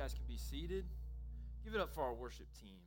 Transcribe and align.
guys 0.00 0.14
can 0.14 0.24
be 0.26 0.38
seated. 0.38 0.86
Give 1.62 1.74
it 1.74 1.80
up 1.82 1.92
for 1.92 2.02
our 2.02 2.14
worship 2.14 2.46
team. 2.58 2.80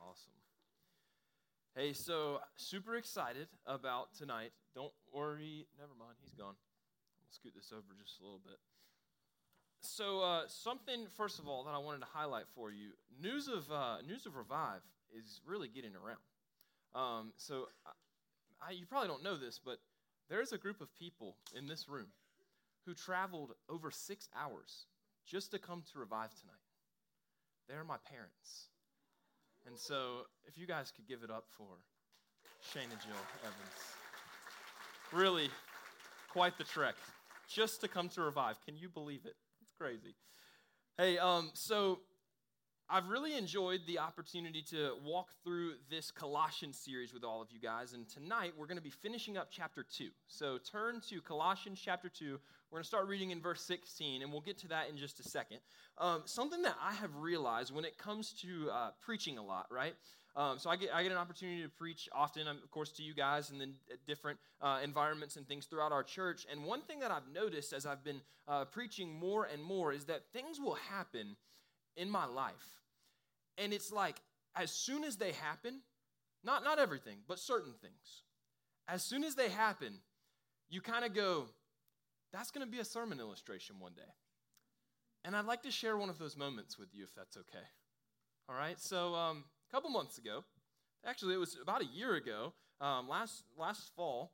Awesome. 0.00 0.32
Hey, 1.76 1.92
so 1.92 2.40
super 2.56 2.96
excited 2.96 3.48
about 3.66 4.14
tonight. 4.14 4.52
Don't 4.74 4.92
worry. 5.12 5.66
Never 5.78 5.92
mind. 5.98 6.14
He's 6.22 6.32
gone. 6.32 6.54
I'll 6.54 7.28
scoot 7.28 7.52
this 7.54 7.72
over 7.76 7.84
just 8.02 8.18
a 8.20 8.24
little 8.24 8.40
bit. 8.42 8.56
So, 9.82 10.22
uh, 10.22 10.44
something 10.46 11.08
first 11.14 11.40
of 11.40 11.46
all 11.46 11.64
that 11.64 11.74
I 11.74 11.78
wanted 11.78 11.98
to 11.98 12.08
highlight 12.10 12.46
for 12.54 12.70
you: 12.70 12.92
news 13.20 13.48
of 13.48 13.70
uh, 13.70 13.98
news 14.08 14.24
of 14.24 14.36
Revive 14.36 14.80
is 15.14 15.42
really 15.44 15.68
getting 15.68 15.92
around. 15.94 16.24
Um, 16.94 17.32
so, 17.36 17.66
I, 18.66 18.70
you 18.70 18.86
probably 18.86 19.08
don't 19.08 19.22
know 19.22 19.36
this, 19.36 19.60
but 19.62 19.76
there's 20.30 20.52
a 20.52 20.58
group 20.58 20.80
of 20.80 20.88
people 20.94 21.36
in 21.54 21.66
this 21.66 21.86
room 21.86 22.06
who 22.86 22.94
traveled 22.94 23.52
over 23.68 23.90
six 23.90 24.28
hours 24.34 24.86
just 25.26 25.50
to 25.52 25.58
come 25.58 25.82
to 25.92 25.98
Revive 25.98 26.30
tonight. 26.40 26.56
They're 27.68 27.84
my 27.84 27.98
parents. 28.10 28.68
And 29.66 29.78
so, 29.78 30.26
if 30.46 30.56
you 30.56 30.66
guys 30.66 30.90
could 30.90 31.06
give 31.06 31.22
it 31.22 31.30
up 31.30 31.44
for 31.56 31.66
Shane 32.72 32.90
and 32.90 33.00
Jill 33.00 33.12
Evans. 33.42 33.80
Really, 35.12 35.50
quite 36.30 36.56
the 36.58 36.64
trek 36.64 36.94
just 37.48 37.80
to 37.80 37.88
come 37.88 38.08
to 38.10 38.22
Revive. 38.22 38.56
Can 38.64 38.76
you 38.76 38.88
believe 38.88 39.24
it? 39.24 39.34
It's 39.60 39.72
crazy. 39.78 40.14
Hey, 40.96 41.18
um, 41.18 41.50
so 41.54 42.00
I've 42.92 43.08
really 43.08 43.36
enjoyed 43.36 43.82
the 43.86 44.00
opportunity 44.00 44.62
to 44.70 44.94
walk 45.04 45.28
through 45.44 45.74
this 45.88 46.10
Colossians 46.10 46.76
series 46.76 47.14
with 47.14 47.22
all 47.22 47.40
of 47.40 47.52
you 47.52 47.60
guys. 47.60 47.92
And 47.92 48.08
tonight 48.08 48.52
we're 48.58 48.66
going 48.66 48.78
to 48.78 48.82
be 48.82 48.90
finishing 48.90 49.36
up 49.36 49.46
chapter 49.48 49.84
2. 49.84 50.08
So 50.26 50.58
turn 50.58 51.00
to 51.08 51.20
Colossians 51.20 51.80
chapter 51.80 52.08
2. 52.08 52.24
We're 52.70 52.76
going 52.76 52.82
to 52.82 52.88
start 52.88 53.06
reading 53.06 53.30
in 53.30 53.40
verse 53.40 53.62
16, 53.62 54.22
and 54.22 54.32
we'll 54.32 54.40
get 54.40 54.58
to 54.58 54.68
that 54.68 54.88
in 54.90 54.96
just 54.96 55.20
a 55.20 55.22
second. 55.22 55.58
Um, 55.98 56.22
something 56.24 56.62
that 56.62 56.74
I 56.82 56.92
have 56.94 57.14
realized 57.14 57.72
when 57.72 57.84
it 57.84 57.96
comes 57.96 58.32
to 58.42 58.70
uh, 58.72 58.90
preaching 59.00 59.38
a 59.38 59.42
lot, 59.44 59.66
right? 59.70 59.94
Um, 60.34 60.58
so 60.58 60.68
I 60.68 60.74
get, 60.74 60.90
I 60.92 61.04
get 61.04 61.12
an 61.12 61.18
opportunity 61.18 61.62
to 61.62 61.68
preach 61.68 62.08
often, 62.12 62.48
um, 62.48 62.58
of 62.64 62.72
course, 62.72 62.90
to 62.92 63.04
you 63.04 63.14
guys 63.14 63.50
and 63.50 63.60
then 63.60 63.74
different 64.08 64.40
uh, 64.60 64.80
environments 64.82 65.36
and 65.36 65.46
things 65.46 65.66
throughout 65.66 65.92
our 65.92 66.02
church. 66.02 66.44
And 66.50 66.64
one 66.64 66.80
thing 66.80 66.98
that 67.00 67.12
I've 67.12 67.32
noticed 67.32 67.72
as 67.72 67.86
I've 67.86 68.02
been 68.02 68.20
uh, 68.48 68.64
preaching 68.64 69.14
more 69.14 69.44
and 69.44 69.62
more 69.62 69.92
is 69.92 70.06
that 70.06 70.22
things 70.32 70.58
will 70.58 70.76
happen 70.90 71.36
in 71.96 72.10
my 72.10 72.24
life 72.24 72.79
and 73.58 73.72
it's 73.72 73.92
like, 73.92 74.20
as 74.56 74.70
soon 74.70 75.04
as 75.04 75.16
they 75.16 75.32
happen, 75.32 75.80
not, 76.42 76.64
not 76.64 76.78
everything, 76.78 77.18
but 77.28 77.38
certain 77.38 77.72
things, 77.80 78.22
as 78.88 79.02
soon 79.02 79.24
as 79.24 79.34
they 79.34 79.48
happen, 79.48 80.00
you 80.68 80.80
kind 80.80 81.04
of 81.04 81.14
go, 81.14 81.46
that's 82.32 82.50
going 82.50 82.66
to 82.66 82.70
be 82.70 82.78
a 82.78 82.84
sermon 82.84 83.20
illustration 83.20 83.76
one 83.78 83.92
day. 83.94 84.12
And 85.24 85.36
I'd 85.36 85.44
like 85.44 85.62
to 85.62 85.70
share 85.70 85.96
one 85.96 86.08
of 86.08 86.18
those 86.18 86.36
moments 86.36 86.78
with 86.78 86.88
you 86.92 87.04
if 87.04 87.14
that's 87.14 87.36
okay. 87.36 87.64
All 88.48 88.56
right, 88.56 88.80
so 88.80 89.14
um, 89.14 89.44
a 89.68 89.74
couple 89.74 89.90
months 89.90 90.18
ago, 90.18 90.44
actually, 91.06 91.34
it 91.34 91.38
was 91.38 91.56
about 91.62 91.82
a 91.82 91.86
year 91.86 92.14
ago, 92.14 92.52
um, 92.80 93.08
last, 93.08 93.44
last 93.58 93.90
fall, 93.94 94.32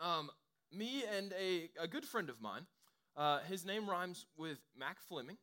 um, 0.00 0.30
me 0.72 1.04
and 1.04 1.32
a, 1.38 1.70
a 1.80 1.88
good 1.88 2.04
friend 2.04 2.30
of 2.30 2.40
mine, 2.40 2.66
uh, 3.16 3.40
his 3.48 3.64
name 3.64 3.88
rhymes 3.88 4.26
with 4.36 4.58
Mac 4.78 5.00
Fleming. 5.00 5.38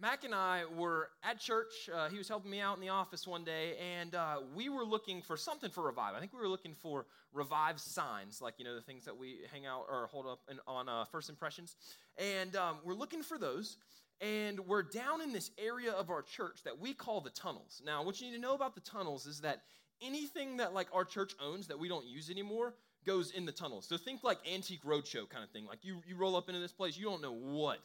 Mac 0.00 0.22
and 0.22 0.32
I 0.32 0.62
were 0.76 1.08
at 1.24 1.40
church. 1.40 1.90
Uh, 1.92 2.08
he 2.08 2.18
was 2.18 2.28
helping 2.28 2.52
me 2.52 2.60
out 2.60 2.76
in 2.76 2.80
the 2.80 2.90
office 2.90 3.26
one 3.26 3.42
day, 3.42 3.74
and 3.98 4.14
uh, 4.14 4.36
we 4.54 4.68
were 4.68 4.84
looking 4.84 5.22
for 5.22 5.36
something 5.36 5.70
for 5.70 5.82
Revive. 5.82 6.14
I 6.14 6.20
think 6.20 6.32
we 6.32 6.38
were 6.38 6.48
looking 6.48 6.74
for 6.74 7.06
Revive 7.32 7.80
signs, 7.80 8.40
like, 8.40 8.54
you 8.58 8.64
know, 8.64 8.76
the 8.76 8.80
things 8.80 9.04
that 9.06 9.16
we 9.16 9.40
hang 9.52 9.66
out 9.66 9.86
or 9.90 10.06
hold 10.06 10.26
up 10.26 10.38
in, 10.48 10.60
on 10.68 10.88
uh, 10.88 11.04
First 11.06 11.28
Impressions. 11.28 11.74
And 12.16 12.54
um, 12.54 12.76
we're 12.84 12.94
looking 12.94 13.24
for 13.24 13.38
those, 13.38 13.76
and 14.20 14.60
we're 14.60 14.84
down 14.84 15.20
in 15.20 15.32
this 15.32 15.50
area 15.58 15.90
of 15.90 16.10
our 16.10 16.22
church 16.22 16.62
that 16.62 16.78
we 16.78 16.94
call 16.94 17.20
the 17.20 17.30
tunnels. 17.30 17.82
Now, 17.84 18.04
what 18.04 18.20
you 18.20 18.28
need 18.28 18.36
to 18.36 18.40
know 18.40 18.54
about 18.54 18.76
the 18.76 18.80
tunnels 18.82 19.26
is 19.26 19.40
that 19.40 19.62
anything 20.00 20.58
that, 20.58 20.74
like, 20.74 20.86
our 20.94 21.04
church 21.04 21.32
owns 21.42 21.66
that 21.66 21.78
we 21.78 21.88
don't 21.88 22.06
use 22.06 22.30
anymore 22.30 22.74
goes 23.04 23.32
in 23.32 23.46
the 23.46 23.52
tunnels. 23.52 23.86
So 23.88 23.96
think 23.96 24.22
like 24.22 24.38
Antique 24.48 24.84
Roadshow 24.84 25.28
kind 25.28 25.42
of 25.42 25.50
thing. 25.50 25.66
Like, 25.66 25.80
you, 25.82 26.02
you 26.06 26.14
roll 26.14 26.36
up 26.36 26.48
into 26.48 26.60
this 26.60 26.72
place, 26.72 26.96
you 26.96 27.06
don't 27.06 27.20
know 27.20 27.34
what 27.34 27.78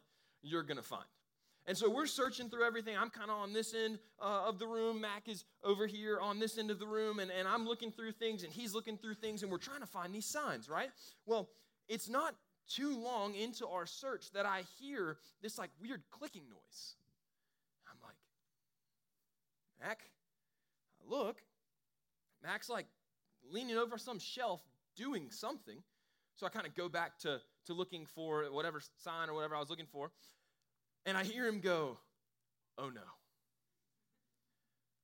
you're 0.43 0.63
going 0.63 0.77
to 0.77 0.83
find. 0.83 1.05
And 1.66 1.78
so 1.78 1.90
we're 1.90 2.07
searching 2.07 2.50
through 2.50 2.66
everything. 2.66 2.97
I'm 2.97 3.09
kind 3.09 3.31
of 3.31 3.38
on 3.38 3.53
this 3.53 3.74
end 3.74 4.00
uh, 4.22 4.47
of 4.47 4.59
the 4.59 4.68
room. 4.68 5.00
Mac 5.00 5.29
is 5.29 5.46
over 5.63 5.88
here 5.88 6.19
on 6.19 6.38
this 6.40 6.57
end 6.57 6.69
of 6.72 6.79
the 6.79 6.85
room. 6.85 7.19
And, 7.19 7.31
and 7.31 7.47
I'm 7.47 7.66
looking 7.66 7.91
through 7.91 8.12
things, 8.12 8.44
and 8.44 8.51
he's 8.51 8.74
looking 8.74 8.97
through 8.97 9.16
things, 9.16 9.44
and 9.44 9.51
we're 9.51 9.59
trying 9.59 9.79
to 9.79 9.88
find 9.88 10.13
these 10.13 10.25
signs, 10.25 10.69
right? 10.69 10.90
Well, 11.25 11.50
it's 11.88 12.09
not 12.09 12.35
too 12.68 12.97
long 13.01 13.35
into 13.35 13.68
our 13.68 13.85
search 13.85 14.31
that 14.34 14.46
I 14.46 14.63
hear 14.79 15.18
this 15.41 15.57
like 15.57 15.69
weird 15.81 16.01
clicking 16.12 16.44
noise. 16.50 16.96
I'm 17.90 17.97
like, 18.03 18.16
Mac, 19.80 20.01
I 21.01 21.16
look. 21.16 21.41
Mac's 22.44 22.69
like 22.69 22.88
leaning 23.50 23.78
over 23.78 23.97
some 23.97 24.19
shelf 24.19 24.62
doing 24.95 25.28
something. 25.30 25.78
So 26.35 26.45
I 26.45 26.50
kind 26.50 26.66
of 26.66 26.75
go 26.75 26.90
back 26.90 27.18
to, 27.19 27.40
to 27.68 27.74
looking 27.74 28.06
for 28.06 28.45
whatever 28.51 28.81
sign 28.97 29.30
or 29.30 29.34
whatever 29.34 29.56
I 29.56 29.59
was 29.59 29.69
looking 29.69 29.85
for. 29.91 30.12
And 31.05 31.17
I 31.17 31.23
hear 31.23 31.47
him 31.47 31.59
go, 31.59 31.97
Oh 32.77 32.89
no. 32.89 33.01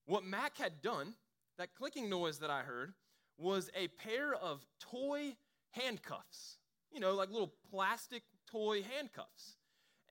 What 0.05 0.23
Mac 0.23 0.57
had 0.57 0.81
done, 0.81 1.13
that 1.57 1.75
clicking 1.75 2.09
noise 2.09 2.39
that 2.39 2.49
I 2.49 2.61
heard, 2.61 2.93
was 3.37 3.69
a 3.75 3.87
pair 3.89 4.33
of 4.33 4.65
toy 4.79 5.35
handcuffs. 5.71 6.57
You 6.91 6.99
know, 6.99 7.13
like 7.13 7.29
little 7.29 7.53
plastic 7.69 8.23
toy 8.49 8.81
handcuffs. 8.81 9.57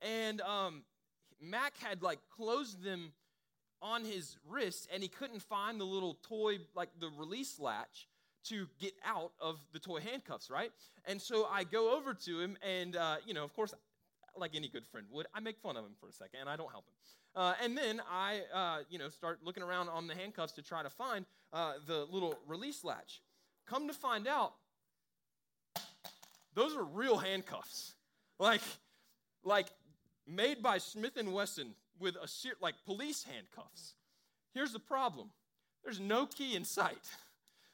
And 0.01 0.39
um, 0.41 0.83
Mac 1.41 1.77
had 1.77 2.01
like 2.01 2.19
closed 2.33 2.81
them 2.81 3.11
on 3.81 4.03
his 4.05 4.37
wrist 4.47 4.87
and 4.93 5.03
he 5.03 5.09
couldn't 5.09 5.41
find 5.41 5.79
the 5.79 5.85
little 5.85 6.17
toy, 6.27 6.59
like 6.75 6.89
the 6.99 7.09
release 7.17 7.59
latch 7.59 8.07
to 8.45 8.67
get 8.79 8.93
out 9.05 9.33
of 9.41 9.59
the 9.73 9.79
toy 9.79 9.99
handcuffs, 9.99 10.49
right? 10.49 10.71
And 11.05 11.21
so 11.21 11.45
I 11.51 11.63
go 11.65 11.97
over 11.97 12.13
to 12.13 12.39
him 12.39 12.57
and, 12.61 12.95
uh, 12.95 13.17
you 13.25 13.33
know, 13.33 13.43
of 13.43 13.53
course, 13.53 13.73
like 14.37 14.55
any 14.55 14.67
good 14.67 14.85
friend 14.85 15.05
would, 15.11 15.27
I 15.33 15.39
make 15.39 15.59
fun 15.59 15.77
of 15.77 15.85
him 15.85 15.93
for 15.99 16.09
a 16.09 16.13
second 16.13 16.41
and 16.41 16.49
I 16.49 16.55
don't 16.55 16.71
help 16.71 16.85
him. 16.87 16.93
Uh, 17.35 17.53
and 17.63 17.77
then 17.77 18.01
I, 18.11 18.41
uh, 18.53 18.77
you 18.89 18.97
know, 18.97 19.09
start 19.09 19.39
looking 19.43 19.63
around 19.63 19.89
on 19.89 20.07
the 20.07 20.15
handcuffs 20.15 20.53
to 20.53 20.61
try 20.61 20.83
to 20.83 20.89
find 20.89 21.25
uh, 21.53 21.73
the 21.85 22.05
little 22.11 22.35
release 22.47 22.83
latch. 22.83 23.21
Come 23.67 23.87
to 23.87 23.93
find 23.93 24.27
out, 24.27 24.53
those 26.55 26.75
are 26.75 26.83
real 26.83 27.17
handcuffs, 27.17 27.93
like, 28.39 28.61
like 29.43 29.67
made 30.27 30.63
by 30.63 30.79
Smith 30.79 31.17
and 31.17 31.33
Wesson 31.33 31.75
with 31.99 32.15
a 32.15 32.27
like 32.61 32.75
police 32.85 33.23
handcuffs. 33.23 33.93
Here's 34.53 34.73
the 34.73 34.79
problem: 34.79 35.29
there's 35.83 35.99
no 35.99 36.25
key 36.25 36.55
in 36.55 36.65
sight. 36.65 36.97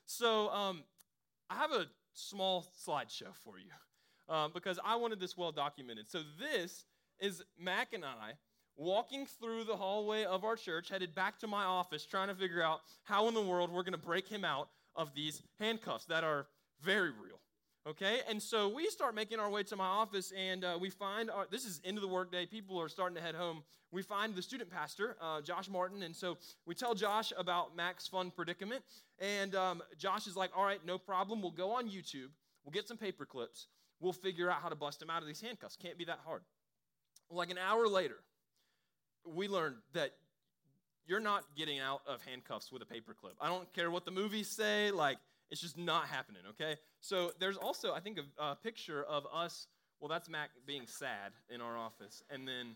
So 0.06 0.50
um, 0.50 0.84
I 1.50 1.56
have 1.56 1.72
a 1.72 1.88
small 2.14 2.68
slideshow 2.86 3.34
for 3.44 3.58
you 3.58 3.72
um, 4.30 4.52
because 4.54 4.80
I 4.84 4.96
wanted 4.96 5.20
this 5.20 5.38
well 5.38 5.52
documented. 5.52 6.10
So 6.10 6.22
this 6.40 6.86
is 7.20 7.44
Mac 7.60 7.94
and 7.94 8.04
I 8.04 8.34
walking 8.78 9.26
through 9.26 9.64
the 9.64 9.76
hallway 9.76 10.26
of 10.26 10.44
our 10.44 10.56
church, 10.56 10.90
headed 10.90 11.16
back 11.16 11.40
to 11.40 11.48
my 11.48 11.64
office, 11.64 12.06
trying 12.06 12.28
to 12.28 12.36
figure 12.36 12.62
out 12.62 12.82
how 13.04 13.28
in 13.28 13.34
the 13.34 13.42
world 13.42 13.72
we're 13.72 13.84
going 13.84 13.94
to 13.94 13.98
break 13.98 14.28
him 14.28 14.44
out 14.44 14.70
of 14.96 15.14
these 15.14 15.42
handcuffs 15.60 16.06
that 16.06 16.24
are 16.24 16.48
very 16.82 17.10
real. 17.10 17.40
Okay, 17.88 18.22
and 18.28 18.42
so 18.42 18.68
we 18.68 18.90
start 18.90 19.14
making 19.14 19.40
our 19.40 19.50
way 19.50 19.62
to 19.62 19.76
my 19.76 19.86
office, 19.86 20.34
and 20.36 20.64
uh, 20.64 20.76
we 20.82 20.90
find 20.90 21.30
our, 21.30 21.46
this 21.52 21.66
is 21.66 21.80
end 21.86 21.98
of 21.98 22.02
the 22.02 22.08
workday. 22.08 22.48
People 22.48 22.82
are 22.82 22.90
starting 22.90 23.16
to 23.16 23.22
head 23.22 23.36
home. 23.36 23.62
We 23.92 24.02
find 24.02 24.34
the 24.34 24.42
student 24.42 24.72
pastor, 24.72 25.16
uh, 25.22 25.42
Josh 25.42 25.70
Martin, 25.70 26.02
and 26.02 26.16
so 26.16 26.36
we 26.66 26.74
tell 26.74 26.96
Josh 26.96 27.32
about 27.38 27.76
Mac's 27.76 28.08
fun 28.08 28.32
predicament. 28.32 28.84
And 29.20 29.54
um, 29.54 29.84
Josh 30.00 30.26
is 30.26 30.36
like, 30.36 30.50
"All 30.58 30.66
right, 30.66 30.84
no 30.84 30.98
problem. 30.98 31.44
We'll 31.44 31.52
go 31.52 31.74
on 31.74 31.88
YouTube. 31.88 32.32
We'll 32.64 32.74
get 32.74 32.88
some 32.88 32.98
paper 32.98 33.24
clips, 33.24 33.68
we'll 34.00 34.14
figure 34.14 34.50
out 34.50 34.62
how 34.62 34.70
to 34.70 34.76
bust 34.76 35.02
him 35.02 35.10
out 35.10 35.22
of 35.22 35.28
these 35.28 35.42
handcuffs. 35.42 35.76
Can't 35.76 35.98
be 35.98 36.06
that 36.06 36.20
hard. 36.26 36.42
Like 37.30 37.50
an 37.50 37.58
hour 37.58 37.88
later, 37.88 38.18
we 39.26 39.48
learned 39.48 39.78
that 39.94 40.12
you're 41.08 41.20
not 41.20 41.44
getting 41.56 41.80
out 41.80 42.02
of 42.08 42.22
handcuffs 42.24 42.72
with 42.72 42.82
a 42.82 42.86
paperclip. 42.86 43.34
I 43.40 43.48
don't 43.48 43.72
care 43.74 43.92
what 43.92 44.06
the 44.06 44.12
movies 44.12 44.48
say, 44.48 44.92
like, 44.92 45.18
it's 45.52 45.62
just 45.62 45.78
not 45.78 46.08
happening, 46.08 46.42
okay? 46.50 46.76
So 47.02 47.32
there's 47.40 47.58
also, 47.58 47.94
I 47.94 48.00
think, 48.00 48.20
a, 48.20 48.44
a 48.44 48.56
picture 48.56 49.04
of 49.04 49.26
us. 49.32 49.68
Well, 50.00 50.10
that's 50.10 50.28
Mac 50.28 50.50
being 50.66 50.88
sad 50.88 51.32
in 51.50 51.62
our 51.62 51.78
office. 51.78 52.24
And 52.30 52.48
then 52.48 52.76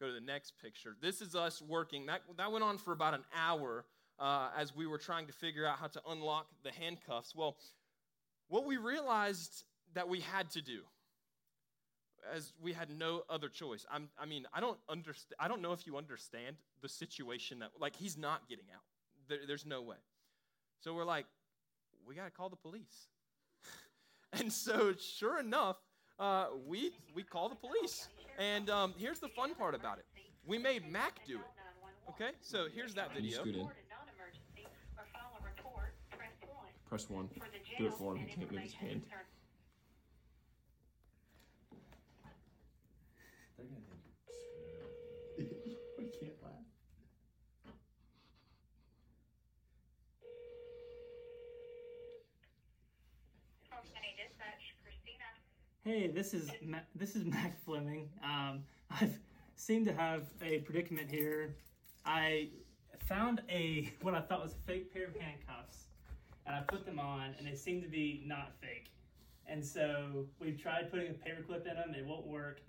go 0.00 0.06
to 0.06 0.12
the 0.12 0.20
next 0.20 0.54
picture. 0.62 0.96
This 1.02 1.20
is 1.20 1.34
us 1.34 1.60
working. 1.60 2.06
That, 2.06 2.22
that 2.38 2.50
went 2.50 2.64
on 2.64 2.78
for 2.78 2.92
about 2.92 3.14
an 3.14 3.24
hour 3.36 3.84
uh, 4.18 4.48
as 4.56 4.74
we 4.74 4.86
were 4.86 4.98
trying 4.98 5.26
to 5.26 5.32
figure 5.32 5.66
out 5.66 5.78
how 5.78 5.88
to 5.88 6.00
unlock 6.08 6.46
the 6.64 6.72
handcuffs. 6.72 7.34
Well, 7.34 7.56
what 8.48 8.64
we 8.64 8.78
realized 8.78 9.64
that 9.94 10.08
we 10.08 10.20
had 10.20 10.50
to 10.50 10.62
do 10.62 10.80
as 12.34 12.52
we 12.60 12.72
had 12.72 12.90
no 12.90 13.22
other 13.30 13.48
choice. 13.48 13.86
I'm, 13.90 14.08
i 14.18 14.26
mean, 14.26 14.46
I 14.52 14.60
don't 14.60 14.78
understand. 14.88 15.34
I 15.38 15.48
don't 15.48 15.62
know 15.62 15.72
if 15.72 15.86
you 15.86 15.96
understand 15.96 16.56
the 16.82 16.88
situation 16.88 17.60
that, 17.60 17.70
like, 17.80 17.96
he's 17.96 18.16
not 18.16 18.48
getting 18.48 18.66
out. 18.74 18.82
There, 19.28 19.38
there's 19.46 19.66
no 19.66 19.82
way. 19.82 19.96
So 20.80 20.94
we're 20.94 21.04
like, 21.04 21.26
we 22.06 22.14
got 22.14 22.24
to 22.24 22.30
call 22.30 22.48
the 22.48 22.56
police. 22.56 23.08
And 24.34 24.52
so, 24.52 24.92
sure 24.92 25.40
enough, 25.40 25.78
uh, 26.18 26.48
we 26.66 26.92
we 27.14 27.22
call 27.22 27.48
the 27.48 27.54
police. 27.54 28.08
And 28.38 28.68
um, 28.68 28.92
here's 28.98 29.20
the 29.20 29.28
fun 29.28 29.54
part 29.54 29.74
about 29.74 29.96
it: 29.96 30.04
we 30.46 30.58
made 30.58 30.86
Mac 30.92 31.26
do 31.26 31.36
it. 31.36 32.10
Okay, 32.10 32.32
so 32.42 32.66
here's 32.74 32.92
that 32.92 33.14
video. 33.14 33.40
scoot 33.40 33.56
in? 33.56 33.68
Press 36.88 37.08
one. 37.08 37.30
Do 37.78 37.86
it 37.86 37.94
for 37.94 38.16
him. 38.16 38.26
He 38.26 38.34
can't 38.34 38.52
move 38.52 38.60
his 38.60 38.74
hand. 38.74 39.02
Hey, 55.88 56.06
this 56.06 56.34
is 56.34 56.50
Ma- 56.62 56.84
this 56.94 57.16
is 57.16 57.24
Mac 57.34 57.58
Fleming. 57.64 58.10
Um, 58.22 58.62
I've 58.90 59.18
seemed 59.56 59.86
to 59.86 59.94
have 59.94 60.24
a 60.42 60.58
predicament 60.58 61.10
here. 61.10 61.54
I 62.04 62.48
found 63.06 63.40
a 63.48 63.90
what 64.02 64.14
I 64.14 64.20
thought 64.20 64.42
was 64.42 64.52
a 64.52 64.70
fake 64.70 64.92
pair 64.92 65.06
of 65.06 65.16
handcuffs, 65.16 65.84
and 66.44 66.54
I 66.54 66.60
put 66.60 66.84
them 66.84 66.98
on, 66.98 67.34
and 67.38 67.46
they 67.46 67.54
seem 67.54 67.80
to 67.80 67.88
be 67.88 68.22
not 68.26 68.52
fake. 68.60 68.90
And 69.46 69.64
so 69.64 70.26
we've 70.38 70.60
tried 70.60 70.90
putting 70.90 71.08
a 71.08 71.14
paperclip 71.14 71.66
in 71.66 71.76
them; 71.76 71.94
it 71.98 72.04
won't 72.04 72.26
work. 72.26 72.60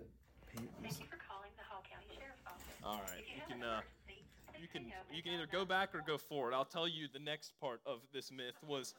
Thank 0.56 0.98
you 0.98 1.04
for 1.04 1.18
calling 1.28 1.50
the 1.58 1.64
Hall 1.68 1.82
County 1.92 2.18
Sheriff's 2.18 2.40
Office. 2.46 2.62
All 2.82 3.02
right, 3.06 3.22
you 3.28 3.34
you 3.36 3.54
can 3.54 3.62
uh, 3.62 3.80
you 4.58 4.66
can 4.66 4.86
you 5.14 5.22
can 5.22 5.32
either 5.32 5.46
go 5.46 5.66
back 5.66 5.94
or 5.94 6.02
go 6.06 6.16
forward. 6.16 6.54
I'll 6.54 6.64
tell 6.64 6.88
you 6.88 7.06
the 7.12 7.18
next 7.18 7.52
part 7.60 7.82
of 7.84 8.00
this 8.14 8.32
myth 8.32 8.56
was 8.66 8.94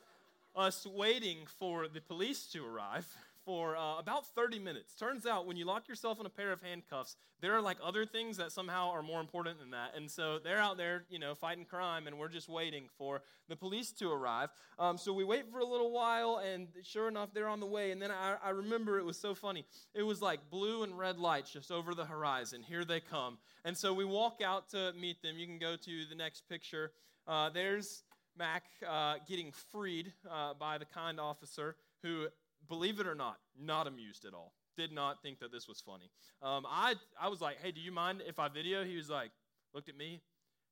us 0.56 0.85
waiting 0.85 1.47
for 1.57 1.88
the 1.88 2.01
police 2.01 2.45
to 2.51 2.63
arrive 2.63 3.07
for 3.45 3.75
uh, 3.75 3.99
about 3.99 4.25
30 4.35 4.59
minutes. 4.59 4.93
Turns 4.93 5.25
out 5.25 5.45
when 5.45 5.57
you 5.57 5.65
lock 5.65 5.88
yourself 5.88 6.19
in 6.19 6.25
a 6.25 6.29
pair 6.29 6.51
of 6.51 6.61
handcuffs, 6.61 7.15
there 7.41 7.53
are 7.55 7.61
like 7.61 7.77
other 7.83 8.05
things 8.05 8.38
that 8.38 8.51
somehow 8.51 8.91
are 8.91 9.01
more 9.01 9.19
important 9.19 9.59
than 9.59 9.71
that. 9.71 9.95
And 9.95 10.09
so 10.09 10.39
they're 10.39 10.59
out 10.59 10.77
there, 10.77 11.03
you 11.09 11.19
know, 11.19 11.33
fighting 11.33 11.65
crime, 11.65 12.07
and 12.07 12.17
we're 12.19 12.29
just 12.29 12.49
waiting 12.49 12.85
for 12.97 13.21
the 13.49 13.55
police 13.55 13.91
to 13.93 14.11
arrive. 14.11 14.49
Um, 14.77 14.97
so 14.97 15.11
we 15.13 15.23
wait 15.23 15.51
for 15.51 15.59
a 15.59 15.65
little 15.65 15.91
while, 15.91 16.41
and 16.45 16.67
sure 16.83 17.07
enough, 17.07 17.33
they're 17.33 17.47
on 17.47 17.59
the 17.59 17.65
way. 17.65 17.91
And 17.91 18.01
then 18.01 18.11
I, 18.11 18.35
I 18.43 18.49
remember 18.49 18.99
it 18.99 19.05
was 19.05 19.17
so 19.17 19.33
funny. 19.33 19.65
It 19.93 20.03
was 20.03 20.21
like 20.21 20.39
blue 20.49 20.83
and 20.83 20.97
red 20.97 21.17
lights 21.17 21.51
just 21.51 21.71
over 21.71 21.95
the 21.95 22.05
horizon. 22.05 22.63
Here 22.63 22.85
they 22.85 22.99
come. 22.99 23.38
And 23.65 23.77
so 23.77 23.93
we 23.93 24.05
walk 24.05 24.41
out 24.45 24.69
to 24.69 24.93
meet 24.99 25.21
them. 25.21 25.38
You 25.38 25.47
can 25.47 25.59
go 25.59 25.75
to 25.75 26.05
the 26.09 26.15
next 26.15 26.47
picture. 26.47 26.91
Uh, 27.27 27.49
there's 27.49 28.03
Mac 28.38 28.63
uh, 28.88 29.15
getting 29.27 29.51
freed 29.71 30.13
uh, 30.29 30.53
by 30.53 30.77
the 30.77 30.85
kind 30.85 31.19
officer 31.19 31.75
who, 32.01 32.27
believe 32.67 32.99
it 32.99 33.07
or 33.07 33.15
not, 33.15 33.37
not 33.59 33.87
amused 33.87 34.25
at 34.25 34.33
all. 34.33 34.53
Did 34.77 34.91
not 34.91 35.21
think 35.21 35.39
that 35.39 35.51
this 35.51 35.67
was 35.67 35.81
funny. 35.81 36.09
Um, 36.41 36.65
I, 36.67 36.95
I 37.19 37.27
was 37.27 37.41
like, 37.41 37.57
hey, 37.61 37.71
do 37.71 37.81
you 37.81 37.91
mind 37.91 38.21
if 38.25 38.39
I 38.39 38.47
video? 38.47 38.83
He 38.83 38.95
was 38.95 39.09
like, 39.09 39.31
looked 39.73 39.89
at 39.89 39.97
me. 39.97 40.21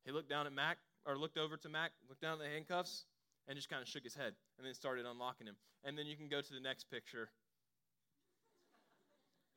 He 0.06 0.12
looked 0.12 0.30
down 0.30 0.48
at 0.48 0.54
Mac, 0.54 0.78
or 1.06 1.18
looked 1.18 1.38
over 1.38 1.58
to 1.58 1.70
Mac, 1.70 1.92
looked 2.08 2.22
down 2.22 2.34
at 2.34 2.40
the 2.40 2.46
handcuffs, 2.46 3.06
and 3.48 3.58
just 3.58 3.70
kind 3.70 3.82
of 3.82 3.88
shook 3.88 4.04
his 4.04 4.16
head 4.16 4.34
and 4.58 4.66
then 4.66 4.74
started 4.74 5.06
unlocking 5.06 5.48
him. 5.48 5.56
And 5.84 5.98
then 5.98 6.06
you 6.06 6.16
can 6.16 6.30
go 6.30 6.42
to 6.42 6.54
the 6.54 6.60
next 6.60 6.90
picture 6.90 7.30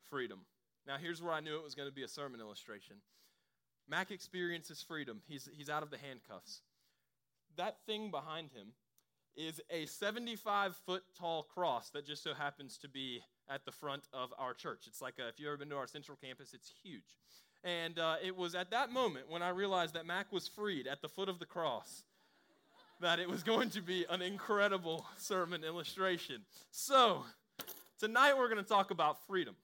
freedom. 0.09 0.39
Now, 0.85 0.97
here's 0.97 1.21
where 1.21 1.33
I 1.33 1.39
knew 1.39 1.55
it 1.55 1.63
was 1.63 1.75
going 1.75 1.87
to 1.87 1.95
be 1.95 2.03
a 2.03 2.07
sermon 2.07 2.41
illustration. 2.41 2.97
Mac 3.87 4.11
experiences 4.11 4.81
freedom. 4.81 5.21
He's, 5.27 5.49
he's 5.55 5.69
out 5.69 5.83
of 5.83 5.89
the 5.89 5.97
handcuffs. 5.97 6.61
That 7.57 7.77
thing 7.85 8.11
behind 8.11 8.51
him 8.51 8.73
is 9.35 9.61
a 9.69 9.85
75 9.85 10.75
foot 10.85 11.03
tall 11.17 11.43
cross 11.43 11.89
that 11.91 12.05
just 12.05 12.23
so 12.23 12.33
happens 12.33 12.77
to 12.79 12.87
be 12.87 13.21
at 13.49 13.65
the 13.65 13.71
front 13.71 14.03
of 14.13 14.33
our 14.37 14.53
church. 14.53 14.85
It's 14.87 15.01
like 15.01 15.15
a, 15.19 15.27
if 15.27 15.39
you've 15.39 15.47
ever 15.47 15.57
been 15.57 15.69
to 15.69 15.75
our 15.75 15.87
central 15.87 16.17
campus, 16.21 16.53
it's 16.53 16.71
huge. 16.83 17.17
And 17.63 17.97
uh, 17.97 18.15
it 18.23 18.35
was 18.35 18.55
at 18.55 18.71
that 18.71 18.91
moment 18.91 19.29
when 19.29 19.41
I 19.41 19.49
realized 19.49 19.93
that 19.95 20.05
Mac 20.05 20.31
was 20.31 20.47
freed 20.47 20.87
at 20.87 21.01
the 21.01 21.09
foot 21.09 21.29
of 21.29 21.39
the 21.39 21.45
cross 21.45 22.03
that 22.99 23.19
it 23.19 23.29
was 23.29 23.43
going 23.43 23.69
to 23.71 23.81
be 23.81 24.05
an 24.09 24.21
incredible 24.21 25.05
sermon 25.17 25.63
illustration. 25.63 26.41
So, 26.71 27.23
tonight 27.99 28.37
we're 28.37 28.49
going 28.49 28.63
to 28.63 28.69
talk 28.69 28.91
about 28.91 29.25
freedom. 29.27 29.55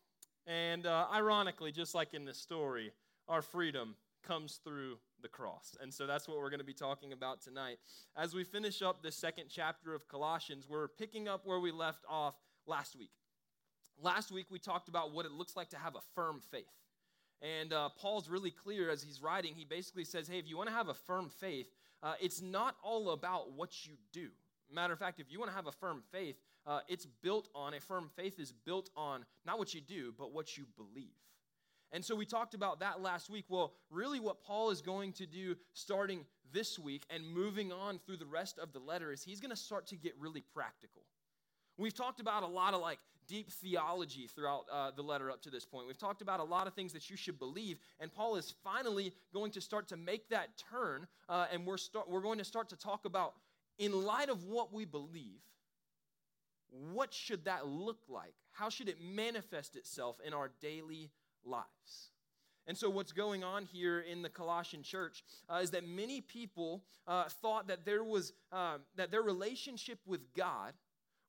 And 0.45 0.86
uh, 0.86 1.06
ironically, 1.13 1.72
just 1.72 1.94
like 1.94 2.13
in 2.13 2.25
this 2.25 2.38
story, 2.38 2.92
our 3.27 3.42
freedom 3.42 3.95
comes 4.24 4.60
through 4.63 4.98
the 5.21 5.27
cross. 5.27 5.75
And 5.81 5.94
so 5.94 6.07
that's 6.07 6.27
what 6.27 6.38
we're 6.38 6.50
going 6.50 6.60
to 6.60 6.66
be 6.66 6.74
talking 6.74 7.13
about 7.13 7.42
tonight. 7.42 7.77
As 8.16 8.33
we 8.33 8.44
finish 8.44 8.81
up 8.81 9.01
the 9.01 9.12
second 9.12 9.45
chapter 9.50 9.94
of 9.94 10.07
Colossians, 10.07 10.68
we're 10.69 10.88
picking 10.88 11.27
up 11.27 11.45
where 11.45 11.60
we 11.60 11.71
left 11.71 12.06
off 12.10 12.36
last 12.66 12.95
week. 12.98 13.12
Last 14.01 14.31
week, 14.31 14.48
we 14.50 14.60
talked 14.60 14.88
about 14.88 15.13
what 15.13 15.25
it 15.25 15.31
looks 15.31 15.56
like 15.56 15.69
to 15.69 15.77
have 15.77 15.95
a 15.95 16.01
firm 16.16 16.39
faith. 16.51 16.66
And 17.42 17.74
uh, 17.74 17.89
Paul's 17.98 18.30
really 18.30 18.51
clear 18.51 18.89
as 18.89 19.01
he's 19.01 19.21
writing. 19.21 19.54
He 19.56 19.66
basically 19.66 20.04
says, 20.04 20.27
hey, 20.27 20.39
if 20.39 20.48
you 20.48 20.57
want 20.57 20.69
to 20.69 20.75
have 20.75 20.89
a 20.89 20.94
firm 20.94 21.30
faith, 21.30 21.68
uh, 22.01 22.13
it's 22.22 22.42
not 22.42 22.75
all 22.83 23.12
about 23.12 23.54
what 23.54 23.86
you 23.86 23.94
do. 24.12 24.30
Matter 24.72 24.94
of 24.94 25.00
fact, 25.00 25.19
if 25.19 25.31
you 25.31 25.39
want 25.39 25.51
to 25.51 25.56
have 25.56 25.68
a 25.68 25.72
firm 25.72 26.01
faith, 26.12 26.36
uh, 26.68 26.81
it's 26.88 27.06
built 27.06 27.50
on, 27.56 27.74
a 27.74 27.80
firm 27.80 28.10
faith 28.15 28.39
is 28.39 28.51
built 28.51 28.89
on 28.95 29.25
not 29.45 29.57
what 29.57 29.74
you 29.74 29.81
do, 29.81 30.13
but 30.18 30.31
what 30.31 30.57
you 30.57 30.65
believe. 30.77 31.15
And 31.91 32.06
so 32.06 32.15
we 32.15 32.25
talked 32.25 32.53
about 32.53 32.80
that 32.81 33.01
last 33.01 33.30
week. 33.30 33.45
Well, 33.50 33.74
really, 33.89 34.19
what 34.19 34.44
Paul 34.44 34.69
is 34.69 34.81
going 34.81 35.13
to 35.13 35.25
do 35.25 35.56
starting 35.74 36.25
this 36.51 36.77
week 36.77 37.03
and 37.09 37.25
moving 37.27 37.71
on 37.71 38.00
through 38.06 38.18
the 38.18 38.25
rest 38.25 38.59
of 38.59 38.74
the 38.74 38.80
letter 38.80 39.12
is 39.12 39.24
he's 39.24 39.39
going 39.39 39.51
to 39.51 39.57
start 39.57 39.88
to 39.88 39.95
get 39.95 40.13
really 40.19 40.44
practical. 40.53 41.01
We've 41.77 41.94
talked 41.94 42.19
about 42.19 42.44
a 42.44 42.47
lot 42.47 42.74
of 42.74 42.81
like 42.81 43.00
deep 43.27 43.51
theology 43.51 44.27
throughout 44.27 44.65
uh, 44.71 44.91
the 44.91 45.01
letter 45.01 45.31
up 45.31 45.41
to 45.44 45.50
this 45.50 45.65
point. 45.65 45.88
We've 45.88 45.97
talked 45.97 46.21
about 46.21 46.39
a 46.39 46.44
lot 46.44 46.68
of 46.68 46.74
things 46.74 46.94
that 46.94 47.09
you 47.09 47.15
should 47.15 47.39
believe, 47.39 47.80
and 48.00 48.12
Paul 48.12 48.36
is 48.36 48.53
finally 48.63 49.13
going 49.33 49.51
to 49.51 49.62
start 49.62 49.88
to 49.89 49.97
make 49.97 50.30
that 50.30 50.50
turn, 50.71 51.07
uh, 51.30 51.45
and 51.51 51.65
we're 51.65 51.77
start 51.77 52.09
we're 52.09 52.21
going 52.21 52.39
to 52.39 52.44
start 52.44 52.69
to 52.69 52.75
talk 52.75 53.06
about 53.06 53.36
in 53.77 54.03
light 54.03 54.30
of 54.30 54.44
what 54.44 54.74
we 54.74 54.83
believe. 54.86 55.41
What 56.91 57.13
should 57.13 57.45
that 57.45 57.68
look 57.68 58.00
like? 58.09 58.33
How 58.51 58.69
should 58.69 58.89
it 58.89 58.97
manifest 59.01 59.75
itself 59.75 60.19
in 60.25 60.33
our 60.33 60.51
daily 60.62 61.09
lives? 61.45 62.12
And 62.68 62.77
so, 62.77 62.89
what's 62.89 63.12
going 63.12 63.44
on 63.44 63.65
here 63.65 64.00
in 64.00 64.21
the 64.21 64.30
Colossian 64.30 64.83
church 64.83 65.24
uh, 65.50 65.59
is 65.63 65.71
that 65.71 65.88
many 65.88 66.21
people 66.21 66.83
uh, 67.07 67.24
thought 67.41 67.68
that 67.68 67.83
there 67.83 68.03
was 68.03 68.33
um, 68.51 68.81
that 68.95 69.09
their 69.09 69.24
relationship 69.24 70.00
with 70.06 70.33
God 70.36 70.74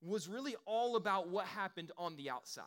was 0.03 0.29
really 0.29 0.55
all 0.67 0.97
about 0.97 1.29
what 1.29 1.47
happened 1.47 1.93
on 1.97 2.17
the 2.17 2.31
outside. 2.31 2.65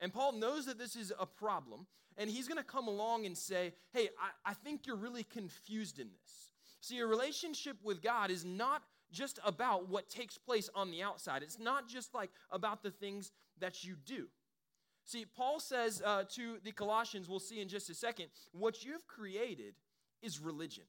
And 0.00 0.12
Paul 0.12 0.32
knows 0.32 0.66
that 0.66 0.78
this 0.78 0.96
is 0.96 1.12
a 1.18 1.26
problem, 1.26 1.86
and 2.16 2.30
he's 2.30 2.48
going 2.48 2.58
to 2.58 2.64
come 2.64 2.88
along 2.88 3.26
and 3.26 3.36
say, 3.36 3.72
Hey, 3.92 4.10
I, 4.18 4.50
I 4.50 4.54
think 4.54 4.86
you're 4.86 4.96
really 4.96 5.24
confused 5.24 5.98
in 5.98 6.08
this. 6.08 6.50
See, 6.80 6.96
your 6.96 7.08
relationship 7.08 7.76
with 7.82 8.02
God 8.02 8.30
is 8.30 8.44
not 8.44 8.82
just 9.12 9.38
about 9.44 9.88
what 9.88 10.08
takes 10.08 10.38
place 10.38 10.70
on 10.74 10.90
the 10.90 11.02
outside, 11.02 11.42
it's 11.42 11.58
not 11.58 11.88
just 11.88 12.14
like 12.14 12.30
about 12.50 12.82
the 12.82 12.90
things 12.90 13.32
that 13.58 13.84
you 13.84 13.96
do. 14.04 14.26
See, 15.10 15.24
Paul 15.24 15.58
says 15.58 16.00
uh, 16.06 16.22
to 16.36 16.58
the 16.62 16.70
Colossians, 16.70 17.28
we'll 17.28 17.40
see 17.40 17.60
in 17.60 17.66
just 17.66 17.90
a 17.90 17.94
second, 17.94 18.26
what 18.52 18.84
you've 18.84 19.08
created 19.08 19.74
is 20.22 20.38
religion. 20.38 20.84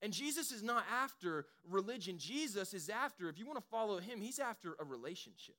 And 0.00 0.12
Jesus 0.12 0.52
is 0.52 0.62
not 0.62 0.84
after 0.88 1.46
religion. 1.68 2.18
Jesus 2.18 2.72
is 2.72 2.88
after, 2.88 3.28
if 3.28 3.40
you 3.40 3.44
want 3.44 3.58
to 3.58 3.64
follow 3.68 3.98
him, 3.98 4.20
he's 4.20 4.38
after 4.38 4.76
a 4.78 4.84
relationship. 4.84 5.56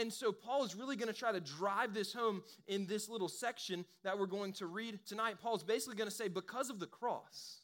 And 0.00 0.12
so 0.12 0.32
Paul 0.32 0.64
is 0.64 0.74
really 0.74 0.96
going 0.96 1.06
to 1.06 1.16
try 1.16 1.30
to 1.30 1.40
drive 1.40 1.94
this 1.94 2.12
home 2.12 2.42
in 2.66 2.84
this 2.84 3.08
little 3.08 3.28
section 3.28 3.84
that 4.02 4.18
we're 4.18 4.26
going 4.26 4.52
to 4.54 4.66
read 4.66 4.98
tonight. 5.06 5.36
Paul's 5.40 5.62
basically 5.62 5.94
going 5.94 6.10
to 6.10 6.16
say, 6.16 6.26
because 6.26 6.68
of 6.68 6.80
the 6.80 6.86
cross, 6.86 7.58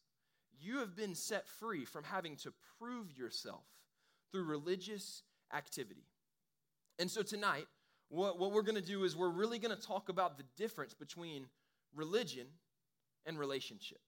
you 0.60 0.78
have 0.78 0.94
been 0.94 1.16
set 1.16 1.48
free 1.48 1.84
from 1.84 2.04
having 2.04 2.36
to 2.36 2.52
prove 2.78 3.10
yourself 3.18 3.64
through 4.30 4.44
religious 4.44 5.24
activity. 5.52 6.06
And 7.00 7.10
so 7.10 7.22
tonight, 7.22 7.66
what, 8.08 8.38
what 8.38 8.52
we're 8.52 8.62
going 8.62 8.76
to 8.76 8.80
do 8.80 9.04
is 9.04 9.16
we're 9.16 9.28
really 9.28 9.58
going 9.58 9.76
to 9.76 9.82
talk 9.82 10.08
about 10.08 10.36
the 10.36 10.44
difference 10.56 10.94
between 10.94 11.46
religion 11.94 12.46
and 13.24 13.38
relationship. 13.38 13.98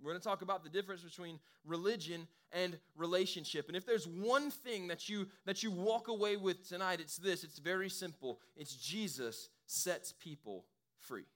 We're 0.00 0.12
going 0.12 0.20
to 0.20 0.28
talk 0.28 0.42
about 0.42 0.62
the 0.62 0.70
difference 0.70 1.02
between 1.02 1.40
religion 1.66 2.28
and 2.52 2.78
relationship. 2.96 3.66
And 3.66 3.76
if 3.76 3.84
there's 3.84 4.06
one 4.06 4.50
thing 4.50 4.88
that 4.88 5.08
you 5.08 5.26
that 5.44 5.62
you 5.62 5.70
walk 5.72 6.08
away 6.08 6.36
with 6.36 6.68
tonight, 6.68 7.00
it's 7.00 7.16
this. 7.16 7.42
It's 7.42 7.58
very 7.58 7.90
simple. 7.90 8.40
It's 8.56 8.76
Jesus 8.76 9.48
sets 9.66 10.12
people 10.12 10.64
free. 11.00 11.26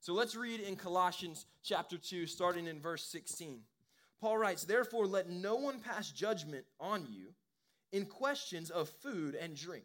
So 0.00 0.12
let's 0.12 0.34
read 0.34 0.60
in 0.60 0.76
Colossians 0.76 1.46
chapter 1.62 1.98
2 1.98 2.26
starting 2.26 2.66
in 2.66 2.80
verse 2.80 3.04
16. 3.04 3.60
Paul 4.20 4.38
writes, 4.38 4.64
"Therefore 4.64 5.06
let 5.06 5.28
no 5.28 5.54
one 5.54 5.80
pass 5.80 6.10
judgment 6.10 6.66
on 6.80 7.06
you 7.06 7.34
in 7.92 8.06
questions 8.06 8.70
of 8.70 8.88
food 8.88 9.34
and 9.34 9.56
drink, 9.56 9.84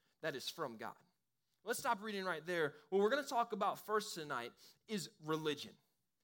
that 0.21 0.35
is 0.35 0.49
from 0.49 0.77
God. 0.77 0.93
Let's 1.63 1.79
stop 1.79 1.99
reading 2.01 2.25
right 2.25 2.45
there. 2.45 2.73
What 2.89 3.01
we're 3.01 3.09
going 3.09 3.23
to 3.23 3.29
talk 3.29 3.53
about 3.53 3.85
first 3.85 4.15
tonight 4.15 4.51
is 4.87 5.09
religion. 5.25 5.71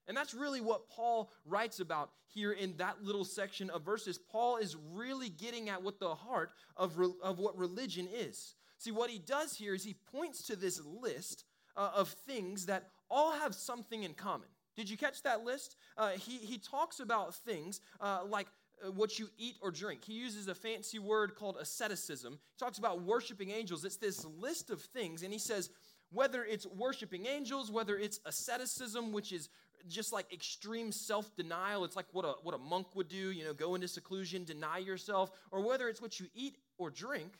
And 0.07 0.15
that's 0.15 0.33
really 0.33 0.61
what 0.61 0.89
Paul 0.89 1.29
writes 1.45 1.79
about 1.79 2.11
here 2.27 2.53
in 2.53 2.75
that 2.77 3.03
little 3.03 3.25
section 3.25 3.69
of 3.69 3.83
verses. 3.83 4.17
Paul 4.17 4.57
is 4.57 4.75
really 4.93 5.29
getting 5.29 5.69
at 5.69 5.83
what 5.83 5.99
the 5.99 6.15
heart 6.15 6.51
of, 6.75 6.97
re- 6.97 7.13
of 7.21 7.39
what 7.39 7.57
religion 7.57 8.07
is. 8.11 8.55
See, 8.77 8.91
what 8.91 9.09
he 9.09 9.19
does 9.19 9.55
here 9.55 9.73
is 9.73 9.83
he 9.83 9.95
points 10.11 10.43
to 10.47 10.55
this 10.55 10.81
list 10.85 11.45
uh, 11.75 11.91
of 11.95 12.09
things 12.09 12.65
that 12.67 12.89
all 13.09 13.31
have 13.33 13.53
something 13.53 14.03
in 14.03 14.13
common. 14.13 14.47
Did 14.75 14.89
you 14.89 14.97
catch 14.97 15.23
that 15.23 15.43
list? 15.43 15.75
Uh, 15.97 16.11
he, 16.11 16.37
he 16.37 16.57
talks 16.57 16.99
about 16.99 17.35
things 17.35 17.81
uh, 17.99 18.19
like 18.27 18.47
Uh, 18.85 18.91
what 18.91 19.17
you 19.17 19.27
eat 19.37 19.57
or 19.61 19.71
drink. 19.71 20.03
He 20.03 20.13
uses 20.13 20.47
a 20.47 20.53
fancy 20.53 20.99
word 20.99 21.35
called 21.35 21.57
asceticism. 21.59 22.33
He 22.33 22.63
talks 22.63 22.77
about 22.77 23.01
worshiping 23.01 23.49
angels. 23.49 23.83
It's 23.83 23.97
this 23.97 24.23
list 24.23 24.69
of 24.69 24.81
things, 24.81 25.23
and 25.23 25.33
he 25.33 25.39
says, 25.39 25.71
whether 26.11 26.45
it's 26.45 26.65
worshiping 26.65 27.25
angels, 27.25 27.71
whether 27.71 27.97
it's 27.97 28.19
asceticism, 28.25 29.11
which 29.11 29.31
is 29.31 29.49
just 29.87 30.13
like 30.13 30.31
extreme 30.31 30.91
self-denial, 30.91 31.85
it's 31.85 31.95
like 31.95 32.05
what 32.11 32.23
a 32.23 32.33
what 32.43 32.53
a 32.53 32.57
monk 32.59 32.95
would 32.95 33.09
do, 33.09 33.31
you 33.31 33.43
know, 33.43 33.53
go 33.53 33.75
into 33.75 33.87
seclusion, 33.87 34.43
deny 34.43 34.77
yourself, 34.77 35.31
or 35.51 35.61
whether 35.61 35.89
it's 35.89 36.01
what 36.01 36.19
you 36.19 36.27
eat 36.35 36.57
or 36.77 36.91
drink, 36.91 37.33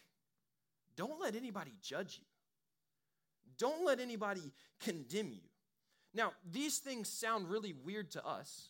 don't 0.96 1.20
let 1.22 1.36
anybody 1.36 1.74
judge 1.82 2.18
you. 2.20 2.26
Don't 3.58 3.86
let 3.86 4.00
anybody 4.00 4.52
condemn 4.80 5.32
you. 5.32 5.50
Now, 6.14 6.34
these 6.52 6.80
things 6.80 7.10
sound 7.10 7.50
really 7.50 7.74
weird 7.86 8.12
to 8.12 8.26
us, 8.26 8.70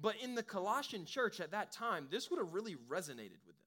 but 0.00 0.14
in 0.22 0.34
the 0.34 0.42
Colossian 0.42 1.04
church 1.04 1.40
at 1.40 1.52
that 1.52 1.72
time, 1.72 2.08
this 2.10 2.30
would 2.30 2.38
have 2.38 2.52
really 2.52 2.76
resonated 2.88 3.40
with 3.46 3.56
them. 3.56 3.64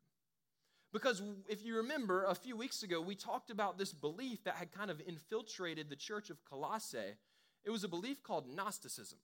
Because 0.92 1.22
if 1.48 1.64
you 1.64 1.78
remember, 1.78 2.26
a 2.26 2.34
few 2.36 2.56
weeks 2.58 2.82
ago, 2.84 3.00
we 3.00 3.16
talked 3.16 3.52
about 3.52 3.78
this 3.78 3.94
belief 3.94 4.44
that 4.44 4.56
had 4.56 4.72
kind 4.72 4.90
of 4.90 5.00
infiltrated 5.08 5.90
the 5.90 5.96
church 5.96 6.30
of 6.30 6.44
Colossae. 6.46 7.16
It 7.64 7.70
was 7.70 7.84
a 7.84 7.88
belief 7.88 8.24
called 8.24 8.48
Gnosticism. 8.48 9.20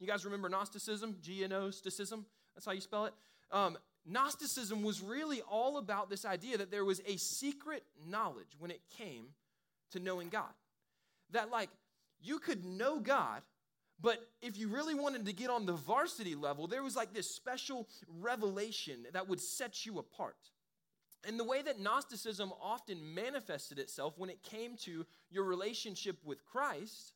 You 0.00 0.06
guys 0.06 0.24
remember 0.24 0.48
Gnosticism? 0.48 1.16
G 1.22 1.44
N 1.44 1.52
O, 1.52 1.68
Sticism? 1.68 2.24
That's 2.54 2.66
how 2.66 2.72
you 2.72 2.80
spell 2.80 3.06
it. 3.06 3.14
Um, 3.52 3.78
Gnosticism 4.04 4.82
was 4.82 5.00
really 5.00 5.42
all 5.42 5.78
about 5.78 6.10
this 6.10 6.24
idea 6.24 6.58
that 6.58 6.70
there 6.70 6.84
was 6.84 7.00
a 7.06 7.16
secret 7.16 7.84
knowledge 8.08 8.56
when 8.58 8.70
it 8.70 8.80
came 8.96 9.26
to 9.92 10.00
knowing 10.00 10.28
God. 10.28 10.52
That, 11.30 11.50
like, 11.50 11.70
you 12.20 12.38
could 12.38 12.64
know 12.64 12.98
God, 12.98 13.42
but 14.00 14.18
if 14.42 14.58
you 14.58 14.68
really 14.68 14.94
wanted 14.94 15.24
to 15.26 15.32
get 15.32 15.50
on 15.50 15.66
the 15.66 15.72
varsity 15.72 16.34
level, 16.34 16.66
there 16.66 16.82
was 16.82 16.96
like 16.96 17.14
this 17.14 17.30
special 17.30 17.88
revelation 18.20 19.06
that 19.12 19.28
would 19.28 19.40
set 19.40 19.86
you 19.86 19.98
apart. 19.98 20.36
And 21.26 21.40
the 21.40 21.44
way 21.44 21.62
that 21.62 21.80
Gnosticism 21.80 22.52
often 22.62 23.14
manifested 23.14 23.78
itself 23.78 24.14
when 24.16 24.30
it 24.30 24.42
came 24.42 24.76
to 24.82 25.06
your 25.30 25.44
relationship 25.44 26.18
with 26.24 26.44
Christ 26.44 27.14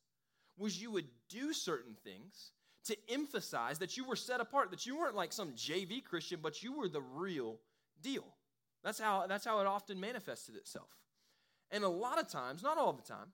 was 0.57 0.81
you 0.81 0.91
would 0.91 1.07
do 1.29 1.53
certain 1.53 1.95
things 2.03 2.51
to 2.85 2.97
emphasize 3.09 3.77
that 3.79 3.95
you 3.95 4.03
were 4.03 4.15
set 4.15 4.41
apart, 4.41 4.71
that 4.71 4.85
you 4.85 4.97
weren't 4.97 5.15
like 5.15 5.31
some 5.31 5.51
JV 5.51 6.03
Christian, 6.03 6.39
but 6.41 6.63
you 6.63 6.73
were 6.73 6.89
the 6.89 7.01
real 7.01 7.59
deal. 8.01 8.25
That's 8.83 8.99
how, 8.99 9.27
that's 9.27 9.45
how 9.45 9.59
it 9.59 9.67
often 9.67 9.99
manifested 9.99 10.55
itself. 10.55 10.89
And 11.69 11.83
a 11.83 11.89
lot 11.89 12.19
of 12.19 12.27
times, 12.27 12.63
not 12.63 12.77
all 12.77 12.91
the 12.91 13.01
time, 13.01 13.27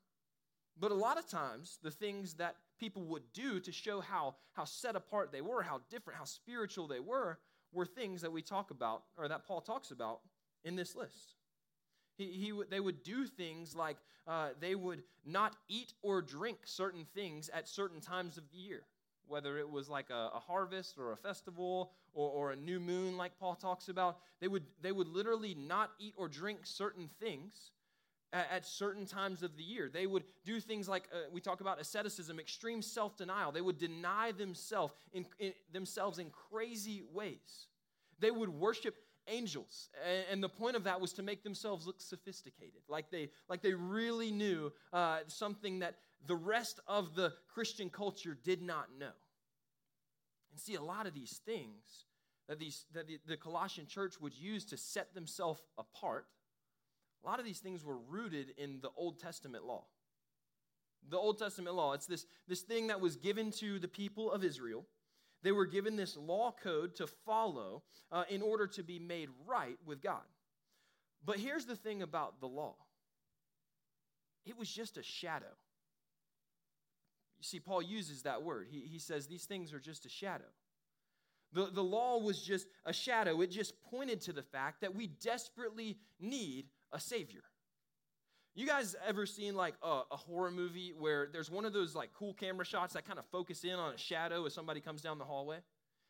but 0.80 0.92
a 0.92 0.96
lot 0.96 1.18
of 1.18 1.28
times, 1.28 1.80
the 1.82 1.92
things 1.92 2.36
that 2.36 2.56
people 2.80 3.04
would 3.06 3.24
do 3.34 3.60
to 3.60 3.72
show 3.72 4.00
how, 4.00 4.36
how 4.54 4.66
set 4.66 4.96
apart 4.96 5.32
they 5.32 5.42
were, 5.42 5.62
how 5.62 5.82
different, 5.90 6.18
how 6.18 6.26
spiritual 6.26 6.88
they 6.88 7.00
were, 7.00 7.40
were 7.74 7.86
things 7.86 8.22
that 8.22 8.32
we 8.32 8.42
talk 8.42 8.72
about, 8.72 9.04
or 9.18 9.28
that 9.28 9.46
Paul 9.46 9.62
talks 9.62 9.92
about 9.92 10.22
in 10.64 10.76
this 10.76 10.96
list. 10.96 11.36
He, 12.18 12.26
he, 12.26 12.54
they 12.70 12.80
would 12.80 13.04
do 13.04 13.26
things 13.26 13.76
like 13.76 13.98
uh, 14.28 14.50
they 14.60 14.76
would 14.76 15.04
not 15.26 15.56
eat 15.68 15.94
or 16.02 16.22
drink 16.22 16.60
certain 16.66 17.06
things 17.14 17.50
at 17.50 17.68
certain 17.68 18.02
times 18.02 18.38
of 18.38 18.44
the 18.52 18.58
year 18.58 18.84
whether 19.28 19.58
it 19.58 19.70
was 19.70 19.90
like 19.90 20.10
a, 20.10 20.32
a 20.34 20.40
harvest 20.40 20.98
or 20.98 21.12
a 21.12 21.18
festival 21.18 21.92
or, 22.14 22.30
or, 22.30 22.52
a 22.52 22.56
new 22.56 22.80
moon, 22.80 23.18
like 23.18 23.38
Paul 23.40 23.56
talks 23.56 23.90
about, 23.90 24.18
they 24.40 24.48
would, 24.48 24.64
they 24.82 24.92
would 24.92 25.08
literally 25.08 25.56
not 25.56 25.92
eat 26.00 26.14
or 26.18 26.28
drink 26.28 26.60
certain 26.64 27.10
things 27.20 27.72
at, 28.34 28.66
certain 28.66 29.06
times 29.06 29.44
of 29.44 29.56
the 29.58 29.64
year. 29.64 29.90
They 29.92 30.06
would 30.06 30.24
do 30.46 30.60
things 30.60 30.88
like 30.88 31.08
uh, 31.14 31.30
we 31.32 31.42
talk 31.42 31.62
about 31.62 31.80
asceticism, 31.80 32.40
extreme 32.40 32.82
self 32.82 33.18
denial. 33.18 33.52
They 33.52 33.62
would 33.62 33.78
deny 33.78 34.32
themselves 34.32 34.94
in, 35.14 35.26
in, 35.40 35.54
themselves 35.72 36.20
in 36.20 36.30
crazy 36.52 37.04
ways. 37.14 37.68
They 38.20 38.32
would 38.32 38.50
worship 38.50 38.96
angels 39.30 39.90
and, 40.06 40.26
and, 40.32 40.44
the 40.44 40.48
point 40.48 40.78
of 40.78 40.86
that 40.86 41.02
was 41.02 41.12
to 41.12 41.22
make 41.22 41.44
themselves 41.44 41.86
look 41.86 42.00
sophisticated 42.00 42.80
like 42.88 43.12
they 43.12 43.28
like 43.50 43.62
they 43.62 43.74
really 43.74 44.32
knew 44.32 44.72
uh, 44.94 45.18
something 45.28 45.80
that 45.80 45.96
the 46.26 46.36
rest 46.36 46.80
of 46.88 47.16
the 47.16 47.34
Christian 47.54 47.90
culture 47.90 48.38
did 48.44 48.62
not 48.62 48.88
know. 48.98 49.12
And 50.52 50.60
see, 50.60 50.76
a 50.76 50.82
lot 50.82 51.06
of 51.06 51.14
these 51.14 51.42
things 51.46 52.06
that, 52.48 52.60
these, 52.60 52.86
that 52.94 53.08
the, 53.08 53.20
the 53.28 53.38
Colossian 53.38 53.86
church 53.86 54.20
would 54.20 54.34
use 54.34 54.66
to 54.66 54.78
set 54.78 55.14
themselves 55.14 55.62
apart, 55.78 56.28
a 57.28 57.30
lot 57.30 57.40
of 57.40 57.46
these 57.46 57.60
things 57.60 57.84
were 57.84 57.98
rooted 58.10 58.54
in 58.58 58.80
the 58.82 58.90
Old 58.96 59.20
Testament 59.20 59.66
law. 59.66 59.84
The 61.10 61.18
Old 61.18 61.38
Testament 61.38 61.76
law, 61.76 61.92
it's 61.92 62.06
this, 62.06 62.26
this 62.48 62.62
thing 62.62 62.88
that 62.88 63.02
was 63.02 63.18
given 63.18 63.52
to 63.60 63.80
the 63.80 63.88
people 63.90 64.32
of 64.32 64.46
Israel. 64.46 64.86
They 65.44 65.52
were 65.52 65.66
given 65.66 65.98
this 65.98 66.16
law 66.16 66.54
code 66.64 66.96
to 66.96 67.08
follow 67.08 67.84
uh, 68.14 68.24
in 68.30 68.42
order 68.42 68.66
to 68.68 68.84
be 68.84 68.98
made 68.98 69.28
right 69.46 69.78
with 69.86 70.02
God. 70.02 70.24
But 71.26 71.38
here's 71.38 71.66
the 71.66 71.76
thing 71.76 72.02
about 72.02 72.40
the 72.40 72.48
law 72.48 72.76
it 74.46 74.58
was 74.58 74.72
just 74.72 74.96
a 74.96 75.04
shadow. 75.04 75.54
You 77.38 77.44
see, 77.44 77.60
Paul 77.60 77.82
uses 77.82 78.22
that 78.24 78.42
word. 78.42 78.68
He, 78.72 78.88
he 78.90 79.00
says 79.00 79.28
these 79.28 79.44
things 79.44 79.74
are 79.74 79.82
just 79.82 80.06
a 80.06 80.10
shadow. 80.10 80.46
The, 81.52 81.66
the 81.66 81.84
law 81.84 82.20
was 82.20 82.42
just 82.42 82.68
a 82.86 82.94
shadow, 82.94 83.42
it 83.42 83.52
just 83.52 83.74
pointed 83.92 84.22
to 84.22 84.34
the 84.34 84.44
fact 84.44 84.82
that 84.82 84.96
we 84.96 85.08
desperately 85.08 85.98
need 86.20 86.68
a 86.92 87.00
Savior. 87.00 87.44
You 88.56 88.66
guys 88.66 88.96
ever 89.08 89.28
seen 89.28 89.56
like 89.56 89.76
a, 89.84 90.02
a, 90.12 90.18
horror 90.18 90.50
movie 90.50 90.92
where 90.98 91.30
there's 91.32 91.52
one 91.52 91.64
of 91.64 91.74
those 91.74 91.94
like 91.94 92.10
cool 92.14 92.34
camera 92.34 92.66
shots 92.66 92.96
that 92.96 93.06
kind 93.06 93.20
of 93.20 93.26
focus 93.28 93.64
in 93.64 93.74
on 93.74 93.94
a 93.94 93.98
shadow 94.00 94.48
as 94.48 94.54
somebody 94.56 94.82
comes 94.82 95.02
down 95.02 95.20
the 95.20 95.26
hallway? 95.26 95.60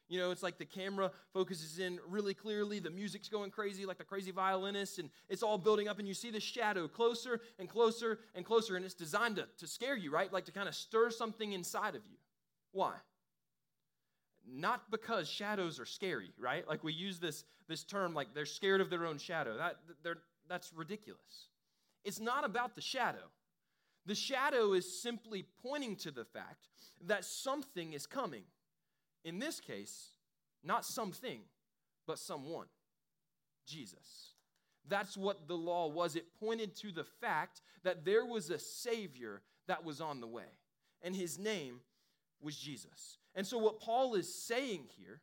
You 0.07 0.19
know, 0.19 0.31
it's 0.31 0.43
like 0.43 0.57
the 0.57 0.65
camera 0.65 1.11
focuses 1.33 1.79
in 1.79 1.99
really 2.07 2.33
clearly, 2.33 2.79
the 2.79 2.89
music's 2.89 3.27
going 3.27 3.51
crazy, 3.51 3.85
like 3.85 3.97
the 3.97 4.05
crazy 4.05 4.31
violinist, 4.31 4.99
and 4.99 5.09
it's 5.27 5.43
all 5.43 5.57
building 5.57 5.89
up, 5.89 5.99
and 5.99 6.07
you 6.07 6.13
see 6.13 6.31
the 6.31 6.39
shadow 6.39 6.87
closer 6.87 7.41
and 7.59 7.67
closer 7.67 8.19
and 8.33 8.45
closer, 8.45 8.77
and 8.77 8.85
it's 8.85 8.93
designed 8.93 9.35
to, 9.35 9.47
to 9.57 9.67
scare 9.67 9.97
you, 9.97 10.09
right? 10.09 10.31
Like 10.31 10.45
to 10.45 10.53
kind 10.53 10.69
of 10.69 10.75
stir 10.75 11.09
something 11.09 11.51
inside 11.51 11.95
of 11.95 12.01
you. 12.09 12.17
Why? 12.71 12.93
Not 14.49 14.89
because 14.89 15.27
shadows 15.27 15.81
are 15.81 15.85
scary, 15.85 16.31
right? 16.39 16.65
Like 16.65 16.85
we 16.85 16.93
use 16.93 17.19
this, 17.19 17.43
this 17.67 17.83
term, 17.83 18.13
like 18.13 18.33
they're 18.33 18.45
scared 18.45 18.79
of 18.79 18.89
their 18.89 19.05
own 19.05 19.17
shadow. 19.17 19.57
That, 19.57 19.75
they're, 20.03 20.19
that's 20.49 20.73
ridiculous. 20.73 21.49
It's 22.03 22.19
not 22.19 22.45
about 22.45 22.75
the 22.75 22.81
shadow. 22.81 23.31
The 24.05 24.15
shadow 24.15 24.73
is 24.73 25.01
simply 25.01 25.45
pointing 25.61 25.95
to 25.97 26.11
the 26.11 26.23
fact 26.23 26.67
that 27.05 27.25
something 27.25 27.93
is 27.93 28.05
coming 28.05 28.43
in 29.23 29.39
this 29.39 29.59
case, 29.59 30.13
not 30.63 30.85
something, 30.85 31.41
but 32.05 32.17
someone 32.17 32.67
Jesus. 33.65 34.33
That's 34.87 35.17
what 35.17 35.47
the 35.47 35.57
law 35.57 35.87
was. 35.87 36.15
It 36.15 36.33
pointed 36.39 36.75
to 36.77 36.91
the 36.91 37.03
fact 37.03 37.61
that 37.83 38.05
there 38.05 38.25
was 38.25 38.49
a 38.49 38.57
Savior 38.57 39.41
that 39.67 39.83
was 39.83 39.99
on 39.99 40.21
the 40.21 40.27
way, 40.27 40.49
and 41.01 41.13
his 41.13 41.37
name 41.37 41.81
was 42.41 42.55
Jesus. 42.55 43.17
And 43.35 43.45
so, 43.45 43.57
what 43.57 43.81
Paul 43.81 44.15
is 44.15 44.33
saying 44.33 44.85
here, 44.97 45.19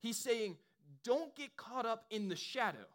he's 0.00 0.16
saying, 0.16 0.56
don't 1.02 1.34
get 1.34 1.56
caught 1.56 1.84
up 1.84 2.04
in 2.10 2.28
the 2.28 2.36
shadow, 2.36 2.86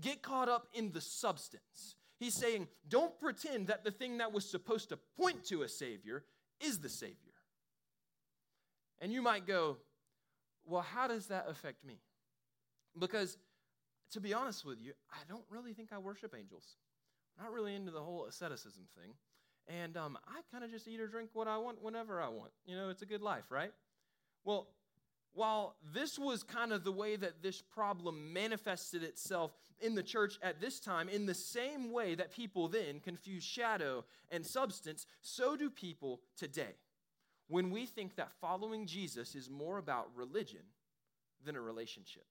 get 0.00 0.22
caught 0.22 0.48
up 0.48 0.68
in 0.72 0.92
the 0.92 1.00
substance. 1.00 1.96
He's 2.18 2.34
saying, 2.34 2.68
don't 2.88 3.18
pretend 3.20 3.68
that 3.68 3.84
the 3.84 3.90
thing 3.90 4.18
that 4.18 4.32
was 4.32 4.48
supposed 4.48 4.88
to 4.88 4.98
point 5.20 5.44
to 5.46 5.62
a 5.62 5.68
Savior 5.68 6.24
is 6.60 6.80
the 6.80 6.88
Savior. 6.88 7.14
And 9.00 9.12
you 9.12 9.22
might 9.22 9.46
go, 9.46 9.76
well, 10.64 10.82
how 10.82 11.06
does 11.06 11.28
that 11.28 11.46
affect 11.48 11.84
me? 11.84 12.00
Because 12.98 13.38
to 14.12 14.20
be 14.20 14.34
honest 14.34 14.64
with 14.64 14.80
you, 14.80 14.92
I 15.10 15.18
don't 15.28 15.44
really 15.48 15.72
think 15.72 15.92
I 15.92 15.98
worship 15.98 16.34
angels. 16.36 16.76
I'm 17.38 17.44
not 17.44 17.52
really 17.52 17.74
into 17.74 17.92
the 17.92 18.00
whole 18.00 18.26
asceticism 18.26 18.84
thing. 19.00 19.12
And 19.68 19.96
um, 19.96 20.18
I 20.26 20.40
kind 20.50 20.64
of 20.64 20.70
just 20.70 20.88
eat 20.88 20.98
or 21.00 21.06
drink 21.06 21.30
what 21.34 21.46
I 21.46 21.58
want 21.58 21.82
whenever 21.82 22.20
I 22.20 22.28
want. 22.28 22.50
You 22.64 22.74
know, 22.74 22.88
it's 22.88 23.02
a 23.02 23.06
good 23.06 23.22
life, 23.22 23.44
right? 23.50 23.70
Well, 24.44 24.68
while 25.34 25.76
this 25.94 26.18
was 26.18 26.42
kind 26.42 26.72
of 26.72 26.84
the 26.84 26.92
way 26.92 27.16
that 27.16 27.42
this 27.42 27.60
problem 27.62 28.32
manifested 28.32 29.02
itself 29.02 29.52
in 29.80 29.94
the 29.94 30.02
church 30.02 30.38
at 30.42 30.60
this 30.60 30.80
time, 30.80 31.08
in 31.08 31.26
the 31.26 31.34
same 31.34 31.92
way 31.92 32.14
that 32.14 32.32
people 32.32 32.68
then 32.68 33.00
confuse 33.00 33.44
shadow 33.44 34.04
and 34.30 34.44
substance, 34.44 35.06
so 35.20 35.56
do 35.56 35.70
people 35.70 36.20
today. 36.36 36.74
When 37.48 37.70
we 37.70 37.86
think 37.86 38.16
that 38.16 38.32
following 38.40 38.86
Jesus 38.86 39.34
is 39.34 39.48
more 39.48 39.78
about 39.78 40.08
religion 40.14 40.62
than 41.44 41.56
a 41.56 41.60
relationship. 41.60 42.26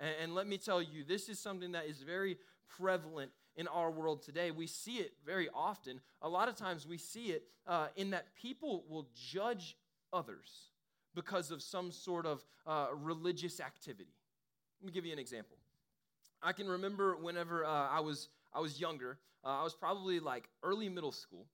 And, 0.00 0.14
and 0.22 0.34
let 0.34 0.46
me 0.46 0.58
tell 0.58 0.82
you, 0.82 1.04
this 1.04 1.28
is 1.28 1.38
something 1.38 1.72
that 1.72 1.86
is 1.86 2.02
very 2.02 2.36
prevalent 2.68 3.30
in 3.56 3.68
our 3.68 3.90
world 3.90 4.22
today. 4.22 4.50
We 4.50 4.66
see 4.66 4.96
it 4.96 5.12
very 5.24 5.48
often. 5.54 6.00
A 6.20 6.28
lot 6.28 6.48
of 6.48 6.56
times 6.56 6.86
we 6.86 6.98
see 6.98 7.26
it 7.26 7.44
uh, 7.66 7.88
in 7.96 8.10
that 8.10 8.34
people 8.34 8.84
will 8.88 9.08
judge 9.14 9.76
others 10.12 10.71
because 11.14 11.50
of 11.50 11.62
some 11.62 11.92
sort 11.92 12.26
of 12.26 12.44
uh, 12.66 12.88
religious 12.94 13.60
activity. 13.60 14.14
Let 14.80 14.86
me 14.86 14.92
give 14.92 15.06
you 15.06 15.12
an 15.12 15.18
example. 15.18 15.56
I 16.42 16.52
can 16.52 16.68
remember 16.68 17.16
whenever 17.16 17.64
uh, 17.64 17.88
I 17.88 18.00
was 18.00 18.28
I 18.54 18.60
was 18.60 18.80
younger. 18.80 19.18
Uh, 19.44 19.60
I 19.60 19.64
was 19.64 19.74
probably 19.74 20.20
like 20.20 20.48
early 20.62 20.88
middle 20.88 21.12
school, 21.12 21.46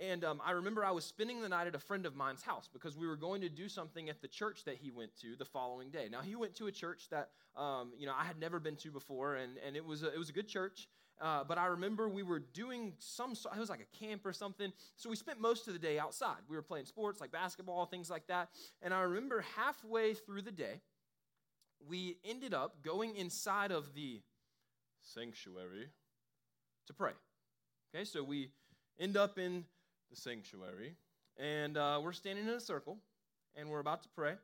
and 0.00 0.24
um, 0.24 0.40
I 0.44 0.52
remember 0.52 0.84
I 0.84 0.90
was 0.90 1.04
spending 1.04 1.40
the 1.40 1.48
night 1.48 1.66
at 1.66 1.74
a 1.74 1.78
friend 1.78 2.06
of 2.06 2.14
mine's 2.14 2.42
house 2.42 2.68
because 2.72 2.96
we 2.96 3.06
were 3.06 3.16
going 3.16 3.40
to 3.42 3.48
do 3.48 3.68
something 3.68 4.08
at 4.08 4.20
the 4.20 4.28
church 4.28 4.64
that 4.64 4.76
he 4.76 4.90
went 4.90 5.16
to 5.20 5.36
the 5.36 5.44
following 5.44 5.90
day. 5.90 6.08
Now 6.10 6.20
he 6.20 6.34
went 6.34 6.54
to 6.56 6.66
a 6.66 6.72
church 6.72 7.08
that 7.10 7.30
um, 7.56 7.92
you 7.98 8.06
know 8.06 8.14
I 8.18 8.24
had 8.24 8.38
never 8.38 8.58
been 8.58 8.76
to 8.76 8.90
before, 8.90 9.36
and 9.36 9.52
and 9.66 9.76
it 9.76 9.84
was 9.84 10.02
a, 10.02 10.12
it 10.12 10.18
was 10.18 10.30
a 10.30 10.32
good 10.32 10.48
church. 10.48 10.88
Uh, 11.20 11.44
but 11.44 11.56
I 11.58 11.66
remember 11.66 12.08
we 12.08 12.22
were 12.22 12.40
doing 12.40 12.92
some, 12.98 13.32
it 13.32 13.58
was 13.58 13.70
like 13.70 13.80
a 13.80 14.04
camp 14.04 14.26
or 14.26 14.32
something. 14.32 14.72
So 14.96 15.08
we 15.08 15.16
spent 15.16 15.40
most 15.40 15.66
of 15.66 15.72
the 15.72 15.78
day 15.78 15.98
outside. 15.98 16.36
We 16.48 16.56
were 16.56 16.62
playing 16.62 16.86
sports 16.86 17.20
like 17.20 17.32
basketball, 17.32 17.86
things 17.86 18.10
like 18.10 18.26
that. 18.26 18.50
And 18.82 18.92
I 18.92 19.00
remember 19.00 19.44
halfway 19.56 20.14
through 20.14 20.42
the 20.42 20.50
day, 20.50 20.80
we 21.88 22.18
ended 22.24 22.52
up 22.52 22.82
going 22.82 23.16
inside 23.16 23.70
of 23.70 23.94
the 23.94 24.20
sanctuary 25.02 25.88
to 26.86 26.92
pray. 26.92 27.12
Okay, 27.94 28.04
so 28.04 28.22
we 28.22 28.50
end 28.98 29.16
up 29.16 29.38
in 29.38 29.64
the 30.10 30.16
sanctuary, 30.16 30.96
and 31.38 31.76
uh, 31.76 32.00
we're 32.02 32.12
standing 32.12 32.46
in 32.46 32.54
a 32.54 32.60
circle, 32.60 32.98
and 33.54 33.68
we're 33.68 33.80
about 33.80 34.02
to 34.02 34.08
pray. 34.10 34.34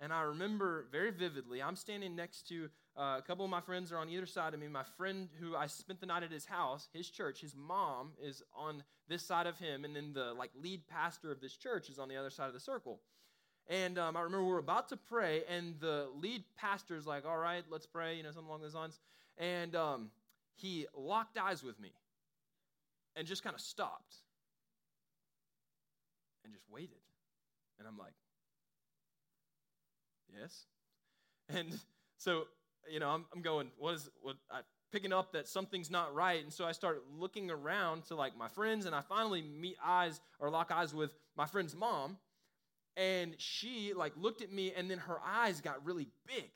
And 0.00 0.12
I 0.12 0.22
remember 0.22 0.86
very 0.92 1.10
vividly, 1.10 1.62
I'm 1.62 1.76
standing 1.76 2.14
next 2.14 2.46
to 2.48 2.68
uh, 2.98 3.16
a 3.18 3.22
couple 3.26 3.44
of 3.44 3.50
my 3.50 3.60
friends 3.60 3.92
are 3.92 3.98
on 3.98 4.08
either 4.08 4.26
side 4.26 4.52
of 4.52 4.60
me. 4.60 4.68
My 4.68 4.84
friend 4.96 5.28
who 5.40 5.56
I 5.56 5.66
spent 5.66 6.00
the 6.00 6.06
night 6.06 6.22
at 6.22 6.30
his 6.30 6.44
house, 6.44 6.88
his 6.92 7.08
church, 7.08 7.40
his 7.40 7.54
mom 7.54 8.12
is 8.22 8.42
on 8.54 8.82
this 9.08 9.22
side 9.22 9.46
of 9.46 9.58
him, 9.58 9.84
and 9.84 9.96
then 9.96 10.12
the 10.12 10.34
like 10.34 10.50
lead 10.60 10.86
pastor 10.86 11.30
of 11.32 11.40
this 11.40 11.56
church 11.56 11.88
is 11.88 11.98
on 11.98 12.08
the 12.08 12.16
other 12.16 12.30
side 12.30 12.48
of 12.48 12.54
the 12.54 12.60
circle. 12.60 13.00
And 13.68 13.98
um, 13.98 14.16
I 14.16 14.20
remember 14.20 14.46
we 14.46 14.52
are 14.52 14.58
about 14.58 14.88
to 14.90 14.96
pray, 14.96 15.42
and 15.48 15.74
the 15.80 16.08
lead 16.14 16.44
pastor 16.56 16.96
is 16.96 17.06
like, 17.06 17.26
"All 17.26 17.38
right, 17.38 17.64
let's 17.70 17.86
pray," 17.86 18.16
you 18.16 18.22
know, 18.22 18.30
something 18.30 18.48
along 18.48 18.62
those 18.62 18.74
lines. 18.74 19.00
And 19.38 19.74
um, 19.74 20.10
he 20.54 20.86
locked 20.94 21.36
eyes 21.38 21.62
with 21.62 21.78
me, 21.80 21.92
and 23.14 23.26
just 23.26 23.42
kind 23.42 23.54
of 23.54 23.60
stopped, 23.60 24.16
and 26.44 26.52
just 26.52 26.64
waited. 26.70 26.96
And 27.78 27.88
I'm 27.88 27.98
like, 27.98 28.14
"Yes." 30.38 30.66
And 31.48 31.78
so 32.16 32.46
you 32.90 33.00
know, 33.00 33.08
I'm, 33.08 33.24
I'm 33.34 33.42
going, 33.42 33.68
what 33.78 33.94
is, 33.94 34.10
what, 34.22 34.36
I, 34.50 34.60
picking 34.92 35.12
up 35.12 35.32
that 35.32 35.48
something's 35.48 35.90
not 35.90 36.14
right. 36.14 36.42
And 36.42 36.52
so 36.52 36.64
I 36.64 36.72
start 36.72 37.02
looking 37.18 37.50
around 37.50 38.04
to 38.06 38.14
like 38.14 38.36
my 38.36 38.48
friends, 38.48 38.86
and 38.86 38.94
I 38.94 39.00
finally 39.00 39.42
meet 39.42 39.76
eyes 39.84 40.20
or 40.38 40.50
lock 40.50 40.70
eyes 40.70 40.94
with 40.94 41.10
my 41.36 41.46
friend's 41.46 41.74
mom. 41.74 42.16
And 42.96 43.34
she 43.38 43.92
like 43.94 44.12
looked 44.16 44.42
at 44.42 44.52
me, 44.52 44.72
and 44.74 44.90
then 44.90 44.98
her 44.98 45.18
eyes 45.24 45.60
got 45.60 45.84
really 45.84 46.08
big. 46.26 46.50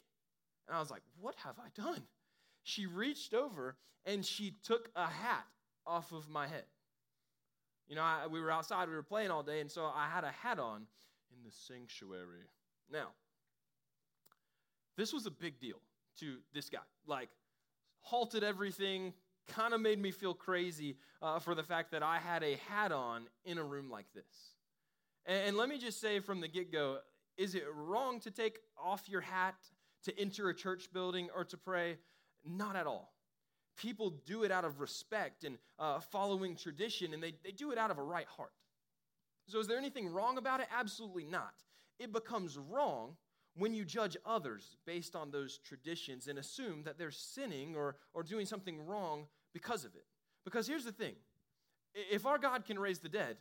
And 0.67 0.77
I 0.77 0.81
was 0.81 0.91
like, 0.91 1.03
what 1.21 1.35
have 1.45 1.57
I 1.59 1.69
done? 1.81 2.03
She 2.63 2.87
reached 2.87 3.35
over 3.35 3.77
and 4.07 4.25
she 4.25 4.55
took 4.63 4.89
a 4.95 5.07
hat 5.07 5.45
off 5.87 6.13
of 6.13 6.29
my 6.29 6.47
head. 6.47 6.65
You 7.89 7.97
know, 7.97 8.03
I, 8.03 8.27
we 8.31 8.41
were 8.41 8.51
outside, 8.51 8.89
we 8.89 8.95
were 8.95 9.03
playing 9.03 9.31
all 9.31 9.43
day, 9.43 9.61
and 9.61 9.71
so 9.71 9.85
I 9.85 10.09
had 10.09 10.23
a 10.23 10.31
hat 10.31 10.61
on 10.61 10.87
in 11.33 11.45
the 11.45 11.51
sanctuary. 11.51 12.47
Now, 12.91 13.09
this 15.01 15.13
was 15.13 15.27
a 15.27 15.31
big 15.31 15.59
deal 15.59 15.81
to 16.19 16.37
this 16.53 16.69
guy. 16.69 16.79
Like, 17.07 17.31
halted 18.01 18.45
everything, 18.45 19.15
kind 19.49 19.73
of 19.73 19.81
made 19.81 19.99
me 19.99 20.11
feel 20.11 20.35
crazy 20.35 20.97
uh, 21.23 21.39
for 21.39 21.55
the 21.55 21.63
fact 21.63 21.93
that 21.93 22.03
I 22.03 22.19
had 22.19 22.43
a 22.43 22.57
hat 22.69 22.93
on 22.93 23.27
in 23.45 23.59
a 23.59 23.65
room 23.65 23.91
like 23.91 24.07
this. 24.15 24.55
And, 25.27 25.49
and 25.49 25.57
let 25.57 25.69
me 25.69 25.79
just 25.79 26.01
say 26.01 26.21
from 26.21 26.41
the 26.41 26.49
get 26.49 26.71
go 26.71 26.99
is 27.37 27.55
it 27.55 27.65
wrong 27.75 28.21
to 28.21 28.31
take 28.31 28.59
off 28.77 29.09
your 29.09 29.23
hat 29.23 29.55
to 30.05 30.21
enter 30.21 30.51
a 30.51 30.55
church 30.55 30.93
building 30.93 31.29
or 31.35 31.45
to 31.45 31.57
pray? 31.57 31.97
Not 32.45 32.77
at 32.77 32.87
all. 32.87 33.15
People 33.79 34.11
do 34.27 34.43
it 34.43 34.51
out 34.51 34.67
of 34.67 34.81
respect 34.81 35.45
and 35.45 35.57
uh, 35.79 36.01
following 36.01 36.55
tradition, 36.55 37.15
and 37.15 37.23
they, 37.23 37.33
they 37.43 37.53
do 37.53 37.71
it 37.71 37.79
out 37.79 37.91
of 37.91 37.97
a 37.97 38.03
right 38.03 38.27
heart. 38.27 38.53
So, 39.47 39.59
is 39.59 39.67
there 39.67 39.79
anything 39.79 40.13
wrong 40.13 40.37
about 40.37 40.61
it? 40.61 40.67
Absolutely 40.71 41.25
not. 41.25 41.55
It 41.99 42.13
becomes 42.13 42.59
wrong 42.59 43.17
when 43.57 43.75
you 43.75 43.85
judge 43.85 44.17
others 44.25 44.77
based 44.87 45.17
on 45.17 45.31
those 45.31 45.59
traditions 45.59 46.29
and 46.29 46.39
assume 46.39 46.83
that 46.85 46.99
they're 46.99 47.11
sinning 47.11 47.77
or, 47.77 47.97
or 48.15 48.23
doing 48.23 48.47
something 48.47 48.85
wrong 48.87 49.27
because 49.53 49.85
of 49.85 49.95
it. 49.95 50.05
Because 50.45 50.67
here's 50.67 50.85
the 50.85 50.93
thing 50.93 51.15
if 51.95 52.25
our 52.25 52.39
God 52.39 52.65
can 52.65 52.79
raise 52.79 53.01
the 53.01 53.09
dead, 53.09 53.37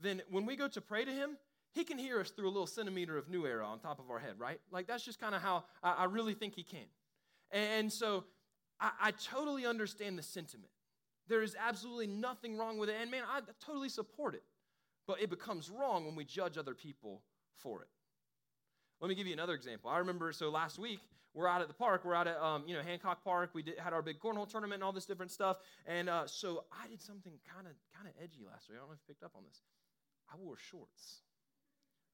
then 0.00 0.22
when 0.30 0.44
we 0.44 0.56
go 0.56 0.68
to 0.68 0.80
pray 0.80 1.04
to 1.04 1.10
Him, 1.10 1.38
He 1.72 1.84
can 1.84 1.98
hear 1.98 2.20
us 2.20 2.30
through 2.30 2.48
a 2.48 2.50
little 2.50 2.66
centimeter 2.66 3.16
of 3.16 3.28
new 3.28 3.46
era 3.46 3.66
on 3.66 3.78
top 3.78 3.98
of 3.98 4.10
our 4.10 4.18
head, 4.18 4.34
right? 4.38 4.60
Like 4.70 4.86
that's 4.86 5.04
just 5.04 5.18
kind 5.18 5.34
of 5.34 5.40
how 5.40 5.64
I, 5.82 5.92
I, 5.92 6.04
really 6.04 6.34
think 6.34 6.54
He 6.54 6.62
can. 6.62 6.86
And, 7.50 7.90
so 7.92 8.24
I, 8.80 8.90
I 9.00 9.10
totally 9.12 9.64
understand 9.64 10.18
the 10.18 10.22
sentiment. 10.22 10.70
There 11.28 11.42
is 11.42 11.56
absolutely 11.58 12.06
nothing 12.06 12.56
wrong 12.56 12.78
with 12.78 12.88
it. 12.88 12.96
And 13.00 13.10
man, 13.10 13.22
I 13.28 13.40
totally 13.64 13.88
support 13.88 14.34
it. 14.34 14.44
But 15.06 15.22
it 15.22 15.30
becomes 15.30 15.70
wrong 15.70 16.04
when 16.04 16.16
we 16.16 16.24
judge 16.24 16.58
other 16.58 16.74
people 16.74 17.22
for 17.54 17.82
it. 17.82 17.88
Let 19.00 19.08
me 19.08 19.14
give 19.14 19.26
you 19.26 19.32
another 19.34 19.54
example. 19.54 19.90
I 19.90 19.98
remember, 19.98 20.32
so 20.32 20.48
last 20.50 20.78
week, 20.78 21.00
we're 21.34 21.46
out 21.46 21.60
at 21.60 21.68
the 21.68 21.74
park. 21.74 22.02
We're 22.04 22.14
out 22.14 22.26
at, 22.26 22.40
um, 22.40 22.64
you 22.66 22.74
know, 22.74 22.82
Hancock 22.82 23.22
Park. 23.22 23.50
We 23.52 23.62
did, 23.62 23.78
had 23.78 23.92
our 23.92 24.00
big 24.00 24.18
cornhole 24.18 24.48
tournament 24.48 24.76
and 24.76 24.84
all 24.84 24.92
this 24.92 25.04
different 25.04 25.30
stuff. 25.30 25.58
And 25.84 26.08
uh, 26.08 26.26
so 26.26 26.64
I 26.72 26.88
did 26.88 27.02
something 27.02 27.34
kind 27.54 27.66
of 27.66 27.74
kind 27.94 28.08
of 28.08 28.14
edgy 28.22 28.42
last 28.50 28.68
week. 28.68 28.78
I 28.78 28.80
don't 28.80 28.88
know 28.88 28.94
if 28.94 29.00
you 29.06 29.14
picked 29.14 29.22
up 29.22 29.32
on 29.36 29.42
this. 29.44 29.60
I 30.32 30.36
wore 30.42 30.56
shorts. 30.56 31.20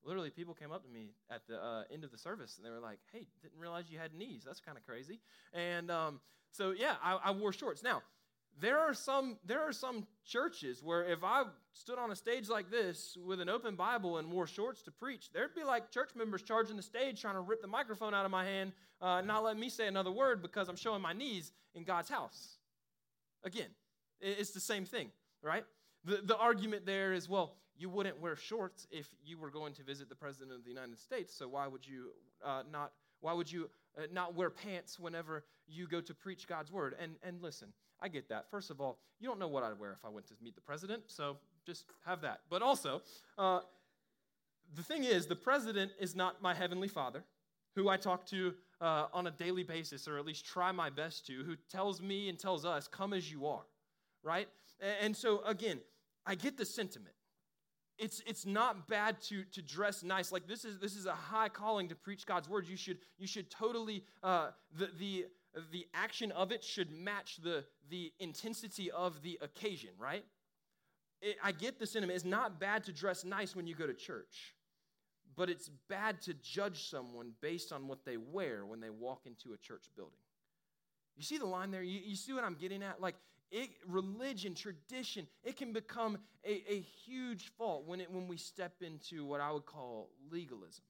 Literally, 0.04 0.30
people 0.30 0.54
came 0.54 0.72
up 0.72 0.82
to 0.84 0.90
me 0.90 1.14
at 1.30 1.46
the 1.46 1.62
uh, 1.62 1.84
end 1.92 2.02
of 2.02 2.10
the 2.10 2.18
service 2.18 2.56
and 2.56 2.66
they 2.66 2.70
were 2.70 2.80
like, 2.80 2.98
hey, 3.12 3.28
didn't 3.40 3.60
realize 3.60 3.84
you 3.88 3.98
had 3.98 4.12
knees. 4.12 4.42
That's 4.44 4.60
kind 4.60 4.76
of 4.76 4.84
crazy. 4.84 5.20
And 5.52 5.88
um, 5.88 6.20
so, 6.50 6.72
yeah, 6.72 6.94
I, 7.00 7.18
I 7.26 7.30
wore 7.30 7.52
shorts. 7.52 7.84
Now, 7.84 8.02
there 8.60 8.78
are 8.78 8.94
some 8.94 9.36
there 9.44 9.60
are 9.60 9.72
some 9.72 10.06
churches 10.24 10.82
where 10.82 11.04
if 11.04 11.24
I 11.24 11.44
stood 11.72 11.98
on 11.98 12.10
a 12.10 12.16
stage 12.16 12.48
like 12.48 12.70
this 12.70 13.16
with 13.24 13.40
an 13.40 13.48
open 13.48 13.74
Bible 13.76 14.18
and 14.18 14.30
wore 14.30 14.46
shorts 14.46 14.82
to 14.82 14.90
preach, 14.90 15.30
there'd 15.32 15.54
be 15.54 15.64
like 15.64 15.90
church 15.90 16.10
members 16.14 16.42
charging 16.42 16.76
the 16.76 16.82
stage 16.82 17.20
trying 17.20 17.34
to 17.34 17.40
rip 17.40 17.62
the 17.62 17.68
microphone 17.68 18.14
out 18.14 18.24
of 18.24 18.30
my 18.30 18.44
hand, 18.44 18.72
uh, 19.00 19.20
not 19.22 19.42
letting 19.42 19.60
me 19.60 19.68
say 19.68 19.86
another 19.86 20.12
word 20.12 20.42
because 20.42 20.68
I'm 20.68 20.76
showing 20.76 21.02
my 21.02 21.12
knees 21.12 21.52
in 21.74 21.84
God's 21.84 22.08
house. 22.08 22.58
Again, 23.44 23.68
it's 24.20 24.50
the 24.50 24.60
same 24.60 24.84
thing, 24.84 25.10
right? 25.42 25.64
The, 26.04 26.20
the 26.22 26.36
argument 26.36 26.86
there 26.86 27.12
is 27.12 27.28
well, 27.28 27.56
you 27.76 27.88
wouldn't 27.88 28.20
wear 28.20 28.36
shorts 28.36 28.86
if 28.90 29.08
you 29.24 29.38
were 29.38 29.50
going 29.50 29.72
to 29.74 29.82
visit 29.82 30.08
the 30.08 30.14
president 30.14 30.52
of 30.52 30.64
the 30.64 30.70
United 30.70 31.00
States, 31.00 31.34
so 31.34 31.48
why 31.48 31.66
would 31.66 31.86
you 31.86 32.10
uh, 32.44 32.62
not? 32.70 32.92
Why 33.20 33.32
would 33.32 33.50
you 33.50 33.70
uh, 33.98 34.02
not 34.12 34.34
wear 34.34 34.50
pants 34.50 34.98
whenever 34.98 35.44
you 35.66 35.86
go 35.86 36.00
to 36.00 36.14
preach 36.14 36.46
God's 36.46 36.72
word? 36.72 36.94
And 37.00 37.16
and 37.22 37.42
listen, 37.42 37.68
I 38.00 38.08
get 38.08 38.28
that. 38.28 38.50
First 38.50 38.70
of 38.70 38.80
all, 38.80 38.98
you 39.20 39.28
don't 39.28 39.38
know 39.38 39.48
what 39.48 39.62
I'd 39.62 39.78
wear 39.78 39.92
if 39.92 40.04
I 40.04 40.08
went 40.08 40.26
to 40.28 40.34
meet 40.42 40.54
the 40.54 40.60
president, 40.60 41.04
so 41.06 41.36
just 41.64 41.84
have 42.04 42.20
that. 42.22 42.40
But 42.50 42.62
also, 42.62 43.02
uh, 43.38 43.60
the 44.74 44.82
thing 44.82 45.04
is, 45.04 45.26
the 45.26 45.36
president 45.36 45.92
is 46.00 46.16
not 46.16 46.42
my 46.42 46.54
heavenly 46.54 46.88
father, 46.88 47.24
who 47.74 47.88
I 47.88 47.96
talk 47.96 48.26
to 48.26 48.54
uh, 48.80 49.06
on 49.12 49.26
a 49.26 49.30
daily 49.30 49.62
basis, 49.62 50.08
or 50.08 50.18
at 50.18 50.26
least 50.26 50.44
try 50.44 50.72
my 50.72 50.90
best 50.90 51.26
to, 51.26 51.44
who 51.44 51.54
tells 51.70 52.02
me 52.02 52.28
and 52.28 52.38
tells 52.38 52.64
us, 52.64 52.88
come 52.88 53.12
as 53.12 53.30
you 53.30 53.46
are, 53.46 53.64
right? 54.22 54.48
And 55.00 55.16
so, 55.16 55.42
again, 55.44 55.80
I 56.26 56.34
get 56.34 56.56
the 56.56 56.64
sentiment. 56.64 57.14
It's, 58.02 58.20
it's 58.26 58.44
not 58.44 58.88
bad 58.88 59.20
to, 59.28 59.44
to 59.52 59.62
dress 59.62 60.02
nice. 60.02 60.32
Like 60.32 60.48
this 60.48 60.64
is, 60.64 60.78
this 60.80 60.96
is 60.96 61.06
a 61.06 61.14
high 61.14 61.48
calling 61.48 61.88
to 61.88 61.94
preach 61.94 62.26
God's 62.26 62.48
word. 62.48 62.66
You 62.66 62.76
should, 62.76 62.98
you 63.16 63.28
should 63.28 63.48
totally, 63.48 64.02
uh, 64.24 64.48
the, 64.76 64.90
the, 64.98 65.26
the 65.70 65.86
action 65.94 66.32
of 66.32 66.50
it 66.50 66.64
should 66.64 66.90
match 66.90 67.38
the, 67.42 67.64
the 67.90 68.12
intensity 68.18 68.90
of 68.90 69.22
the 69.22 69.38
occasion, 69.40 69.90
right? 69.98 70.24
It, 71.20 71.36
I 71.44 71.52
get 71.52 71.78
the 71.78 71.86
sentiment. 71.86 72.16
It's 72.16 72.24
not 72.24 72.58
bad 72.58 72.82
to 72.84 72.92
dress 72.92 73.24
nice 73.24 73.54
when 73.54 73.68
you 73.68 73.76
go 73.76 73.86
to 73.86 73.94
church, 73.94 74.54
but 75.36 75.48
it's 75.48 75.70
bad 75.88 76.20
to 76.22 76.34
judge 76.34 76.90
someone 76.90 77.32
based 77.40 77.72
on 77.72 77.86
what 77.86 78.04
they 78.04 78.16
wear 78.16 78.66
when 78.66 78.80
they 78.80 78.90
walk 78.90 79.26
into 79.26 79.52
a 79.52 79.56
church 79.56 79.84
building. 79.96 80.18
You 81.16 81.22
see 81.22 81.38
the 81.38 81.46
line 81.46 81.70
there? 81.70 81.82
You, 81.82 82.00
you 82.04 82.16
see 82.16 82.32
what 82.32 82.42
I'm 82.42 82.56
getting 82.56 82.82
at? 82.82 83.00
Like, 83.00 83.14
it, 83.52 83.70
religion, 83.86 84.54
tradition, 84.54 85.26
it 85.44 85.56
can 85.56 85.72
become 85.72 86.18
a, 86.44 86.72
a 86.72 86.80
huge 87.04 87.52
fault 87.58 87.86
when, 87.86 88.00
it, 88.00 88.10
when 88.10 88.26
we 88.26 88.38
step 88.38 88.72
into 88.80 89.24
what 89.26 89.40
I 89.40 89.52
would 89.52 89.66
call 89.66 90.08
legalism. 90.30 90.82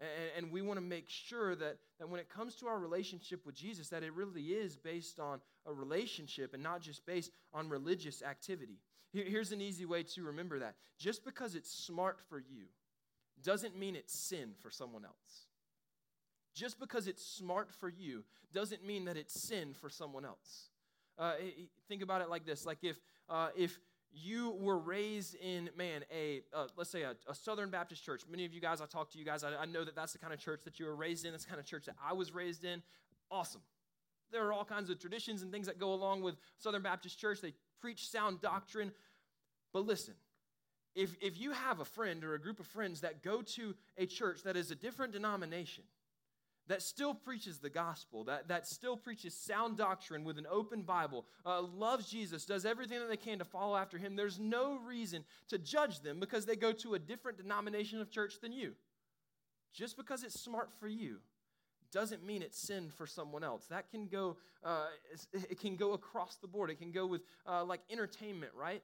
And, 0.00 0.08
and 0.36 0.52
we 0.52 0.62
want 0.62 0.78
to 0.78 0.84
make 0.84 1.08
sure 1.08 1.54
that, 1.54 1.78
that 1.98 2.08
when 2.08 2.20
it 2.20 2.28
comes 2.28 2.56
to 2.56 2.66
our 2.66 2.78
relationship 2.78 3.46
with 3.46 3.54
Jesus, 3.54 3.88
that 3.90 4.02
it 4.02 4.12
really 4.12 4.42
is 4.42 4.76
based 4.76 5.20
on 5.20 5.40
a 5.66 5.72
relationship 5.72 6.52
and 6.52 6.62
not 6.62 6.82
just 6.82 7.06
based 7.06 7.30
on 7.54 7.68
religious 7.68 8.22
activity. 8.22 8.80
Here, 9.12 9.24
here's 9.24 9.52
an 9.52 9.60
easy 9.60 9.86
way 9.86 10.02
to 10.02 10.24
remember 10.24 10.58
that. 10.58 10.74
Just 10.98 11.24
because 11.24 11.54
it's 11.54 11.72
smart 11.72 12.18
for 12.28 12.38
you 12.38 12.64
doesn't 13.42 13.78
mean 13.78 13.94
it's 13.94 14.18
sin 14.18 14.50
for 14.60 14.70
someone 14.70 15.04
else. 15.04 15.45
Just 16.56 16.80
because 16.80 17.06
it's 17.06 17.22
smart 17.24 17.70
for 17.70 17.90
you 17.90 18.24
doesn't 18.54 18.84
mean 18.84 19.04
that 19.04 19.18
it's 19.18 19.38
sin 19.38 19.74
for 19.78 19.90
someone 19.90 20.24
else. 20.24 20.70
Uh, 21.18 21.34
think 21.86 22.02
about 22.02 22.22
it 22.22 22.30
like 22.30 22.46
this: 22.46 22.64
like 22.64 22.78
if 22.82 22.96
uh, 23.28 23.48
if 23.54 23.78
you 24.10 24.52
were 24.58 24.78
raised 24.78 25.34
in 25.34 25.68
man 25.76 26.02
a 26.10 26.40
uh, 26.54 26.66
let's 26.74 26.88
say 26.88 27.02
a, 27.02 27.14
a, 27.28 27.34
southern 27.34 27.68
baptist 27.68 28.02
church. 28.02 28.22
Many 28.30 28.46
of 28.46 28.54
you 28.54 28.62
guys 28.62 28.80
i 28.80 28.86
talk 28.86 29.10
to 29.10 29.18
you 29.18 29.24
guys 29.24 29.44
I, 29.44 29.54
I, 29.54 29.66
know 29.66 29.84
that 29.84 29.94
that's 29.94 30.14
the 30.14 30.18
kind 30.18 30.32
of 30.32 30.40
church 30.40 30.62
that 30.64 30.80
you 30.80 30.86
were 30.86 30.96
raised 30.96 31.26
in 31.26 31.32
that's 31.32 31.44
the 31.44 31.50
kind 31.50 31.60
of 31.60 31.66
church 31.66 31.84
that 31.84 31.96
i 32.02 32.14
was 32.14 32.34
raised 32.34 32.64
in. 32.64 32.82
Awesome. 33.30 33.60
There 34.32 34.46
are 34.46 34.52
all 34.52 34.64
kinds 34.64 34.88
of 34.88 34.98
traditions 34.98 35.42
and 35.42 35.52
things 35.52 35.66
that 35.66 35.78
go 35.78 35.92
along 35.92 36.22
with 36.22 36.36
southern 36.56 36.82
baptist 36.82 37.18
church. 37.18 37.42
They 37.42 37.52
preach 37.80 38.08
sound 38.08 38.40
doctrine. 38.40 38.92
But 39.74 39.84
listen 39.84 40.14
if, 40.94 41.14
if 41.20 41.38
you 41.38 41.52
have 41.52 41.80
a 41.80 41.84
friend 41.84 42.24
or 42.24 42.34
a 42.34 42.40
group 42.40 42.58
of 42.58 42.66
friends 42.66 43.02
that 43.02 43.22
go 43.22 43.42
to 43.42 43.74
a 43.98 44.06
church 44.06 44.42
that 44.44 44.56
is 44.56 44.70
a 44.70 44.74
different 44.74 45.12
denomination 45.12 45.84
that 46.68 46.82
still 46.82 47.14
preaches 47.14 47.58
the 47.58 47.70
gospel, 47.70 48.24
that, 48.24 48.48
that 48.48 48.66
still 48.66 48.96
preaches 48.96 49.34
sound 49.34 49.76
doctrine 49.76 50.24
with 50.24 50.38
an 50.38 50.46
open 50.50 50.82
Bible, 50.82 51.26
uh, 51.44 51.62
loves 51.62 52.08
Jesus, 52.08 52.44
does 52.44 52.66
everything 52.66 52.98
that 52.98 53.08
they 53.08 53.16
can 53.16 53.38
to 53.38 53.44
follow 53.44 53.76
after 53.76 53.98
him, 53.98 54.16
there's 54.16 54.38
no 54.38 54.78
reason 54.78 55.24
to 55.48 55.58
judge 55.58 56.00
them 56.00 56.18
because 56.18 56.46
they 56.46 56.56
go 56.56 56.72
to 56.72 56.94
a 56.94 56.98
different 56.98 57.38
denomination 57.38 58.00
of 58.00 58.10
church 58.10 58.40
than 58.40 58.52
you. 58.52 58.72
Just 59.72 59.96
because 59.96 60.24
it's 60.24 60.40
smart 60.40 60.70
for 60.80 60.88
you 60.88 61.18
doesn't 61.92 62.24
mean 62.24 62.42
it's 62.42 62.58
sin 62.58 62.90
for 62.96 63.06
someone 63.06 63.44
else. 63.44 63.66
That 63.66 63.90
can 63.90 64.06
go, 64.06 64.36
uh, 64.64 64.86
it 65.32 65.60
can 65.60 65.76
go 65.76 65.92
across 65.92 66.36
the 66.36 66.48
board. 66.48 66.70
It 66.70 66.78
can 66.78 66.90
go 66.90 67.06
with 67.06 67.22
uh, 67.46 67.64
like 67.64 67.80
entertainment, 67.90 68.52
right? 68.58 68.82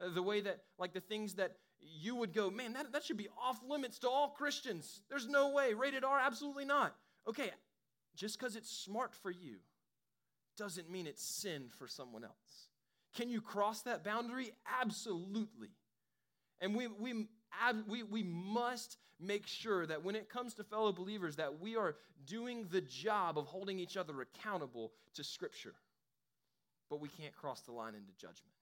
Uh, 0.00 0.10
the 0.14 0.22
way 0.22 0.40
that, 0.42 0.60
like 0.78 0.92
the 0.92 1.00
things 1.00 1.34
that 1.34 1.56
you 1.80 2.14
would 2.14 2.32
go, 2.32 2.50
man, 2.50 2.72
that, 2.74 2.92
that 2.92 3.04
should 3.04 3.16
be 3.16 3.28
off 3.42 3.60
limits 3.68 3.98
to 4.00 4.08
all 4.08 4.28
Christians. 4.28 5.00
There's 5.08 5.28
no 5.28 5.50
way. 5.50 5.74
Rated 5.74 6.04
R, 6.04 6.18
absolutely 6.18 6.64
not. 6.64 6.94
Okay, 7.28 7.50
just 8.16 8.38
because 8.38 8.56
it's 8.56 8.70
smart 8.70 9.14
for 9.14 9.30
you 9.30 9.56
doesn't 10.56 10.90
mean 10.90 11.06
it's 11.06 11.22
sin 11.22 11.64
for 11.78 11.86
someone 11.86 12.24
else. 12.24 12.68
Can 13.14 13.28
you 13.28 13.40
cross 13.40 13.82
that 13.82 14.02
boundary? 14.02 14.52
Absolutely. 14.80 15.68
And 16.60 16.74
we, 16.74 16.88
we, 16.88 17.26
we, 17.86 18.02
we 18.02 18.22
must 18.22 18.96
make 19.20 19.46
sure 19.46 19.86
that 19.86 20.04
when 20.04 20.16
it 20.16 20.28
comes 20.28 20.54
to 20.54 20.64
fellow 20.64 20.92
believers 20.92 21.36
that 21.36 21.60
we 21.60 21.76
are 21.76 21.96
doing 22.26 22.66
the 22.70 22.80
job 22.80 23.38
of 23.38 23.46
holding 23.46 23.78
each 23.78 23.96
other 23.96 24.20
accountable 24.20 24.92
to 25.14 25.24
Scripture. 25.24 25.74
But 26.90 27.00
we 27.00 27.08
can't 27.08 27.34
cross 27.34 27.60
the 27.60 27.72
line 27.72 27.94
into 27.94 28.12
judgment. 28.18 28.54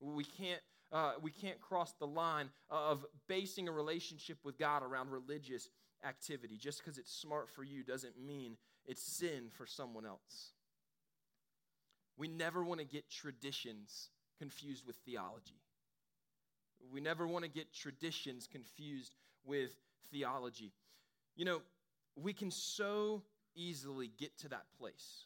We 0.00 0.24
can't, 0.24 0.60
uh, 0.92 1.12
we 1.22 1.30
can't 1.30 1.60
cross 1.60 1.92
the 1.98 2.06
line 2.06 2.50
of 2.68 3.04
basing 3.28 3.68
a 3.68 3.72
relationship 3.72 4.38
with 4.44 4.58
God 4.58 4.82
around 4.82 5.10
religious 5.10 5.68
activity. 6.04 6.56
Just 6.56 6.78
because 6.78 6.98
it's 6.98 7.12
smart 7.12 7.48
for 7.48 7.62
you 7.62 7.82
doesn't 7.82 8.18
mean 8.18 8.56
it's 8.86 9.02
sin 9.02 9.48
for 9.50 9.66
someone 9.66 10.06
else. 10.06 10.52
We 12.16 12.28
never 12.28 12.62
want 12.62 12.80
to 12.80 12.86
get 12.86 13.10
traditions 13.10 14.10
confused 14.38 14.86
with 14.86 14.96
theology. 14.96 15.60
We 16.92 17.00
never 17.00 17.26
want 17.26 17.44
to 17.44 17.50
get 17.50 17.72
traditions 17.72 18.48
confused 18.50 19.14
with 19.44 19.72
theology. 20.10 20.72
You 21.36 21.44
know, 21.44 21.62
we 22.16 22.32
can 22.32 22.50
so 22.50 23.22
easily 23.54 24.10
get 24.18 24.36
to 24.38 24.48
that 24.48 24.64
place. 24.78 25.24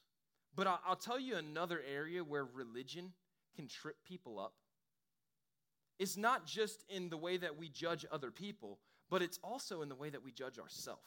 But 0.56 0.68
I'll, 0.86 0.96
tell 0.96 1.18
you 1.18 1.36
another 1.36 1.82
area 1.92 2.22
where 2.22 2.44
religion 2.44 3.12
can 3.56 3.66
trip 3.66 3.96
people 4.04 4.38
up. 4.38 4.54
It's 5.98 6.16
not 6.16 6.46
just 6.46 6.84
in 6.88 7.08
the 7.08 7.16
way 7.16 7.36
that 7.36 7.58
we 7.58 7.68
judge 7.68 8.06
other 8.10 8.30
people, 8.30 8.78
but 9.10 9.22
it's 9.22 9.38
also 9.42 9.82
in 9.82 9.88
the 9.88 9.94
way 9.94 10.10
that 10.10 10.24
we 10.24 10.32
judge 10.32 10.58
ourselves. 10.58 11.02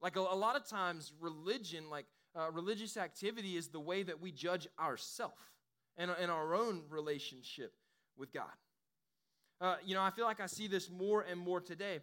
Like 0.00 0.16
a, 0.16 0.20
a, 0.20 0.36
lot 0.36 0.56
of 0.56 0.66
times, 0.66 1.12
religion, 1.20 1.88
like 1.90 2.06
uh, 2.38 2.50
religious 2.50 2.96
activity, 2.96 3.56
is 3.56 3.68
the 3.68 3.80
way 3.80 4.02
that 4.02 4.20
we 4.20 4.30
judge 4.30 4.68
ourselves 4.78 5.34
and, 5.96 6.10
and 6.20 6.30
our 6.30 6.54
own 6.54 6.82
relationship 6.90 7.72
with 8.16 8.32
God. 8.32 8.44
Uh, 9.60 9.76
you 9.84 9.94
know, 9.94 10.02
I 10.02 10.10
feel 10.10 10.26
like 10.26 10.40
I 10.40 10.46
see 10.46 10.66
this 10.66 10.90
more 10.90 11.22
and 11.22 11.40
more 11.40 11.60
today. 11.60 12.00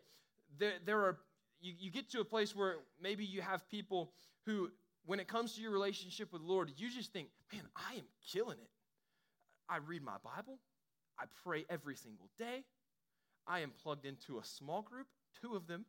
There, 0.58 0.74
there 0.86 1.00
are, 1.02 1.20
you, 1.62 1.74
you 1.78 1.92
get 1.92 2.10
to 2.12 2.20
a 2.20 2.26
place 2.26 2.56
where 2.56 2.78
maybe 3.02 3.24
you 3.24 3.42
have 3.42 3.70
people 3.70 4.12
who, 4.46 4.72
when 5.06 5.20
it 5.20 5.28
comes 5.28 5.54
to 5.56 5.62
your 5.62 5.72
relationship 5.72 6.34
with 6.34 6.42
Lord, 6.42 6.72
you 6.78 6.90
just 6.90 7.14
think, 7.14 7.28
man, 7.52 7.64
I 7.76 7.96
am 7.96 8.06
killing 8.32 8.58
it. 8.60 8.70
I 9.70 9.78
read 9.78 10.04
my 10.04 10.18
Bible, 10.24 10.60
I 11.20 11.26
pray 11.44 11.66
every 11.70 11.96
single 11.96 12.30
day. 12.38 12.64
I 13.48 13.60
am 13.60 13.72
plugged 13.82 14.06
into 14.06 14.40
a 14.40 14.44
small 14.44 14.82
group, 14.82 15.08
two 15.42 15.56
of 15.56 15.68
them. 15.68 15.86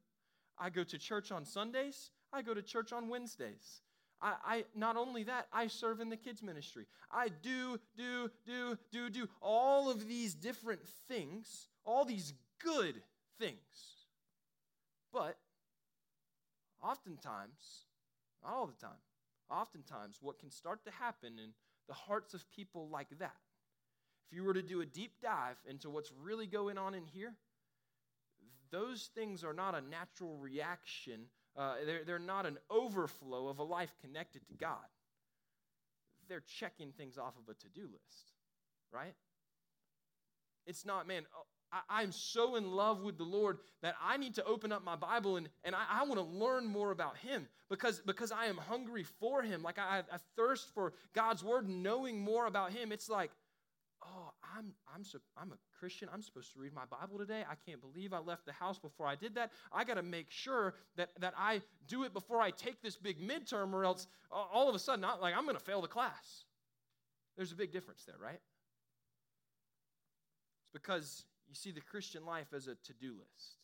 I 0.59 0.71
go 0.71 0.85
to 0.85 0.99
church 0.99 1.33
on 1.33 1.45
Sundays. 1.45 2.11
I 2.33 2.43
go 2.43 2.55
to 2.55 2.63
church 2.63 2.93
on 2.93 3.09
Wednesdays. 3.09 3.83
I, 4.21 4.35
I, 4.45 4.65
not 4.75 4.97
only 4.97 5.25
that, 5.25 5.49
I 5.53 5.67
serve 5.67 6.01
in 6.01 6.09
the 6.09 6.17
kids 6.17 6.43
ministry. 6.43 6.87
I 7.11 7.29
do, 7.29 7.79
do, 7.97 8.31
do, 8.47 8.79
do, 8.91 9.11
do 9.11 9.29
all 9.41 9.91
of 9.91 10.09
these 10.09 10.35
different 10.35 10.81
things, 11.09 11.69
all 11.85 12.05
these 12.05 12.33
good 12.63 13.03
things. 13.39 13.59
But 15.13 15.37
oftentimes, 16.83 17.85
not 18.43 18.55
all 18.55 18.67
the 18.67 18.87
time, 18.87 18.99
oftentimes 19.51 20.19
what 20.21 20.39
can 20.39 20.51
start 20.51 20.85
to 20.85 20.91
happen 20.91 21.39
in 21.39 21.51
the 21.87 21.95
hearts 21.95 22.35
of 22.35 22.51
people 22.51 22.89
like 22.89 23.19
that 23.19 23.35
if 24.27 24.37
you 24.37 24.45
were 24.45 24.55
to 24.55 24.63
do 24.63 24.81
a 24.81 24.87
deep 24.87 25.13
dive 25.23 25.57
into 25.69 25.91
what's 25.91 26.13
really 26.23 26.47
going 26.47 26.79
on 26.79 26.95
in 26.95 27.05
here, 27.07 27.35
those 28.71 29.11
things 29.15 29.45
are 29.45 29.53
not 29.53 29.75
a 29.75 29.81
natural 29.81 30.37
reaction. 30.37 31.27
Uh, 31.57 31.75
they're, 31.87 32.05
they're 32.05 32.19
not 32.19 32.47
an 32.47 32.59
overflow 32.71 33.49
of 33.49 33.59
a 33.59 33.63
life 33.63 33.95
connected 34.01 34.47
to 34.49 34.55
God. 34.55 34.87
They're 36.29 36.43
checking 36.59 36.93
things 36.93 37.19
off 37.19 37.35
of 37.37 37.49
a 37.49 37.55
to 37.55 37.69
do 37.69 37.83
list, 37.83 38.33
right? 38.93 39.15
It's 40.67 40.87
not, 40.87 41.07
man, 41.07 41.25
oh, 41.37 41.45
I, 41.89 42.03
am 42.03 42.13
so 42.13 42.57
in 42.57 42.71
love 42.71 43.03
with 43.03 43.19
the 43.19 43.25
Lord 43.25 43.59
that 43.83 43.95
I 44.03 44.17
need 44.17 44.35
to 44.37 44.45
open 44.45 44.73
up 44.73 44.85
my 44.85 44.97
Bible 44.97 45.37
and, 45.37 45.49
and 45.65 45.75
I, 45.75 45.85
I 45.91 46.05
want 46.05 46.17
to 46.17 46.23
learn 46.23 46.67
more 46.67 46.91
about 46.91 47.17
Him 47.19 47.49
because, 47.69 48.01
because 48.01 48.33
I 48.33 48.47
am 48.47 48.57
hungry 48.57 49.03
for 49.03 49.43
Him. 49.43 49.63
Like 49.63 49.79
I, 49.79 49.99
I 50.01 50.17
thirst 50.37 50.73
for 50.75 50.95
God's 51.15 51.43
Word, 51.43 51.69
knowing 51.69 52.21
more 52.21 52.47
about 52.47 52.73
Him. 52.73 52.93
It's 52.93 53.09
like, 53.09 53.31
I'm, 54.57 54.73
I'm, 54.95 55.03
I'm 55.37 55.53
a 55.53 55.57
Christian. 55.79 56.09
I'm 56.13 56.23
supposed 56.23 56.53
to 56.53 56.61
read 56.61 56.73
my 56.73 56.85
Bible 56.85 57.19
today. 57.19 57.43
I 57.51 57.55
can't 57.69 57.81
believe 57.81 58.13
I 58.13 58.19
left 58.19 58.47
the 58.47 58.53
house 58.53 58.79
before 58.79 59.07
I 59.07 59.17
did 59.17 59.35
that. 59.35 59.51
I 59.73 59.85
got 59.85 59.95
to 59.95 60.03
make 60.03 60.31
sure 60.31 60.75
that, 60.97 61.11
that 61.21 61.35
I 61.37 61.61
do 61.89 62.05
it 62.05 62.13
before 62.13 62.41
I 62.41 62.51
take 62.51 62.83
this 62.83 62.97
big 62.97 63.21
midterm, 63.21 63.73
or 63.73 63.85
else 63.85 64.07
all 64.31 64.69
of 64.69 64.75
a 64.75 64.79
sudden, 64.79 65.05
I, 65.05 65.17
like, 65.17 65.35
I'm 65.37 65.45
going 65.45 65.57
to 65.57 65.65
fail 65.65 65.81
the 65.81 65.89
class. 65.89 66.45
There's 67.37 67.53
a 67.53 67.57
big 67.57 67.73
difference 67.73 68.05
there, 68.05 68.17
right? 68.23 68.41
It's 70.61 70.71
because 70.73 71.25
you 71.49 71.55
see 71.55 71.73
the 71.73 71.81
Christian 71.81 72.25
life 72.25 72.49
as 72.55 72.69
a 72.69 72.75
to 72.75 72.93
do 73.01 73.13
list. 73.13 73.59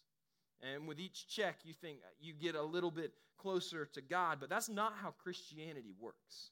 And 0.63 0.87
with 0.87 1.01
each 1.01 1.29
check, 1.29 1.61
you 1.65 1.73
think 1.73 1.99
uh, 2.05 2.09
you 2.21 2.35
get 2.35 2.55
a 2.55 2.63
little 2.63 2.91
bit 2.91 3.13
closer 3.39 3.87
to 3.87 4.01
God, 4.03 4.39
but 4.41 4.51
that's 4.51 4.69
not 4.69 4.95
how 5.01 5.15
Christianity 5.23 5.95
works. 5.99 6.51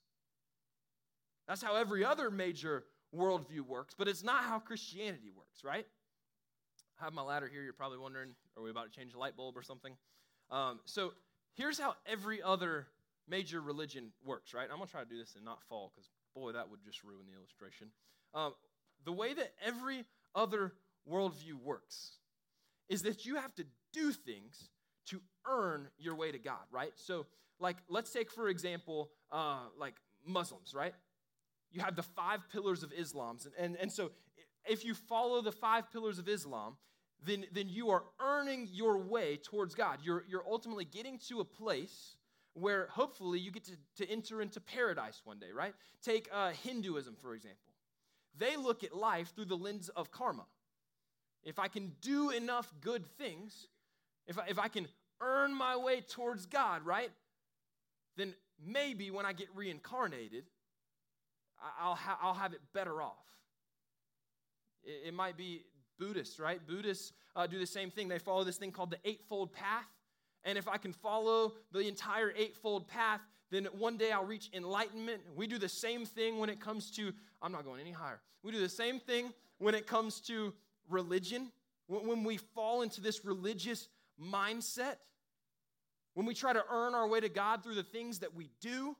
That's 1.47 1.63
how 1.63 1.77
every 1.77 2.05
other 2.05 2.31
major 2.31 2.85
worldview 3.15 3.61
works, 3.61 3.95
but 3.97 4.09
it's 4.09 4.23
not 4.23 4.45
how 4.45 4.59
Christianity 4.59 5.31
works, 5.37 5.65
right? 5.65 5.87
I 7.01 7.05
have 7.05 7.13
my 7.13 7.23
ladder 7.23 7.49
here. 7.49 7.63
You're 7.63 7.73
probably 7.73 7.99
wondering, 7.99 8.31
are 8.57 8.63
we 8.63 8.71
about 8.71 8.93
to 8.93 8.99
change 8.99 9.15
a 9.15 9.19
light 9.19 9.37
bulb 9.37 9.57
or 9.57 9.63
something? 9.63 9.95
Um, 10.51 10.81
so 10.85 11.13
here's 11.55 11.79
how 11.79 11.95
every 12.07 12.43
other 12.43 12.89
major 13.29 13.61
religion 13.61 14.13
works, 14.25 14.55
right? 14.55 14.69
I'm 14.71 14.77
going 14.77 14.87
to 14.87 14.93
try 14.93 15.03
to 15.03 15.09
do 15.09 15.19
this 15.19 15.35
and 15.37 15.45
not 15.45 15.63
fall 15.69 15.93
because, 15.95 16.11
boy, 16.35 16.53
that 16.53 16.71
would 16.71 16.81
just 16.85 17.05
ruin 17.05 17.27
the 17.27 17.39
illustration. 17.39 17.89
Um, 18.35 18.55
the 19.05 19.13
way 19.13 19.35
that 19.35 19.53
every 19.65 20.05
other 20.35 20.73
worldview 21.11 21.55
works 21.63 22.13
is 22.89 23.03
that 23.03 23.27
you 23.27 23.37
have 23.37 23.55
to 23.57 23.65
do 23.93 24.13
things 24.13 24.71
to 25.07 25.21
earn 25.47 25.89
your 25.99 26.15
way 26.15 26.33
to 26.33 26.39
God, 26.39 26.65
right? 26.71 26.93
So, 26.97 27.27
like, 27.61 27.77
let's 27.89 28.13
take, 28.13 28.31
for 28.31 28.49
example, 28.49 29.11
uh, 29.33 29.61
like 29.79 29.95
Muslims, 30.27 30.75
right? 30.75 30.95
You 31.73 31.81
have 31.81 31.97
the 31.97 32.03
five 32.03 32.41
pillars 32.53 32.83
of 32.83 32.93
Islam. 32.93 33.39
And, 33.45 33.53
and, 33.59 33.77
and 33.77 33.93
so 33.93 34.11
if 34.67 34.85
you 34.85 34.95
follow 34.95 35.43
the 35.43 35.53
five 35.53 35.91
pillars 35.93 36.19
of 36.19 36.29
Islam, 36.29 36.77
then, 37.25 37.47
then 37.53 37.69
you 37.69 37.91
are 37.91 38.05
earning 38.21 38.69
your 38.71 38.99
way 38.99 39.37
towards 39.37 39.75
God. 39.75 39.99
You're, 40.03 40.25
you're 40.29 40.45
ultimately 40.49 40.85
getting 40.85 41.19
to 41.29 41.41
a 41.41 41.45
place 41.45 42.17
where 42.55 42.89
hopefully 42.91 43.39
you 43.39 43.51
get 43.51 43.65
to, 43.65 43.73
to 43.97 44.11
enter 44.11 44.41
into 44.41 44.61
paradise 44.61 45.21
one 45.25 45.39
day, 45.39 45.51
right? 45.55 45.75
Take 46.03 46.29
uh, 46.33 46.51
Hinduism, 46.51 47.17
for 47.21 47.35
example. 47.35 47.73
They 48.37 48.57
look 48.57 48.85
at 48.85 48.95
life 48.95 49.33
through 49.35 49.47
the 49.47 49.57
lens 49.57 49.89
of 49.91 50.11
karma. 50.11 50.47
If 51.43 51.59
I 51.59 51.69
can 51.69 51.93
do 52.01 52.31
enough 52.31 52.73
good 52.81 53.07
things, 53.07 53.69
if 54.27 54.39
I, 54.39 54.47
if 54.49 54.59
I 54.59 54.69
can 54.69 54.87
earn 55.21 55.55
my 55.55 55.77
way 55.77 56.01
towards 56.01 56.47
God, 56.47 56.85
right? 56.85 57.11
Then 58.17 58.35
maybe 58.65 59.11
when 59.11 59.27
I 59.27 59.33
get 59.33 59.49
reincarnated, 59.55 60.45
I'll, 61.81 61.95
ha- 61.95 62.19
I'll 62.23 62.35
have 62.35 62.53
it 62.53 62.61
better 62.73 63.03
off. 63.03 63.27
It, 64.85 65.09
it 65.09 65.15
might 65.15 65.37
be 65.37 65.65
Buddhists, 65.99 66.39
right? 66.39 66.65
Buddhists 66.67 67.13
uh, 67.35 67.47
do 67.47 67.59
the 67.59 67.67
same 67.67 67.91
thing. 67.91 68.09
They 68.09 68.19
follow 68.19 68.45
this 68.45 68.57
thing 68.57 68.73
called 68.73 68.91
the 68.91 68.99
Eightfold 69.05 69.53
Path. 69.53 69.89
And 70.45 70.57
if 70.57 70.69
I 70.69 70.77
can 70.77 70.93
follow 70.93 71.55
the 71.73 71.81
entire 71.81 72.33
Eightfold 72.37 72.87
Path, 72.89 73.21
then 73.51 73.67
one 73.77 73.97
day 73.97 74.13
I'll 74.13 74.25
reach 74.25 74.51
enlightenment. 74.55 75.23
We 75.35 75.47
do 75.47 75.59
the 75.59 75.69
same 75.69 76.07
thing 76.07 76.39
when 76.39 76.51
it 76.51 76.61
comes 76.61 76.91
to, 76.93 77.13
I'm 77.43 77.53
not 77.53 77.65
going 77.65 77.81
any 77.81 77.93
higher. 77.93 78.21
We 78.43 78.53
do 78.53 78.61
the 78.61 78.69
same 78.69 79.01
thing 79.01 79.33
when 79.59 79.75
it 79.75 79.87
comes 79.87 80.21
to 80.23 80.55
religion. 80.89 81.51
When 81.89 82.23
we 82.23 82.37
fall 82.37 82.83
into 82.83 83.01
this 83.01 83.25
religious 83.25 83.89
mindset, 84.23 84.97
when 86.15 86.27
we 86.27 86.35
try 86.35 86.53
to 86.53 86.63
earn 86.71 86.95
our 86.95 87.09
way 87.09 87.21
to 87.21 87.29
God 87.29 87.63
through 87.63 87.77
the 87.77 87.83
things 87.83 88.19
that 88.19 88.35
we 88.35 88.51
do. 88.61 88.97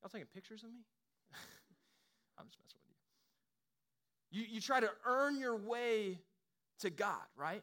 Y'all 0.00 0.10
taking 0.10 0.26
pictures 0.34 0.64
of 0.64 0.70
me? 0.70 0.80
I'm 2.42 2.48
just 2.48 2.58
messing 2.60 2.80
with 2.82 4.40
you. 4.40 4.40
You, 4.40 4.54
you 4.56 4.60
try 4.60 4.80
to 4.80 4.90
earn 5.06 5.38
your 5.38 5.56
way 5.56 6.18
to 6.80 6.90
God, 6.90 7.22
right? 7.36 7.62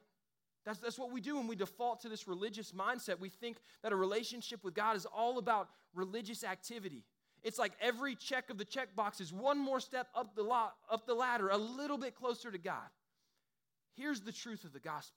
That's, 0.65 0.79
that's 0.79 0.97
what 0.99 1.11
we 1.11 1.21
do 1.21 1.37
when 1.37 1.47
we 1.47 1.55
default 1.55 2.01
to 2.01 2.09
this 2.09 2.27
religious 2.27 2.71
mindset. 2.71 3.19
We 3.19 3.29
think 3.29 3.57
that 3.83 3.91
a 3.91 3.95
relationship 3.95 4.63
with 4.63 4.73
God 4.73 4.95
is 4.95 5.05
all 5.05 5.37
about 5.37 5.69
religious 5.93 6.43
activity. 6.43 7.03
It's 7.43 7.57
like 7.57 7.71
every 7.81 8.15
check 8.15 8.49
of 8.49 8.57
the 8.57 8.65
checkbox 8.65 9.21
is 9.21 9.31
one 9.33 9.57
more 9.57 9.79
step 9.79 10.07
up 10.15 10.35
the, 10.35 10.43
lot, 10.43 10.75
up 10.89 11.05
the 11.05 11.13
ladder, 11.13 11.49
a 11.49 11.57
little 11.57 11.97
bit 11.97 12.15
closer 12.15 12.51
to 12.51 12.57
God. 12.57 12.87
Here's 13.95 14.21
the 14.21 14.31
truth 14.31 14.63
of 14.63 14.73
the 14.73 14.79
gospel 14.79 15.15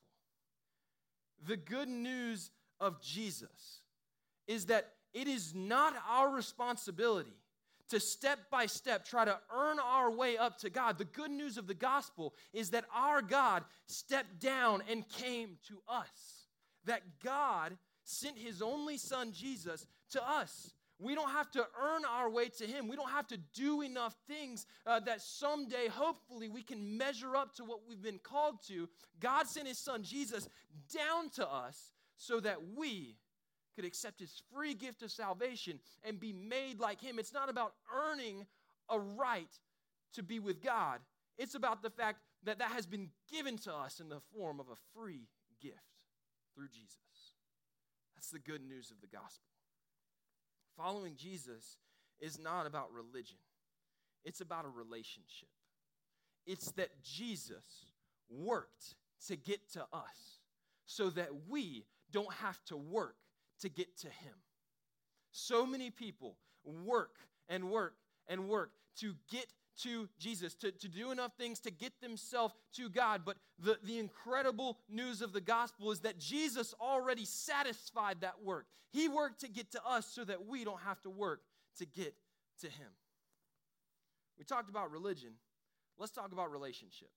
the 1.46 1.56
good 1.56 1.88
news 1.88 2.50
of 2.80 3.00
Jesus 3.02 3.82
is 4.46 4.66
that 4.66 4.92
it 5.12 5.26
is 5.26 5.54
not 5.54 5.94
our 6.08 6.30
responsibility 6.30 7.36
to 7.92 8.00
step 8.00 8.38
by 8.50 8.64
step 8.64 9.04
try 9.04 9.22
to 9.22 9.38
earn 9.54 9.78
our 9.78 10.10
way 10.10 10.38
up 10.38 10.56
to 10.60 10.70
God. 10.70 10.96
The 10.96 11.04
good 11.04 11.30
news 11.30 11.58
of 11.58 11.66
the 11.66 11.74
gospel 11.74 12.34
is 12.54 12.70
that 12.70 12.86
our 12.94 13.20
God 13.20 13.64
stepped 13.84 14.40
down 14.40 14.82
and 14.90 15.06
came 15.06 15.58
to 15.68 15.82
us. 15.86 16.46
That 16.86 17.02
God 17.22 17.76
sent 18.02 18.38
his 18.38 18.62
only 18.62 18.96
son 18.96 19.32
Jesus 19.32 19.86
to 20.12 20.26
us. 20.26 20.72
We 20.98 21.14
don't 21.14 21.30
have 21.30 21.50
to 21.50 21.66
earn 21.78 22.04
our 22.04 22.30
way 22.30 22.48
to 22.48 22.66
Him. 22.66 22.86
We 22.86 22.94
don't 22.94 23.10
have 23.10 23.26
to 23.28 23.36
do 23.54 23.82
enough 23.82 24.14
things 24.28 24.66
uh, 24.86 25.00
that 25.00 25.20
someday, 25.20 25.88
hopefully, 25.88 26.48
we 26.48 26.62
can 26.62 26.96
measure 26.96 27.34
up 27.34 27.56
to 27.56 27.64
what 27.64 27.80
we've 27.88 28.00
been 28.00 28.20
called 28.22 28.62
to. 28.68 28.88
God 29.18 29.48
sent 29.48 29.66
His 29.66 29.78
Son 29.78 30.04
Jesus 30.04 30.48
down 30.94 31.28
to 31.30 31.48
us 31.48 31.92
so 32.16 32.38
that 32.38 32.58
we 32.76 33.16
could 33.74 33.84
accept 33.84 34.20
His 34.20 34.42
free 34.52 34.74
gift 34.74 35.02
of 35.02 35.10
salvation 35.10 35.78
and 36.04 36.20
be 36.20 36.32
made 36.32 36.80
like 36.80 37.00
Him. 37.00 37.18
It's 37.18 37.32
not 37.32 37.48
about 37.48 37.74
earning 37.94 38.46
a 38.88 38.98
right 38.98 39.50
to 40.14 40.22
be 40.22 40.38
with 40.38 40.62
God, 40.62 41.00
it's 41.38 41.54
about 41.54 41.82
the 41.82 41.90
fact 41.90 42.18
that 42.44 42.58
that 42.58 42.72
has 42.72 42.86
been 42.86 43.08
given 43.30 43.56
to 43.56 43.72
us 43.72 44.00
in 44.00 44.08
the 44.08 44.20
form 44.36 44.60
of 44.60 44.66
a 44.68 44.76
free 44.94 45.28
gift 45.60 45.76
through 46.54 46.68
Jesus. 46.68 46.96
That's 48.14 48.30
the 48.30 48.38
good 48.38 48.62
news 48.62 48.90
of 48.90 49.00
the 49.00 49.06
gospel. 49.06 49.48
Following 50.76 51.14
Jesus 51.16 51.78
is 52.20 52.38
not 52.38 52.66
about 52.66 52.92
religion, 52.92 53.38
it's 54.24 54.40
about 54.40 54.64
a 54.64 54.68
relationship. 54.68 55.48
It's 56.46 56.72
that 56.72 56.90
Jesus 57.02 57.92
worked 58.28 58.94
to 59.28 59.36
get 59.36 59.72
to 59.72 59.82
us 59.92 60.40
so 60.86 61.10
that 61.10 61.28
we 61.48 61.84
don't 62.10 62.32
have 62.34 62.62
to 62.66 62.76
work 62.76 63.16
to 63.62 63.68
get 63.68 63.96
to 63.98 64.08
Him. 64.08 64.34
So 65.32 65.66
many 65.66 65.90
people 65.90 66.36
work 66.64 67.16
and 67.48 67.70
work 67.70 67.94
and 68.28 68.48
work 68.48 68.72
to 68.96 69.14
get 69.30 69.46
to 69.82 70.08
Jesus, 70.18 70.54
to, 70.56 70.70
to 70.70 70.88
do 70.88 71.10
enough 71.10 71.32
things 71.38 71.58
to 71.60 71.70
get 71.70 72.00
themselves 72.00 72.54
to 72.74 72.90
God. 72.90 73.22
But 73.24 73.38
the, 73.58 73.78
the 73.82 73.98
incredible 73.98 74.78
news 74.88 75.22
of 75.22 75.32
the 75.32 75.40
gospel 75.40 75.90
is 75.90 76.00
that 76.00 76.18
Jesus 76.18 76.74
already 76.80 77.24
satisfied 77.24 78.20
that 78.20 78.42
work. 78.44 78.66
He 78.90 79.08
worked 79.08 79.40
to 79.40 79.48
get 79.48 79.72
to 79.72 79.80
us 79.86 80.06
so 80.06 80.24
that 80.24 80.46
we 80.46 80.64
don't 80.64 80.80
have 80.80 81.00
to 81.02 81.10
work 81.10 81.40
to 81.78 81.86
get 81.86 82.14
to 82.60 82.66
Him. 82.66 82.88
We 84.38 84.44
talked 84.44 84.68
about 84.68 84.90
religion. 84.90 85.32
Let's 85.98 86.12
talk 86.12 86.32
about 86.32 86.52
relationship. 86.52 87.08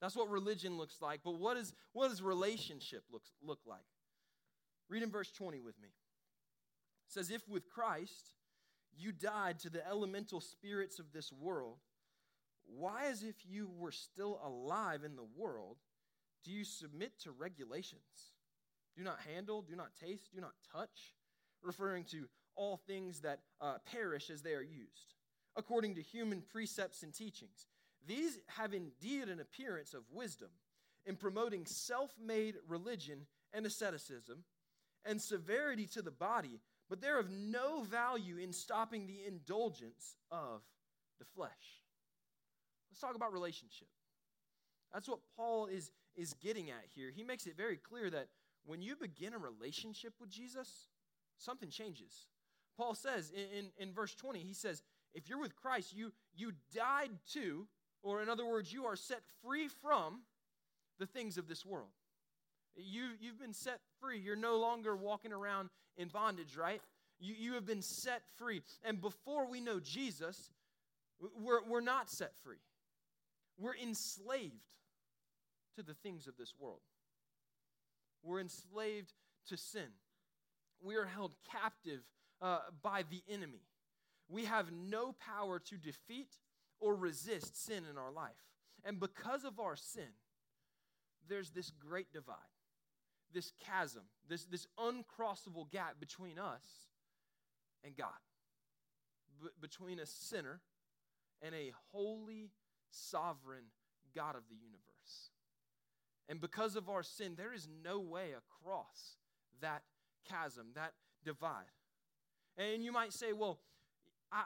That's 0.00 0.14
what 0.14 0.30
religion 0.30 0.76
looks 0.76 1.00
like. 1.00 1.20
But 1.24 1.38
what, 1.38 1.56
is, 1.56 1.72
what 1.92 2.08
does 2.08 2.22
relationship 2.22 3.02
look, 3.10 3.22
look 3.42 3.60
like? 3.66 3.80
Read 4.88 5.02
in 5.02 5.10
verse 5.10 5.30
20 5.30 5.60
with 5.60 5.80
me. 5.80 5.88
It 5.88 7.12
says, 7.12 7.30
If 7.30 7.48
with 7.48 7.68
Christ 7.68 8.34
you 8.96 9.12
died 9.12 9.58
to 9.60 9.70
the 9.70 9.86
elemental 9.86 10.40
spirits 10.40 10.98
of 10.98 11.12
this 11.12 11.32
world, 11.32 11.78
why, 12.66 13.06
as 13.06 13.22
if 13.22 13.36
you 13.48 13.68
were 13.78 13.92
still 13.92 14.40
alive 14.44 15.04
in 15.04 15.16
the 15.16 15.26
world, 15.36 15.76
do 16.44 16.50
you 16.50 16.64
submit 16.64 17.12
to 17.20 17.30
regulations? 17.30 18.32
Do 18.96 19.04
not 19.04 19.18
handle, 19.32 19.62
do 19.62 19.76
not 19.76 19.94
taste, 20.00 20.30
do 20.34 20.40
not 20.40 20.54
touch, 20.72 21.14
referring 21.62 22.04
to 22.04 22.26
all 22.56 22.76
things 22.76 23.20
that 23.20 23.40
uh, 23.60 23.76
perish 23.90 24.30
as 24.30 24.42
they 24.42 24.54
are 24.54 24.62
used, 24.62 25.14
according 25.56 25.94
to 25.96 26.02
human 26.02 26.40
precepts 26.40 27.02
and 27.02 27.12
teachings. 27.12 27.66
These 28.06 28.38
have 28.46 28.72
indeed 28.72 29.28
an 29.28 29.40
appearance 29.40 29.92
of 29.92 30.02
wisdom 30.12 30.50
in 31.04 31.16
promoting 31.16 31.66
self 31.66 32.10
made 32.24 32.56
religion 32.66 33.26
and 33.52 33.66
asceticism 33.66 34.44
and 35.06 35.20
severity 35.20 35.86
to 35.86 36.02
the 36.02 36.10
body 36.10 36.60
but 36.88 37.00
they're 37.00 37.18
of 37.18 37.30
no 37.30 37.82
value 37.82 38.38
in 38.38 38.52
stopping 38.52 39.06
the 39.06 39.20
indulgence 39.26 40.16
of 40.30 40.62
the 41.18 41.24
flesh. 41.24 41.82
Let's 42.90 43.00
talk 43.00 43.16
about 43.16 43.32
relationship. 43.32 43.88
That's 44.92 45.08
what 45.08 45.18
Paul 45.36 45.66
is, 45.66 45.90
is 46.14 46.34
getting 46.34 46.70
at 46.70 46.84
here. 46.94 47.10
He 47.14 47.24
makes 47.24 47.46
it 47.46 47.56
very 47.56 47.76
clear 47.76 48.08
that 48.10 48.28
when 48.64 48.82
you 48.82 48.96
begin 48.96 49.34
a 49.34 49.38
relationship 49.38 50.14
with 50.20 50.30
Jesus, 50.30 50.88
something 51.38 51.70
changes. 51.70 52.28
Paul 52.76 52.94
says 52.94 53.30
in, 53.30 53.58
in, 53.58 53.88
in 53.88 53.92
verse 53.94 54.14
20, 54.14 54.40
he 54.40 54.54
says, 54.54 54.82
if 55.14 55.28
you're 55.28 55.40
with 55.40 55.56
Christ, 55.56 55.94
you, 55.94 56.12
you 56.34 56.52
died 56.74 57.10
to, 57.32 57.66
or 58.02 58.22
in 58.22 58.28
other 58.28 58.46
words, 58.46 58.72
you 58.72 58.84
are 58.86 58.96
set 58.96 59.22
free 59.42 59.68
from 59.68 60.22
the 60.98 61.06
things 61.06 61.36
of 61.36 61.48
this 61.48 61.64
world. 61.64 61.90
You, 62.76 63.10
you've 63.20 63.38
been 63.38 63.54
set 63.54 63.80
free. 64.00 64.18
You're 64.18 64.36
no 64.36 64.58
longer 64.58 64.96
walking 64.96 65.32
around 65.32 65.70
in 65.96 66.08
bondage, 66.08 66.56
right? 66.56 66.80
You, 67.18 67.34
you 67.38 67.54
have 67.54 67.66
been 67.66 67.82
set 67.82 68.22
free. 68.36 68.62
And 68.84 69.00
before 69.00 69.48
we 69.48 69.60
know 69.60 69.80
Jesus, 69.80 70.50
we're, 71.40 71.64
we're 71.66 71.80
not 71.80 72.10
set 72.10 72.32
free. 72.42 72.60
We're 73.58 73.76
enslaved 73.76 74.54
to 75.76 75.82
the 75.82 75.94
things 75.94 76.26
of 76.26 76.36
this 76.36 76.54
world. 76.58 76.80
We're 78.22 78.40
enslaved 78.40 79.12
to 79.48 79.56
sin. 79.56 79.88
We 80.82 80.96
are 80.96 81.06
held 81.06 81.34
captive 81.50 82.00
uh, 82.42 82.58
by 82.82 83.04
the 83.08 83.22
enemy. 83.32 83.62
We 84.28 84.44
have 84.44 84.66
no 84.72 85.14
power 85.18 85.58
to 85.58 85.76
defeat 85.76 86.34
or 86.80 86.94
resist 86.94 87.64
sin 87.64 87.84
in 87.90 87.96
our 87.96 88.12
life. 88.12 88.32
And 88.84 89.00
because 89.00 89.44
of 89.44 89.58
our 89.58 89.76
sin, 89.76 90.12
there's 91.28 91.50
this 91.50 91.70
great 91.70 92.12
divide 92.12 92.36
this 93.36 93.52
chasm, 93.60 94.00
this, 94.30 94.46
this 94.46 94.66
uncrossable 94.80 95.70
gap 95.70 96.00
between 96.00 96.38
us 96.38 96.64
and 97.84 97.94
God, 97.94 98.08
B- 99.42 99.50
between 99.60 99.98
a 99.98 100.06
sinner 100.06 100.62
and 101.42 101.54
a 101.54 101.70
holy, 101.92 102.50
sovereign 102.88 103.64
God 104.14 104.36
of 104.36 104.48
the 104.48 104.54
universe. 104.56 105.30
And 106.30 106.40
because 106.40 106.76
of 106.76 106.88
our 106.88 107.02
sin, 107.02 107.34
there 107.36 107.52
is 107.52 107.68
no 107.84 108.00
way 108.00 108.30
across 108.32 109.18
that 109.60 109.82
chasm, 110.26 110.68
that 110.74 110.94
divide. 111.22 111.64
And 112.56 112.82
you 112.82 112.90
might 112.90 113.12
say, 113.12 113.34
well, 113.34 113.58
I, 114.32 114.44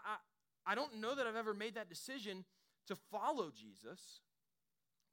I, 0.67 0.73
I 0.73 0.75
don't 0.75 1.01
know 1.01 1.15
that 1.15 1.29
I've 1.29 1.37
ever 1.37 1.55
made 1.55 1.77
that 1.77 1.89
decision 1.89 2.45
to 2.89 2.97
follow 2.97 3.53
Jesus. 3.57 4.21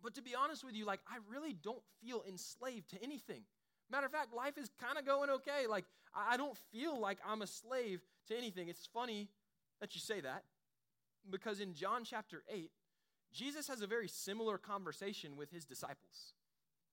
But 0.01 0.15
to 0.15 0.23
be 0.23 0.33
honest 0.33 0.65
with 0.65 0.73
you, 0.73 0.83
like, 0.83 1.01
I 1.07 1.17
really 1.31 1.53
don't 1.53 1.83
feel 2.03 2.23
enslaved 2.27 2.89
to 2.89 3.03
anything. 3.03 3.43
Matter 3.91 4.05
of 4.05 4.11
fact, 4.11 4.33
life 4.33 4.57
is 4.57 4.69
kind 4.81 4.97
of 4.97 5.05
going 5.05 5.29
okay. 5.29 5.67
Like, 5.67 5.85
I 6.15 6.37
don't 6.37 6.57
feel 6.71 6.99
like 6.99 7.19
I'm 7.25 7.41
a 7.41 7.47
slave 7.47 8.01
to 8.27 8.37
anything. 8.37 8.69
It's 8.69 8.85
funny 8.85 9.29
that 9.79 9.95
you 9.95 10.01
say 10.01 10.21
that 10.21 10.43
because 11.29 11.59
in 11.59 11.73
John 11.73 12.03
chapter 12.03 12.43
8, 12.49 12.71
Jesus 13.33 13.67
has 13.67 13.81
a 13.81 13.87
very 13.87 14.07
similar 14.07 14.57
conversation 14.57 15.35
with 15.37 15.51
his 15.51 15.65
disciples. 15.65 16.33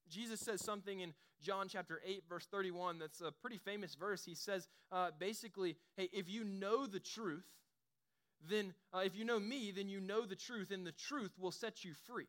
Jesus 0.09 0.41
says 0.41 0.61
something 0.61 1.01
in 1.01 1.15
John 1.43 1.69
chapter 1.69 2.01
8, 2.05 2.25
verse 2.29 2.47
31, 2.47 2.99
that's 2.99 3.21
a 3.21 3.33
pretty 3.33 3.59
famous 3.59 3.95
verse. 3.95 4.25
He 4.25 4.35
says 4.35 4.69
uh, 4.93 5.11
basically, 5.19 5.77
hey, 5.97 6.09
if 6.13 6.29
you 6.29 6.45
know 6.45 6.87
the 6.87 7.01
truth, 7.01 7.47
then 8.49 8.75
uh, 8.93 9.03
if 9.05 9.17
you 9.17 9.25
know 9.25 9.41
me, 9.41 9.73
then 9.75 9.89
you 9.89 10.01
know 10.01 10.27
the 10.27 10.37
truth, 10.37 10.71
and 10.71 10.87
the 10.87 10.93
truth 10.93 11.33
will 11.39 11.51
set 11.51 11.85
you 11.85 11.93
free. 12.07 12.29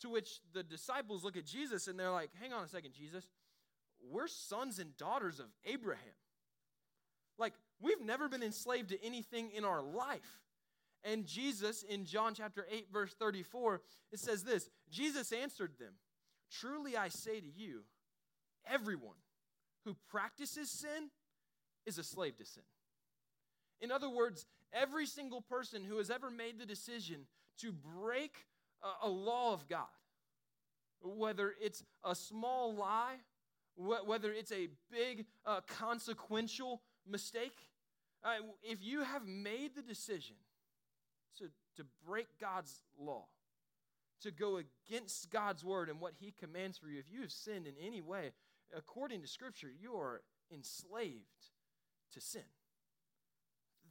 To 0.00 0.08
which 0.10 0.40
the 0.52 0.62
disciples 0.62 1.24
look 1.24 1.36
at 1.36 1.46
Jesus 1.46 1.86
and 1.88 1.98
they're 1.98 2.10
like, 2.10 2.30
hang 2.40 2.52
on 2.52 2.64
a 2.64 2.68
second, 2.68 2.92
Jesus. 2.92 3.26
We're 4.10 4.28
sons 4.28 4.78
and 4.78 4.96
daughters 4.96 5.40
of 5.40 5.46
Abraham. 5.64 6.02
Like, 7.38 7.54
we've 7.80 8.00
never 8.00 8.28
been 8.28 8.42
enslaved 8.42 8.90
to 8.90 9.04
anything 9.04 9.50
in 9.50 9.64
our 9.64 9.82
life. 9.82 10.40
And 11.02 11.26
Jesus, 11.26 11.82
in 11.82 12.06
John 12.06 12.34
chapter 12.34 12.66
8, 12.70 12.88
verse 12.92 13.14
34, 13.14 13.82
it 14.12 14.20
says 14.20 14.42
this 14.42 14.70
Jesus 14.90 15.32
answered 15.32 15.72
them, 15.78 15.94
Truly 16.50 16.96
I 16.96 17.08
say 17.08 17.40
to 17.40 17.46
you, 17.46 17.82
everyone 18.66 19.16
who 19.84 19.96
practices 20.08 20.70
sin 20.70 21.10
is 21.84 21.98
a 21.98 22.02
slave 22.02 22.36
to 22.38 22.44
sin. 22.44 22.62
In 23.80 23.90
other 23.90 24.08
words, 24.08 24.46
every 24.72 25.06
single 25.06 25.42
person 25.42 25.84
who 25.84 25.98
has 25.98 26.10
ever 26.10 26.30
made 26.30 26.58
the 26.58 26.66
decision 26.66 27.26
to 27.58 27.72
break 27.72 28.46
a, 29.02 29.08
law 29.08 29.52
of 29.52 29.68
God, 29.68 29.84
whether 31.02 31.54
it's 31.60 31.82
a 32.02 32.14
small 32.14 32.74
lie, 32.74 33.16
wh- 33.76 34.06
whether 34.06 34.32
it's 34.32 34.52
a 34.52 34.68
big 34.90 35.26
uh, 35.46 35.60
consequential 35.66 36.82
mistake, 37.08 37.56
uh, 38.24 38.36
if 38.62 38.82
you 38.82 39.02
have 39.02 39.26
made 39.26 39.74
the 39.74 39.82
decision 39.82 40.36
to, 41.38 41.44
to 41.76 41.84
break 42.06 42.26
God's 42.40 42.80
law, 42.98 43.26
to 44.22 44.30
go 44.30 44.58
against 44.88 45.30
God's 45.30 45.64
word 45.64 45.88
and 45.88 46.00
what 46.00 46.14
He 46.18 46.32
commands 46.38 46.78
for 46.78 46.88
you, 46.88 46.98
if 46.98 47.12
you 47.12 47.20
have 47.20 47.32
sinned 47.32 47.66
in 47.66 47.74
any 47.84 48.00
way, 48.00 48.32
according 48.76 49.20
to 49.22 49.28
Scripture, 49.28 49.68
you 49.80 49.94
are 49.94 50.22
enslaved 50.52 51.50
to 52.12 52.20
sin. 52.20 52.42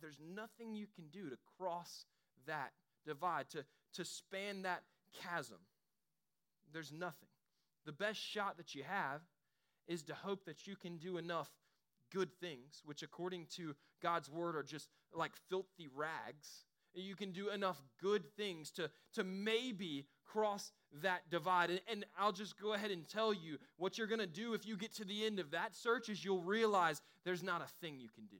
There's 0.01 0.19
nothing 0.35 0.75
you 0.75 0.87
can 0.93 1.05
do 1.11 1.29
to 1.29 1.37
cross 1.57 2.05
that 2.47 2.71
divide, 3.05 3.49
to, 3.51 3.63
to 3.93 4.05
span 4.05 4.63
that 4.63 4.83
chasm. 5.21 5.59
There's 6.71 6.91
nothing. 6.91 7.29
The 7.85 7.91
best 7.91 8.19
shot 8.19 8.57
that 8.57 8.73
you 8.73 8.83
have 8.83 9.21
is 9.87 10.03
to 10.03 10.13
hope 10.13 10.45
that 10.45 10.67
you 10.67 10.75
can 10.75 10.97
do 10.97 11.17
enough 11.17 11.49
good 12.11 12.29
things, 12.39 12.81
which 12.85 13.03
according 13.03 13.47
to 13.55 13.75
God's 14.01 14.29
word 14.29 14.55
are 14.55 14.63
just 14.63 14.89
like 15.13 15.31
filthy 15.49 15.87
rags. 15.93 16.65
You 16.93 17.15
can 17.15 17.31
do 17.31 17.49
enough 17.49 17.81
good 17.99 18.23
things 18.37 18.69
to, 18.71 18.89
to 19.15 19.23
maybe 19.23 20.05
cross 20.25 20.71
that 21.01 21.29
divide. 21.31 21.71
And, 21.71 21.81
and 21.89 22.05
I'll 22.19 22.31
just 22.31 22.59
go 22.61 22.73
ahead 22.73 22.91
and 22.91 23.07
tell 23.07 23.33
you 23.33 23.57
what 23.77 23.97
you're 23.97 24.07
going 24.07 24.19
to 24.19 24.27
do 24.27 24.53
if 24.53 24.67
you 24.67 24.77
get 24.77 24.93
to 24.95 25.05
the 25.05 25.25
end 25.25 25.39
of 25.39 25.51
that 25.51 25.75
search 25.75 26.09
is 26.09 26.23
you'll 26.23 26.43
realize 26.43 27.01
there's 27.25 27.41
not 27.41 27.61
a 27.61 27.67
thing 27.81 27.99
you 27.99 28.09
can 28.09 28.25
do. 28.25 28.37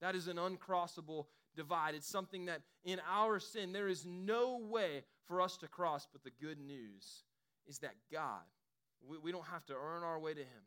That 0.00 0.14
is 0.14 0.28
an 0.28 0.36
uncrossable 0.36 1.26
divide. 1.56 1.94
It's 1.94 2.08
something 2.08 2.46
that 2.46 2.60
in 2.84 3.00
our 3.10 3.40
sin, 3.40 3.72
there 3.72 3.88
is 3.88 4.06
no 4.06 4.58
way 4.58 5.02
for 5.26 5.40
us 5.40 5.56
to 5.58 5.68
cross. 5.68 6.06
But 6.12 6.22
the 6.22 6.30
good 6.40 6.60
news 6.60 7.24
is 7.66 7.78
that 7.78 7.94
God, 8.12 8.42
we, 9.08 9.18
we 9.18 9.32
don't 9.32 9.46
have 9.46 9.64
to 9.66 9.74
earn 9.74 10.02
our 10.02 10.18
way 10.18 10.34
to 10.34 10.40
Him, 10.40 10.64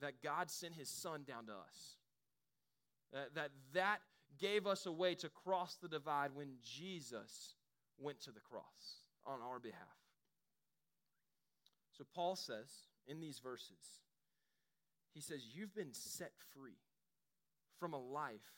that 0.00 0.22
God 0.22 0.50
sent 0.50 0.74
His 0.74 0.88
Son 0.88 1.22
down 1.26 1.46
to 1.46 1.52
us. 1.52 1.96
That, 3.12 3.34
that 3.34 3.50
that 3.74 3.98
gave 4.38 4.66
us 4.66 4.86
a 4.86 4.92
way 4.92 5.14
to 5.14 5.28
cross 5.28 5.76
the 5.80 5.88
divide 5.88 6.30
when 6.34 6.48
Jesus 6.62 7.54
went 7.98 8.20
to 8.22 8.30
the 8.30 8.40
cross 8.40 9.04
on 9.24 9.38
our 9.40 9.58
behalf. 9.58 9.80
So 11.96 12.04
Paul 12.14 12.36
says 12.36 12.68
in 13.06 13.20
these 13.20 13.38
verses, 13.38 14.02
he 15.14 15.20
says, 15.20 15.46
You've 15.54 15.74
been 15.74 15.92
set 15.92 16.32
free 16.54 16.76
from 17.80 17.94
a 17.94 17.98
life 17.98 18.52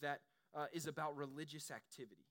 that 0.00 0.20
uh, 0.54 0.66
is 0.72 0.86
about 0.86 1.16
religious 1.16 1.70
activity. 1.70 2.26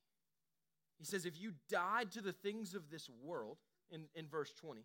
He 0.98 1.06
says, 1.06 1.26
If 1.26 1.40
you 1.40 1.54
died 1.70 2.12
to 2.12 2.22
the 2.22 2.34
things 2.34 2.74
of 2.74 2.90
this 2.90 3.10
world, 3.24 3.58
in, 3.92 4.04
in 4.14 4.28
verse 4.28 4.54
20, 4.54 4.82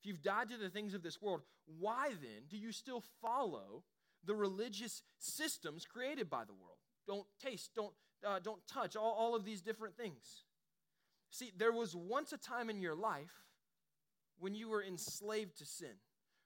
if 0.00 0.06
you've 0.06 0.22
died 0.22 0.50
to 0.50 0.56
the 0.56 0.70
things 0.70 0.94
of 0.94 1.02
this 1.02 1.20
world, 1.20 1.42
why 1.78 2.08
then 2.10 2.44
do 2.48 2.56
you 2.56 2.72
still 2.72 3.02
follow 3.22 3.82
the 4.24 4.34
religious 4.34 5.02
systems 5.18 5.84
created 5.84 6.28
by 6.28 6.44
the 6.44 6.52
world? 6.52 6.78
Don't 7.06 7.26
taste, 7.42 7.70
don't, 7.74 7.92
uh, 8.26 8.38
don't 8.40 8.66
touch, 8.66 8.96
all, 8.96 9.12
all 9.12 9.34
of 9.34 9.44
these 9.44 9.62
different 9.62 9.96
things. 9.96 10.44
See, 11.30 11.52
there 11.56 11.72
was 11.72 11.94
once 11.94 12.32
a 12.32 12.38
time 12.38 12.70
in 12.70 12.80
your 12.80 12.94
life 12.94 13.32
when 14.38 14.54
you 14.54 14.68
were 14.68 14.82
enslaved 14.82 15.58
to 15.58 15.66
sin 15.66 15.96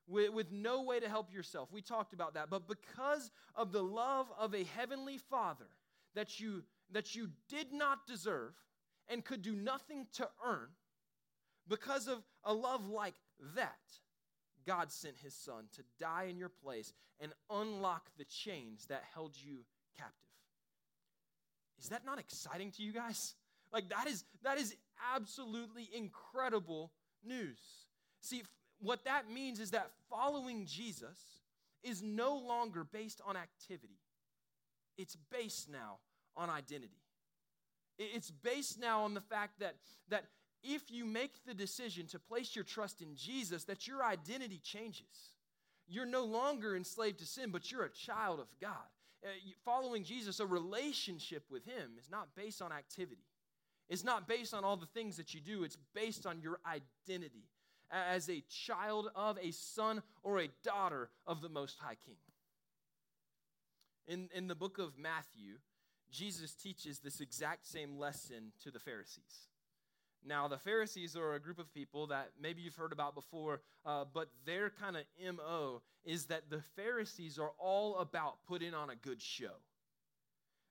with, 0.07 0.31
with 0.33 0.53
no 0.53 0.83
way 0.83 1.01
to 1.01 1.09
help 1.09 1.33
yourself. 1.33 1.71
We 1.73 1.83
talked 1.83 2.13
about 2.13 2.35
that. 2.35 2.51
But 2.51 2.69
because 2.69 3.31
of 3.55 3.73
the 3.73 3.83
love 3.83 4.27
of 4.39 4.55
a 4.55 4.65
heavenly 4.65 5.19
Father 5.19 5.67
that 6.15 6.41
you, 6.41 6.65
that 6.93 7.15
you 7.15 7.31
did 7.49 7.73
not 7.73 8.07
deserve 8.07 8.55
and 9.09 9.25
could 9.25 9.43
do 9.43 9.55
nothing 9.55 10.07
to 10.15 10.29
earn, 10.45 10.69
because 11.69 12.09
of 12.09 12.19
a 12.45 12.53
love 12.53 12.89
like 12.89 13.15
that, 13.55 13.79
God 14.67 14.91
sent 14.91 15.17
his 15.23 15.35
son 15.35 15.65
to 15.75 15.83
die 15.99 16.27
in 16.29 16.37
your 16.37 16.51
place 16.51 16.93
and 17.19 17.33
unlock 17.51 18.11
the 18.19 18.25
chains 18.25 18.87
that 18.87 19.03
held 19.15 19.35
you 19.35 19.65
captive. 19.97 20.15
Is 21.81 21.89
that 21.89 22.05
not 22.05 22.19
exciting 22.19 22.71
to 22.73 22.83
you 22.83 22.93
guys? 22.93 23.35
Like 23.73 23.89
that 23.91 24.09
is 24.09 24.25
that 24.43 24.59
is 24.59 24.75
absolutely 25.15 25.89
incredible 25.95 26.91
news. 27.25 27.61
See, 28.21 28.43
what 28.81 29.05
that 29.05 29.31
means 29.31 29.61
is 29.61 29.71
that 29.71 29.93
following 30.09 30.67
Jesus 30.67 31.21
is 31.83 32.03
no 32.03 32.37
longer 32.37 32.83
based 32.83 33.21
on 33.25 33.37
activity. 33.37 34.01
It's 34.99 35.17
based 35.31 35.71
now 35.71 35.99
on 36.37 36.51
identity. 36.51 37.01
It's 37.99 38.31
based 38.31 38.81
now 38.81 39.03
on 39.03 39.15
the 39.15 39.21
fact 39.21 39.61
that, 39.61 39.77
that 40.09 40.25
if 40.63 40.91
you 40.91 41.05
make 41.05 41.45
the 41.47 41.55
decision 41.55 42.07
to 42.09 42.19
place 42.19 42.55
your 42.55 42.65
trust 42.65 43.03
in 43.03 43.15
Jesus, 43.17 43.65
that 43.65 43.87
your 43.87 44.05
identity 44.05 44.61
changes. 44.63 45.33
You're 45.89 46.07
no 46.07 46.25
longer 46.25 46.77
enslaved 46.77 47.19
to 47.19 47.27
sin, 47.27 47.51
but 47.51 47.71
you're 47.71 47.85
a 47.85 47.91
child 47.91 48.41
of 48.41 48.47
God. 48.61 48.73
Uh, 49.25 49.29
following 49.65 50.05
Jesus, 50.05 50.41
a 50.41 50.47
relationship 50.47 51.45
with 51.51 51.65
Him, 51.65 51.93
is 51.99 52.11
not 52.11 52.35
based 52.35 52.63
on 52.63 52.73
activity. 52.73 53.25
It's 53.89 54.05
not 54.05 54.29
based 54.29 54.55
on 54.55 54.65
all 54.65 54.77
the 54.77 54.87
things 54.87 55.17
that 55.17 55.35
you 55.35 55.41
do, 55.41 55.65
it's 55.65 55.77
based 55.95 56.27
on 56.27 56.41
your 56.41 56.61
identity 56.65 57.45
as 57.91 58.31
a 58.31 58.43
child 58.49 59.11
of, 59.17 59.37
a 59.43 59.51
son, 59.51 60.03
or 60.23 60.41
a 60.41 60.49
daughter 60.63 61.11
of 61.27 61.43
the 61.43 61.49
Most 61.49 61.77
High 61.81 61.97
King. 62.05 62.17
In, 64.07 64.29
in 64.35 64.47
the 64.47 64.55
book 64.55 64.79
of 64.79 64.97
Matthew, 64.97 65.57
Jesus 66.11 66.55
teaches 66.55 67.01
this 67.01 67.21
exact 67.21 67.67
same 67.67 67.99
lesson 67.99 68.53
to 68.63 68.71
the 68.71 68.79
Pharisees. 68.79 69.50
Now, 70.25 70.49
the 70.49 70.59
Pharisees 70.59 71.17
are 71.17 71.35
a 71.35 71.41
group 71.41 71.59
of 71.59 71.73
people 71.73 72.07
that 72.09 72.31
maybe 72.41 72.61
you've 72.63 72.77
heard 72.77 72.93
about 72.93 73.15
before, 73.15 73.63
uh, 73.87 74.05
but 74.13 74.29
their 74.45 74.71
kind 74.71 74.97
of 74.97 75.05
MO 75.37 75.83
is 76.05 76.27
that 76.27 76.51
the 76.51 76.63
Pharisees 76.77 77.39
are 77.39 77.53
all 77.59 77.97
about 77.99 78.37
putting 78.47 78.75
on 78.75 78.91
a 78.91 78.97
good 78.97 79.23
show. 79.23 79.55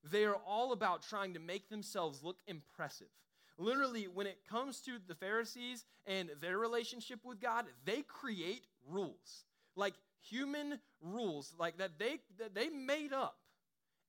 They 0.03 0.25
are 0.25 0.37
all 0.47 0.71
about 0.71 1.03
trying 1.03 1.33
to 1.33 1.39
make 1.39 1.69
themselves 1.69 2.23
look 2.23 2.37
impressive. 2.47 3.07
Literally, 3.57 4.07
when 4.07 4.27
it 4.27 4.39
comes 4.49 4.79
to 4.81 4.99
the 5.07 5.15
Pharisees 5.15 5.85
and 6.05 6.29
their 6.41 6.57
relationship 6.57 7.19
with 7.25 7.41
God, 7.41 7.65
they 7.83 8.03
create 8.03 8.63
rules. 8.87 9.43
Like 9.75 9.95
human 10.21 10.79
rules, 11.01 11.53
like 11.59 11.77
that 11.77 11.99
they 11.99 12.19
that 12.37 12.55
they 12.55 12.69
made 12.69 13.11
up. 13.11 13.37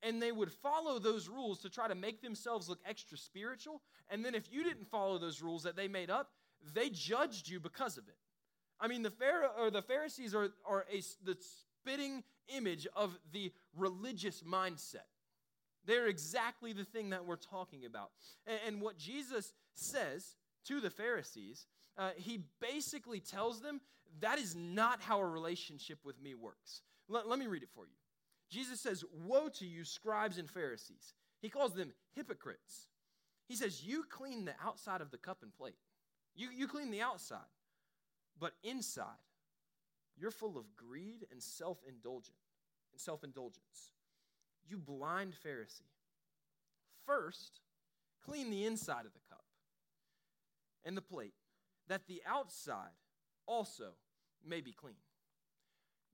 And 0.03 0.21
they 0.21 0.33
would 0.33 0.51
follow 0.51 0.99
those 0.99 1.29
rules 1.29 1.61
to 1.61 1.69
try 1.69 1.89
to 1.89 1.95
make 1.95 2.23
themselves 2.23 2.69
look 2.69 2.81
extra 2.89 3.19
spiritual. 3.19 3.83
And 4.09 4.25
then 4.25 4.35
if 4.35 4.51
you 4.51 4.65
didn't 4.65 4.89
follow 4.89 5.19
those 5.19 5.43
rules 5.43 5.63
that 5.65 5.77
they 5.77 5.89
made 5.89 6.11
up, 6.11 6.31
they 6.75 6.89
judged 6.89 7.49
you 7.49 7.61
because 7.61 7.99
of 7.99 8.09
it. 8.09 8.17
I 8.81 8.89
mean, 8.89 9.03
the, 9.03 9.11
Pharaoh, 9.11 9.51
or 9.59 9.71
the 9.71 9.83
Pharisees 9.83 10.35
are, 10.35 10.49
are 10.67 10.87
a, 10.91 11.03
the 11.25 11.37
spitting 11.81 12.25
image 12.49 12.87
of 12.97 13.19
the 13.33 13.53
religious 13.77 14.43
mindset. 14.43 15.07
They're 15.85 16.09
exactly 16.09 16.73
the 16.73 16.85
thing 16.85 17.11
that 17.11 17.25
we're 17.25 17.37
talking 17.37 17.85
about. 17.85 18.11
And, 18.47 18.59
and 18.67 18.81
what 18.81 18.97
Jesus 18.97 19.53
says 19.75 20.37
to 20.67 20.81
the 20.81 20.91
Pharisees, 20.91 21.67
uh, 21.99 22.11
he 22.17 22.41
basically 22.61 23.21
tells 23.21 23.61
them 23.61 23.81
that 24.21 24.39
is 24.39 24.57
not 24.57 25.01
how 25.01 25.21
a 25.21 25.27
relationship 25.27 25.99
with 26.05 26.21
me 26.21 26.35
works. 26.35 26.83
Let, 27.09 27.29
let 27.29 27.39
me 27.39 27.47
read 27.47 27.63
it 27.63 27.71
for 27.75 27.87
you. 27.87 27.93
Jesus 28.51 28.81
says, 28.81 29.05
Woe 29.13 29.49
to 29.49 29.67
you, 29.67 29.85
scribes 29.85 30.39
and 30.39 30.51
Pharisees. 30.51 31.15
He 31.41 31.49
calls 31.49 31.75
them 31.75 31.93
hypocrites. 32.15 32.89
He 33.49 33.57
says, 33.57 33.85
You 33.85 34.05
clean 34.09 34.45
the 34.45 34.55
outside 34.65 35.01
of 35.01 35.11
the 35.11 35.19
cup 35.19 35.39
and 35.43 35.55
plate, 35.55 35.77
you, 36.35 36.49
you 36.55 36.67
clean 36.69 36.91
the 36.91 37.03
outside, 37.03 37.39
but 38.39 38.53
inside, 38.63 39.07
you're 40.17 40.31
full 40.31 40.59
of 40.59 40.77
greed 40.77 41.27
and 41.31 41.43
self 41.43 41.79
indulgence 41.89 42.37
and 42.93 43.01
self 43.01 43.25
indulgence. 43.25 43.93
You 44.69 44.79
blind 44.79 45.35
Pharisee. 45.45 45.89
First, 47.07 47.61
clean 48.25 48.51
the 48.51 48.67
inside 48.67 49.07
of 49.07 49.13
the 49.13 49.21
cup 49.29 49.45
and 50.85 50.97
the 50.97 51.03
plate, 51.03 51.35
that 51.89 52.07
the 52.07 52.23
outside 52.27 52.91
also 53.47 53.93
may 54.47 54.61
be 54.61 54.73
clean. 54.73 54.95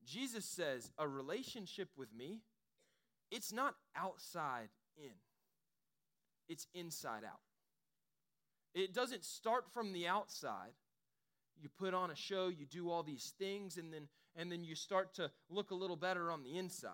Jesus 0.07 0.45
says 0.45 0.91
a 0.99 1.09
relationship 1.09 1.89
with 1.97 2.15
me, 2.15 2.41
it's 3.31 3.53
not 3.53 3.75
outside 3.97 4.69
in, 4.97 5.13
it's 6.49 6.67
inside 6.75 7.25
out. 7.25 7.41
It 8.75 8.95
doesn't 8.95 9.25
start 9.25 9.65
from 9.73 9.93
the 9.93 10.07
outside 10.07 10.73
you 11.61 11.69
put 11.79 11.95
on 11.95 12.11
a 12.11 12.17
show, 12.17 12.49
you 12.49 12.67
do 12.67 12.91
all 12.91 13.03
these 13.03 13.33
things, 13.39 13.79
and 13.79 13.93
then, 13.93 14.09
and 14.37 14.51
then 14.51 14.65
you 14.65 14.75
start 14.75 15.15
to 15.15 15.31
look 15.49 15.71
a 15.71 15.75
little 15.75 15.97
better 15.97 16.31
on 16.31 16.43
the 16.43 16.59
inside. 16.59 16.93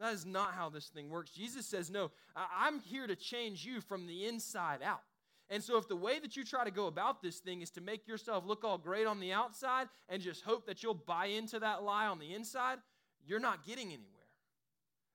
That 0.00 0.12
is 0.12 0.26
not 0.26 0.54
how 0.54 0.70
this 0.70 0.88
thing 0.88 1.08
works. 1.08 1.30
Jesus 1.30 1.66
says, 1.66 1.90
No, 1.90 2.10
I'm 2.34 2.80
here 2.80 3.06
to 3.06 3.14
change 3.14 3.64
you 3.64 3.80
from 3.80 4.06
the 4.06 4.26
inside 4.26 4.80
out. 4.82 5.02
And 5.50 5.62
so, 5.62 5.76
if 5.76 5.88
the 5.88 5.96
way 5.96 6.18
that 6.20 6.36
you 6.36 6.44
try 6.44 6.64
to 6.64 6.70
go 6.70 6.86
about 6.86 7.22
this 7.22 7.38
thing 7.38 7.60
is 7.60 7.70
to 7.72 7.80
make 7.80 8.08
yourself 8.08 8.44
look 8.46 8.64
all 8.64 8.78
great 8.78 9.06
on 9.06 9.20
the 9.20 9.32
outside 9.32 9.88
and 10.08 10.22
just 10.22 10.42
hope 10.42 10.66
that 10.66 10.82
you'll 10.82 10.94
buy 10.94 11.26
into 11.26 11.58
that 11.60 11.82
lie 11.82 12.06
on 12.06 12.18
the 12.18 12.34
inside, 12.34 12.78
you're 13.26 13.40
not 13.40 13.66
getting 13.66 13.88
anywhere. 13.88 14.08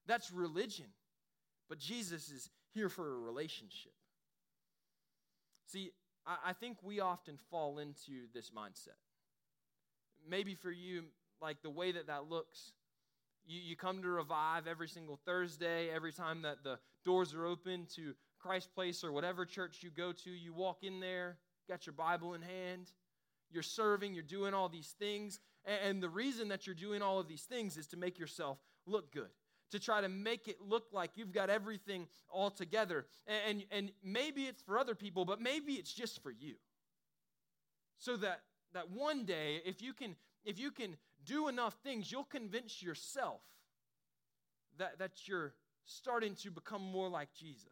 That's 0.08 0.32
religion. 0.32 0.86
But 1.68 1.80
Jesus 1.80 2.30
is 2.30 2.50
here 2.74 2.90
for 2.90 3.16
a 3.16 3.20
relationship. 3.20 3.94
See, 5.68 5.92
I 6.26 6.54
think 6.54 6.78
we 6.84 7.00
often 7.00 7.38
fall 7.50 7.80
into 7.80 8.28
this 8.34 8.52
mindset. 8.52 8.98
Maybe 10.28 10.54
for 10.54 10.72
you, 10.72 11.04
like 11.42 11.62
the 11.62 11.70
way 11.70 11.92
that 11.92 12.08
that 12.08 12.30
looks, 12.30 12.74
you, 13.46 13.60
you 13.60 13.76
come 13.76 14.02
to 14.02 14.10
revive 14.10 14.68
every 14.68 14.88
single 14.88 15.20
Thursday, 15.26 15.90
every 15.90 16.12
time 16.12 16.44
that 16.44 16.64
the 16.64 16.78
doors 17.06 17.34
are 17.34 17.46
open 17.46 17.88
to 17.96 18.14
Christ 18.40 18.74
Place 18.74 19.04
or 19.04 19.12
whatever 19.12 19.46
church 19.46 19.80
you 19.82 19.90
go 19.90 20.12
to, 20.12 20.30
you 20.30 20.54
walk 20.54 20.84
in 20.84 21.00
there, 21.00 21.38
got 21.68 21.86
your 21.86 21.94
Bible 21.94 22.34
in 22.34 22.42
hand, 22.42 22.92
you're 23.52 23.64
serving, 23.64 24.14
you're 24.14 24.24
doing 24.24 24.54
all 24.54 24.70
these 24.70 24.96
things. 25.00 25.40
And 25.66 26.02
the 26.02 26.10
reason 26.10 26.48
that 26.50 26.66
you're 26.66 26.76
doing 26.76 27.02
all 27.02 27.20
of 27.20 27.28
these 27.28 27.44
things 27.44 27.78
is 27.78 27.88
to 27.88 27.98
make 27.98 28.18
yourself 28.18 28.58
look 28.86 29.12
good, 29.12 29.30
to 29.72 29.80
try 29.80 30.02
to 30.02 30.10
make 30.10 30.48
it 30.48 30.58
look 30.62 30.88
like 30.92 31.12
you've 31.16 31.32
got 31.32 31.50
everything 31.50 32.08
all 32.30 32.50
together. 32.50 33.06
And, 33.48 33.66
and 33.72 33.92
maybe 34.04 34.44
it's 34.44 34.62
for 34.62 34.78
other 34.78 34.96
people, 34.96 35.26
but 35.26 35.42
maybe 35.42 35.74
it's 35.74 35.94
just 35.94 36.24
for 36.24 36.32
you. 36.32 36.56
So 37.98 38.16
that, 38.18 38.42
that 38.74 38.90
one 38.92 39.26
day, 39.26 39.62
if 39.66 39.82
you 39.82 39.94
can, 39.94 40.16
if 40.46 40.58
you 40.58 40.72
can 40.72 40.96
do 41.26 41.50
enough 41.50 41.76
things, 41.84 42.12
you'll 42.12 42.24
convince 42.24 42.82
yourself 42.82 43.42
that, 44.78 45.00
that 45.00 45.28
you're 45.28 45.54
starting 45.86 46.36
to 46.36 46.52
become 46.52 46.82
more 46.82 47.10
like 47.10 47.34
Jesus 47.34 47.68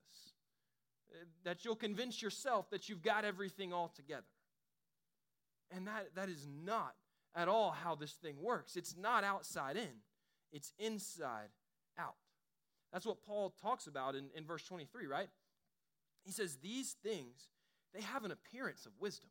that 1.44 1.64
you'll 1.64 1.76
convince 1.76 2.22
yourself 2.22 2.70
that 2.70 2.90
you've 2.90 3.02
got 3.02 3.26
everything 3.26 3.74
all 3.74 3.88
together. 3.88 4.26
And 5.72 5.88
that, 5.88 6.16
that 6.16 6.30
is 6.30 6.48
not 6.66 6.96
at 7.36 7.48
all 7.48 7.72
how 7.72 7.96
this 7.96 8.14
thing 8.14 8.36
works. 8.42 8.76
It's 8.76 8.96
not 8.98 9.24
outside 9.24 9.78
in, 9.78 10.02
it's 10.52 10.74
inside 10.80 11.50
out. 11.98 12.16
That's 12.94 13.06
what 13.06 13.22
Paul 13.26 13.54
talks 13.62 13.88
about 13.88 14.16
in, 14.16 14.26
in 14.36 14.46
verse 14.46 14.64
23, 14.64 15.08
right? 15.08 15.28
He 16.24 16.32
says, 16.32 16.58
These 16.62 16.96
things, 17.04 17.50
they 17.94 18.02
have 18.02 18.24
an 18.24 18.32
appearance 18.32 18.86
of 18.86 18.94
wisdom. 19.00 19.30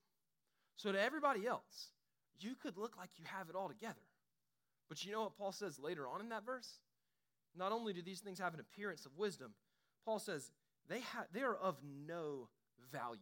So 0.77 0.93
to 0.93 1.01
everybody 1.01 1.47
else, 1.47 1.91
you 2.39 2.55
could 2.55 2.77
look 2.77 2.97
like 2.99 3.11
you 3.17 3.25
have 3.27 3.49
it 3.49 3.57
all 3.57 3.69
together. 3.69 3.95
But 4.89 5.05
you 5.05 5.13
know 5.13 5.23
what 5.23 5.37
Paul 5.37 5.53
says 5.53 5.79
later 5.79 6.07
on 6.07 6.21
in 6.21 6.29
that 6.29 6.45
verse? 6.45 6.81
Not 7.57 7.73
only 7.73 7.93
do 7.93 8.03
these 8.03 8.21
things 8.21 8.39
have 8.39 8.55
an 8.55 8.61
appearance 8.61 9.07
of 9.07 9.17
wisdom, 9.17 9.53
Paul 10.05 10.19
says 10.19 10.51
they, 10.89 11.01
ha- 11.01 11.27
they 11.33 11.43
are 11.43 11.57
of 11.57 11.77
no 12.07 12.49
value. 12.93 13.21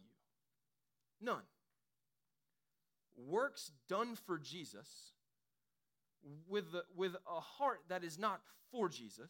None. 1.21 1.43
Works 3.15 3.71
done 3.87 4.15
for 4.15 4.37
Jesus 4.37 4.87
with, 6.47 6.71
the, 6.71 6.83
with 6.95 7.15
a 7.15 7.39
heart 7.39 7.81
that 7.89 8.03
is 8.03 8.19
not 8.19 8.41
for 8.71 8.89
Jesus 8.89 9.29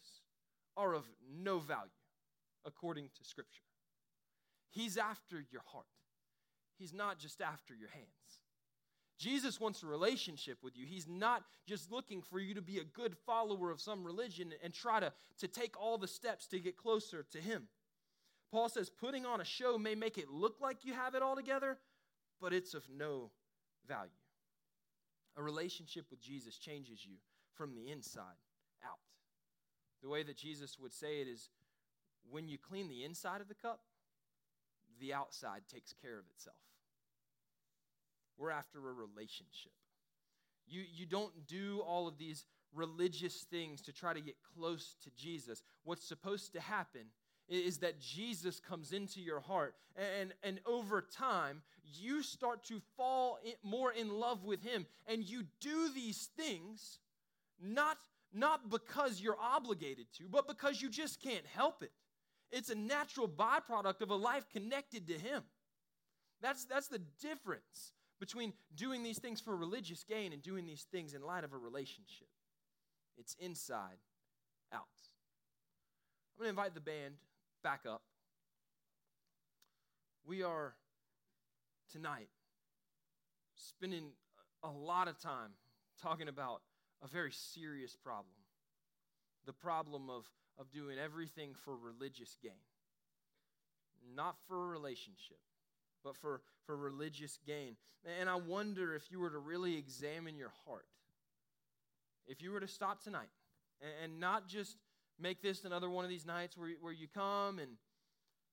are 0.76 0.94
of 0.94 1.04
no 1.32 1.58
value, 1.58 1.90
according 2.64 3.10
to 3.16 3.24
Scripture. 3.24 3.62
He's 4.70 4.96
after 4.96 5.36
your 5.50 5.62
heart, 5.66 5.86
He's 6.78 6.92
not 6.92 7.18
just 7.18 7.40
after 7.40 7.74
your 7.74 7.88
hands. 7.90 8.06
Jesus 9.18 9.58
wants 9.58 9.82
a 9.82 9.86
relationship 9.86 10.58
with 10.62 10.76
you. 10.76 10.84
He's 10.84 11.08
not 11.08 11.42
just 11.66 11.90
looking 11.90 12.20
for 12.20 12.38
you 12.38 12.54
to 12.54 12.60
be 12.60 12.78
a 12.78 12.84
good 12.84 13.16
follower 13.24 13.70
of 13.70 13.80
some 13.80 14.04
religion 14.04 14.52
and 14.62 14.74
try 14.74 15.00
to, 15.00 15.10
to 15.38 15.48
take 15.48 15.80
all 15.80 15.96
the 15.96 16.06
steps 16.06 16.46
to 16.48 16.58
get 16.58 16.76
closer 16.76 17.24
to 17.32 17.40
Him. 17.40 17.68
Paul 18.50 18.68
says 18.68 18.88
putting 18.88 19.26
on 19.26 19.40
a 19.40 19.44
show 19.44 19.78
may 19.78 19.94
make 19.94 20.18
it 20.18 20.30
look 20.30 20.60
like 20.60 20.84
you 20.84 20.94
have 20.94 21.14
it 21.14 21.22
all 21.22 21.36
together, 21.36 21.78
but 22.40 22.52
it's 22.52 22.74
of 22.74 22.84
no 22.94 23.30
value. 23.88 24.10
A 25.36 25.42
relationship 25.42 26.06
with 26.10 26.20
Jesus 26.20 26.56
changes 26.56 27.04
you 27.04 27.16
from 27.54 27.74
the 27.74 27.90
inside 27.90 28.22
out. 28.84 28.98
The 30.02 30.08
way 30.08 30.22
that 30.22 30.36
Jesus 30.36 30.78
would 30.78 30.92
say 30.92 31.20
it 31.20 31.28
is 31.28 31.50
when 32.30 32.48
you 32.48 32.58
clean 32.58 32.88
the 32.88 33.04
inside 33.04 33.40
of 33.40 33.48
the 33.48 33.54
cup, 33.54 33.80
the 35.00 35.12
outside 35.12 35.62
takes 35.72 35.92
care 35.92 36.18
of 36.18 36.24
itself. 36.34 36.56
We're 38.38 38.50
after 38.50 38.78
a 38.78 38.92
relationship. 38.92 39.72
You, 40.66 40.82
you 40.92 41.06
don't 41.06 41.46
do 41.46 41.82
all 41.86 42.08
of 42.08 42.18
these 42.18 42.44
religious 42.74 43.46
things 43.50 43.80
to 43.82 43.92
try 43.92 44.12
to 44.12 44.20
get 44.20 44.36
close 44.56 44.96
to 45.04 45.10
Jesus. 45.16 45.62
What's 45.84 46.06
supposed 46.06 46.52
to 46.52 46.60
happen 46.60 47.06
is 47.48 47.78
that 47.78 48.00
Jesus 48.00 48.60
comes 48.60 48.92
into 48.92 49.20
your 49.20 49.40
heart. 49.40 49.74
And, 50.20 50.32
and 50.42 50.60
over 50.66 51.00
time, 51.00 51.62
you 51.84 52.22
start 52.22 52.64
to 52.64 52.80
fall 52.96 53.38
in, 53.44 53.52
more 53.62 53.92
in 53.92 54.10
love 54.10 54.44
with 54.44 54.62
Him. 54.62 54.86
And 55.06 55.22
you 55.22 55.44
do 55.60 55.90
these 55.94 56.28
things 56.36 56.98
not, 57.62 57.98
not 58.32 58.68
because 58.70 59.20
you're 59.20 59.38
obligated 59.40 60.06
to, 60.18 60.24
but 60.30 60.48
because 60.48 60.82
you 60.82 60.90
just 60.90 61.22
can't 61.22 61.46
help 61.46 61.82
it. 61.82 61.92
It's 62.50 62.70
a 62.70 62.74
natural 62.74 63.28
byproduct 63.28 64.00
of 64.02 64.10
a 64.10 64.16
life 64.16 64.44
connected 64.52 65.06
to 65.08 65.14
Him. 65.14 65.42
That's, 66.42 66.64
that's 66.64 66.88
the 66.88 67.00
difference 67.20 67.92
between 68.20 68.52
doing 68.74 69.02
these 69.02 69.18
things 69.18 69.40
for 69.40 69.56
religious 69.56 70.04
gain 70.04 70.32
and 70.32 70.42
doing 70.42 70.66
these 70.66 70.86
things 70.90 71.14
in 71.14 71.22
light 71.22 71.44
of 71.44 71.52
a 71.52 71.56
relationship. 71.56 72.28
It's 73.18 73.34
inside 73.40 73.98
out. 74.72 74.82
I'm 76.36 76.44
going 76.44 76.54
to 76.54 76.60
invite 76.60 76.74
the 76.74 76.80
band 76.80 77.14
back 77.66 77.80
up. 77.84 78.02
We 80.24 80.44
are 80.44 80.74
tonight 81.90 82.28
spending 83.56 84.10
a 84.62 84.70
lot 84.70 85.08
of 85.08 85.18
time 85.18 85.50
talking 86.00 86.28
about 86.28 86.62
a 87.02 87.08
very 87.08 87.32
serious 87.32 87.96
problem 87.96 88.36
the 89.46 89.52
problem 89.52 90.08
of, 90.08 90.30
of 90.60 90.70
doing 90.70 90.96
everything 90.96 91.54
for 91.64 91.76
religious 91.76 92.36
gain. 92.40 92.52
Not 94.14 94.36
for 94.46 94.62
a 94.62 94.66
relationship, 94.68 95.40
but 96.04 96.14
for, 96.14 96.42
for 96.66 96.76
religious 96.76 97.40
gain. 97.44 97.74
And 98.20 98.30
I 98.30 98.36
wonder 98.36 98.94
if 98.94 99.10
you 99.10 99.18
were 99.18 99.30
to 99.30 99.38
really 99.38 99.76
examine 99.76 100.36
your 100.36 100.52
heart, 100.68 100.86
if 102.28 102.40
you 102.40 102.52
were 102.52 102.60
to 102.60 102.68
stop 102.68 103.02
tonight 103.02 103.30
and, 103.80 104.12
and 104.12 104.20
not 104.20 104.46
just 104.46 104.76
make 105.18 105.42
this 105.42 105.64
another 105.64 105.88
one 105.88 106.04
of 106.04 106.10
these 106.10 106.26
nights 106.26 106.56
where, 106.56 106.70
where 106.80 106.92
you 106.92 107.08
come 107.08 107.58
and 107.58 107.72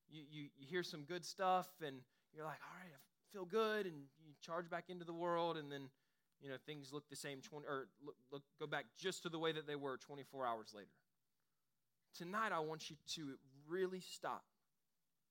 you, 0.09 0.23
you, 0.29 0.43
you 0.57 0.67
hear 0.67 0.83
some 0.83 1.03
good 1.03 1.25
stuff 1.25 1.67
and 1.85 1.97
you're 2.35 2.45
like, 2.45 2.59
all 2.63 2.77
right, 2.79 2.91
I 2.93 3.33
feel 3.33 3.45
good, 3.45 3.85
and 3.85 3.95
you 4.25 4.33
charge 4.41 4.69
back 4.69 4.85
into 4.89 5.05
the 5.05 5.13
world, 5.13 5.57
and 5.57 5.71
then 5.71 5.89
you 6.41 6.49
know 6.49 6.55
things 6.65 6.91
look 6.91 7.09
the 7.09 7.15
same 7.15 7.41
20 7.41 7.65
or 7.67 7.87
look, 8.03 8.15
look, 8.31 8.43
go 8.59 8.67
back 8.67 8.85
just 8.97 9.23
to 9.23 9.29
the 9.29 9.39
way 9.39 9.51
that 9.51 9.67
they 9.67 9.75
were 9.75 9.97
24 9.97 10.45
hours 10.45 10.73
later. 10.75 10.89
Tonight, 12.17 12.51
I 12.51 12.59
want 12.59 12.89
you 12.89 12.95
to 13.15 13.35
really 13.67 14.01
stop 14.01 14.43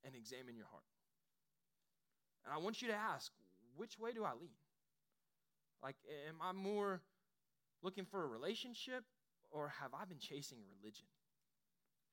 and 0.04 0.14
examine 0.16 0.56
your 0.56 0.66
heart. 0.66 0.82
And 2.44 2.52
I 2.52 2.58
want 2.58 2.82
you 2.82 2.88
to 2.88 2.94
ask, 2.94 3.30
which 3.76 3.98
way 3.98 4.12
do 4.12 4.24
I 4.24 4.32
lean? 4.32 4.50
Like, 5.82 5.96
am 6.28 6.36
I 6.42 6.52
more 6.52 7.00
looking 7.82 8.04
for 8.04 8.24
a 8.24 8.26
relationship 8.26 9.04
or 9.50 9.72
have 9.80 9.90
I 9.94 10.04
been 10.04 10.18
chasing 10.18 10.58
religion? 10.80 11.06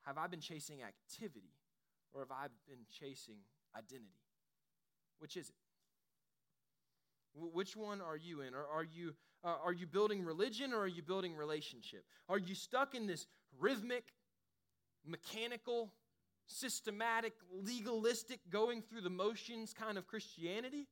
Have 0.10 0.18
I 0.18 0.26
been 0.26 0.40
chasing 0.40 0.80
activity 0.82 1.54
or 2.14 2.22
have 2.22 2.32
I 2.32 2.48
been 2.68 2.80
chasing 3.00 3.36
identity? 3.78 4.18
Which 5.20 5.38
is 5.38 5.50
it? 5.50 5.56
Which 7.36 7.78
one 7.78 8.02
are 8.02 8.18
you 8.18 8.42
in? 8.42 8.56
Or 8.56 8.66
are 8.66 8.84
you, 8.84 9.14
uh, 9.44 9.58
are 9.64 9.72
you 9.72 9.86
building 9.86 10.26
religion 10.26 10.74
or 10.74 10.80
are 10.80 10.88
you 10.88 11.04
building 11.04 11.36
relationship? 11.36 12.06
Are 12.28 12.40
you 12.40 12.56
stuck 12.56 12.96
in 12.96 13.06
this 13.06 13.28
rhythmic, 13.60 14.06
mechanical, 15.06 15.94
systematic, 16.48 17.34
legalistic, 17.52 18.40
going 18.50 18.82
through 18.82 19.02
the 19.02 19.12
motions 19.12 19.76
kind 19.76 19.96
of 19.96 20.08
Christianity? 20.08 20.88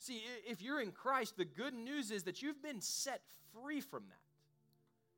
See, 0.00 0.22
if 0.44 0.60
you're 0.60 0.80
in 0.80 0.90
Christ, 0.90 1.36
the 1.36 1.44
good 1.44 1.74
news 1.74 2.10
is 2.10 2.24
that 2.24 2.42
you've 2.42 2.64
been 2.64 2.80
set 2.80 3.20
free 3.52 3.80
from 3.80 4.02
that. 4.08 4.16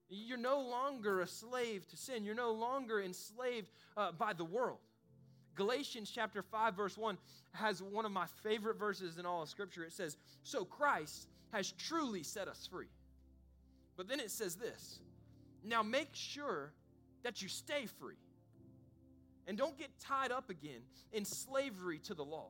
You're 0.09 0.39
no 0.39 0.61
longer 0.61 1.21
a 1.21 1.27
slave 1.27 1.87
to 1.89 1.97
sin. 1.97 2.25
You're 2.25 2.35
no 2.35 2.53
longer 2.53 3.01
enslaved 3.01 3.71
uh, 3.97 4.13
by 4.13 4.33
the 4.33 4.45
world. 4.45 4.79
Galatians 5.55 6.11
chapter 6.11 6.43
5, 6.43 6.75
verse 6.75 6.99
1 6.99 7.17
has 7.53 7.83
one 7.83 8.05
of 8.05 8.13
my 8.13 8.27
favorite 8.43 8.79
verses 8.79 9.19
in 9.19 9.27
all 9.27 9.43
of 9.43 9.49
Scripture. 9.49 9.85
It 9.85 9.93
says, 9.93 10.17
So 10.43 10.65
Christ 10.65 11.29
has 11.53 11.73
truly 11.73 12.23
set 12.23 12.49
us 12.49 12.69
free. 12.71 12.89
But 13.97 14.09
then 14.09 14.21
it 14.21 14.31
says 14.31 14.57
this 14.57 14.99
Now 15.63 15.83
make 15.83 16.11
sure 16.13 16.73
that 17.23 17.41
you 17.41 17.49
stay 17.49 17.87
free 17.87 18.17
and 19.47 19.57
don't 19.57 19.79
get 19.79 19.91
tied 20.01 20.33
up 20.33 20.51
again 20.51 20.81
in 21.13 21.25
slavery 21.25 21.99
to 22.01 22.15
the 22.15 22.25
law. 22.25 22.49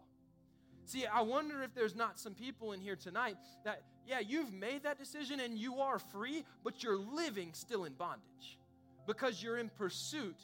See, 0.87 1.07
I 1.07 1.23
wonder 1.23 1.63
if 1.63 1.75
there's 1.75 1.95
not 1.95 2.19
some 2.19 2.35
people 2.35 2.73
in 2.73 2.81
here 2.81 2.97
tonight 2.97 3.37
that, 3.65 3.83
yeah, 4.07 4.21
you've 4.21 4.53
made 4.53 4.83
that 4.85 4.99
decision 4.99 5.41
and 5.41 5.59
you 5.59 5.81
are 5.81 5.99
free, 5.99 6.45
but 6.63 6.83
you're 6.83 6.99
living 6.99 7.51
still 7.53 7.85
in 7.85 7.93
bondage 7.95 8.59
because 9.07 9.43
you're 9.43 9.59
in 9.59 9.71
pursuit 9.71 10.37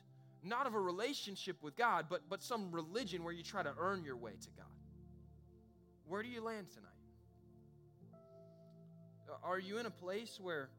not 0.42 0.66
of 0.66 0.74
a 0.74 0.80
relationship 0.80 1.62
with 1.62 1.76
God, 1.76 2.06
but, 2.08 2.22
but 2.28 2.42
some 2.42 2.72
religion 2.72 3.24
where 3.24 3.32
you 3.32 3.42
try 3.42 3.62
to 3.62 3.72
earn 3.78 4.04
your 4.04 4.16
way 4.16 4.32
to 4.40 4.48
God. 4.56 4.66
Where 6.06 6.22
do 6.22 6.28
you 6.28 6.42
land 6.42 6.68
tonight? 6.70 6.86
Are 9.44 9.58
you 9.58 9.78
in 9.78 9.86
a 9.86 9.90
place 9.90 10.38
where 10.40 10.70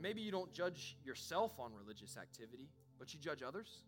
maybe 0.00 0.20
you 0.20 0.30
don't 0.30 0.52
judge 0.52 0.96
yourself 1.04 1.52
on 1.58 1.72
religious 1.72 2.16
activity, 2.16 2.68
but 2.98 3.14
you 3.14 3.20
judge 3.20 3.42
others? 3.42 3.84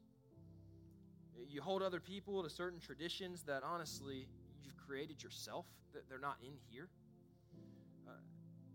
You 1.49 1.61
hold 1.61 1.83
other 1.83 2.01
people 2.01 2.43
to 2.43 2.49
certain 2.49 2.81
traditions 2.81 3.43
that 3.43 3.63
honestly 3.65 4.29
you've 4.65 4.77
created 4.87 5.23
yourself, 5.23 5.67
that 5.93 6.09
they're 6.09 6.19
not 6.19 6.37
in 6.43 6.55
here? 6.71 6.89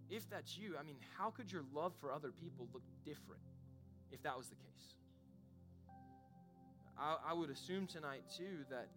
If 0.09 0.29
that's 0.29 0.57
you, 0.57 0.75
I 0.79 0.83
mean, 0.83 0.95
how 1.17 1.31
could 1.31 1.51
your 1.51 1.63
love 1.73 1.93
for 1.99 2.11
other 2.11 2.31
people 2.31 2.67
look 2.73 2.83
different 3.03 3.41
if 4.11 4.21
that 4.23 4.37
was 4.37 4.47
the 4.47 4.55
case? 4.55 4.95
I, 6.97 7.17
I 7.29 7.33
would 7.33 7.49
assume 7.49 7.87
tonight, 7.87 8.23
too, 8.35 8.65
that 8.69 8.87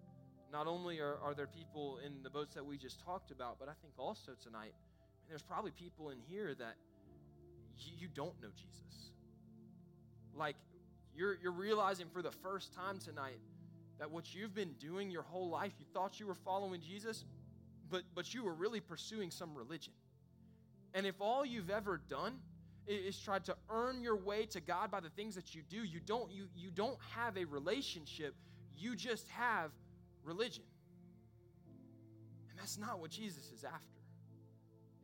not 0.53 0.67
only 0.67 1.01
are, 1.01 1.17
are 1.23 1.35
there 1.35 1.47
people 1.47 1.99
in 2.05 2.23
the 2.23 2.31
boats 2.31 2.55
that 2.55 2.65
we 2.65 2.77
just 2.77 3.01
talked 3.05 3.31
about, 3.31 3.59
but 3.59 3.69
I 3.69 3.73
think 3.83 3.95
also 3.99 4.33
tonight, 4.43 4.75
there's 5.29 5.43
probably 5.43 5.71
people 5.73 6.11
in 6.11 6.19
here 6.29 6.55
that 6.55 6.75
you, 7.79 7.93
you 7.99 8.09
don't 8.15 8.41
know 8.41 8.49
Jesus. 8.57 9.13
Like, 10.35 10.57
you're, 11.15 11.37
you're 11.43 11.53
realizing 11.53 12.07
for 12.13 12.23
the 12.23 12.31
first 12.31 12.73
time 12.75 12.99
tonight 12.99 13.39
that 13.99 14.11
what 14.11 14.35
you've 14.35 14.55
been 14.55 14.73
doing 14.81 15.11
your 15.11 15.23
whole 15.23 15.51
life, 15.51 15.73
you 15.79 15.87
thought 15.93 16.19
you 16.19 16.27
were 16.27 16.35
following 16.35 16.81
Jesus, 16.81 17.25
but, 17.91 18.03
but 18.15 18.33
you 18.33 18.45
were 18.45 18.55
really 18.55 18.81
pursuing 18.81 19.31
some 19.31 19.55
religion. 19.55 19.93
And 20.95 21.07
if 21.07 21.21
all 21.21 21.45
you've 21.45 21.71
ever 21.71 22.01
done 22.09 22.35
is 22.87 23.19
tried 23.19 23.45
to 23.45 23.57
earn 23.71 24.03
your 24.03 24.17
way 24.17 24.47
to 24.47 24.61
God 24.61 24.91
by 24.91 25.01
the 25.01 25.11
things 25.11 25.35
that 25.37 25.55
you 25.55 25.63
do, 25.69 25.85
you 25.85 26.01
don't, 26.01 26.31
you, 26.33 26.47
you 26.57 26.71
don't 26.71 26.99
have 27.15 27.37
a 27.37 27.45
relationship, 27.45 28.35
you 28.77 28.97
just 28.97 29.29
have 29.29 29.71
religion. 30.25 30.65
And 32.51 32.59
that's 32.59 32.79
not 32.79 32.99
what 32.99 33.11
Jesus 33.11 33.53
is 33.53 33.65
after. 33.65 33.87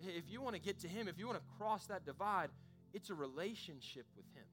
If 0.01 0.31
you 0.31 0.41
want 0.41 0.57
to 0.57 0.61
get 0.61 0.81
to 0.81 0.89
Him, 0.89 1.09
if 1.09 1.19
you 1.19 1.27
want 1.27 1.39
to 1.39 1.45
cross 1.59 1.87
that 1.87 2.05
divide, 2.05 2.51
it's 2.93 3.11
a 3.11 3.15
relationship 3.15 4.07
with 4.17 4.27
Him. 4.35 4.45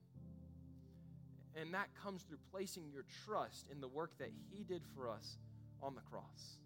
And 1.60 1.74
that 1.74 1.88
comes 2.02 2.22
through 2.22 2.38
placing 2.50 2.90
your 2.92 3.04
trust 3.26 3.66
in 3.70 3.80
the 3.80 3.88
work 3.88 4.16
that 4.18 4.30
He 4.50 4.64
did 4.64 4.82
for 4.94 5.08
us 5.08 5.38
on 5.82 5.94
the 5.94 6.00
cross, 6.02 6.58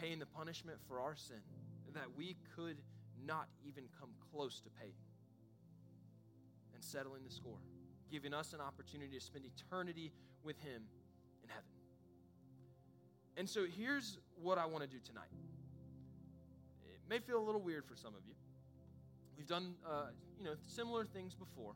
paying 0.00 0.18
the 0.18 0.26
punishment 0.26 0.78
for 0.88 1.00
our 1.00 1.16
sin 1.16 1.40
that 1.94 2.16
we 2.16 2.36
could 2.56 2.76
not 3.26 3.48
even 3.66 3.84
come 3.98 4.10
close 4.32 4.60
to 4.60 4.70
paying, 4.70 4.94
and 6.74 6.82
settling 6.82 7.22
the 7.24 7.32
score, 7.32 7.58
giving 8.10 8.34
us 8.34 8.52
an 8.52 8.60
opportunity 8.60 9.18
to 9.18 9.24
spend 9.24 9.44
eternity 9.44 10.12
with 10.42 10.58
Him 10.60 10.82
in 11.42 11.48
heaven. 11.48 11.70
And 13.36 13.48
so 13.48 13.64
here's 13.64 14.18
what 14.40 14.58
I 14.58 14.66
want 14.66 14.84
to 14.84 14.90
do 14.90 14.98
tonight. 15.04 15.30
It 16.84 17.00
may 17.08 17.18
feel 17.18 17.38
a 17.38 17.44
little 17.44 17.60
weird 17.60 17.84
for 17.86 17.96
some 17.96 18.14
of 18.14 18.20
you. 18.26 18.34
We've 19.36 19.46
done, 19.46 19.74
uh, 19.88 20.06
you 20.38 20.44
know, 20.44 20.54
similar 20.66 21.04
things 21.04 21.34
before, 21.34 21.74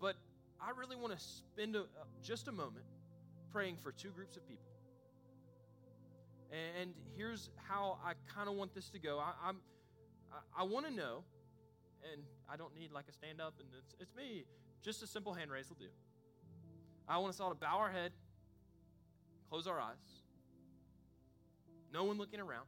but 0.00 0.16
I 0.60 0.70
really 0.78 0.96
want 0.96 1.16
to 1.16 1.22
spend 1.22 1.76
a, 1.76 1.80
uh, 1.80 2.04
just 2.22 2.48
a 2.48 2.52
moment 2.52 2.84
praying 3.52 3.76
for 3.82 3.92
two 3.92 4.10
groups 4.10 4.36
of 4.36 4.46
people. 4.48 4.64
And 6.50 6.94
here's 7.16 7.50
how 7.68 7.98
I 8.04 8.12
kind 8.32 8.48
of 8.48 8.54
want 8.54 8.74
this 8.74 8.88
to 8.90 8.98
go. 8.98 9.18
I, 9.18 9.32
I'm, 9.44 9.56
I, 10.34 10.62
I 10.62 10.64
want 10.64 10.86
to 10.86 10.92
know, 10.92 11.24
and 12.12 12.22
I 12.50 12.56
don't 12.56 12.74
need 12.74 12.92
like 12.92 13.06
a 13.08 13.12
stand 13.12 13.40
up 13.40 13.54
and 13.58 13.68
it's, 13.78 13.94
it's 14.00 14.14
me. 14.14 14.44
Just 14.82 15.02
a 15.02 15.06
simple 15.06 15.32
hand 15.32 15.50
raise 15.50 15.68
will 15.68 15.76
do. 15.76 15.88
I 17.08 17.18
want 17.18 17.30
us 17.34 17.40
all 17.40 17.50
to 17.50 17.54
bow 17.54 17.78
our 17.78 17.90
head, 17.90 18.12
close 19.48 19.66
our 19.66 19.80
eyes, 19.80 20.22
no 21.92 22.04
one 22.04 22.18
looking 22.18 22.40
around. 22.40 22.66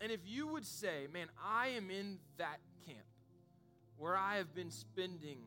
And 0.00 0.12
if 0.12 0.20
you 0.26 0.46
would 0.48 0.66
say, 0.66 1.06
man, 1.12 1.28
I 1.42 1.68
am 1.68 1.90
in 1.90 2.18
that 2.36 2.58
camp 2.86 3.06
where 3.96 4.16
I 4.16 4.36
have 4.36 4.54
been 4.54 4.70
spending 4.70 5.38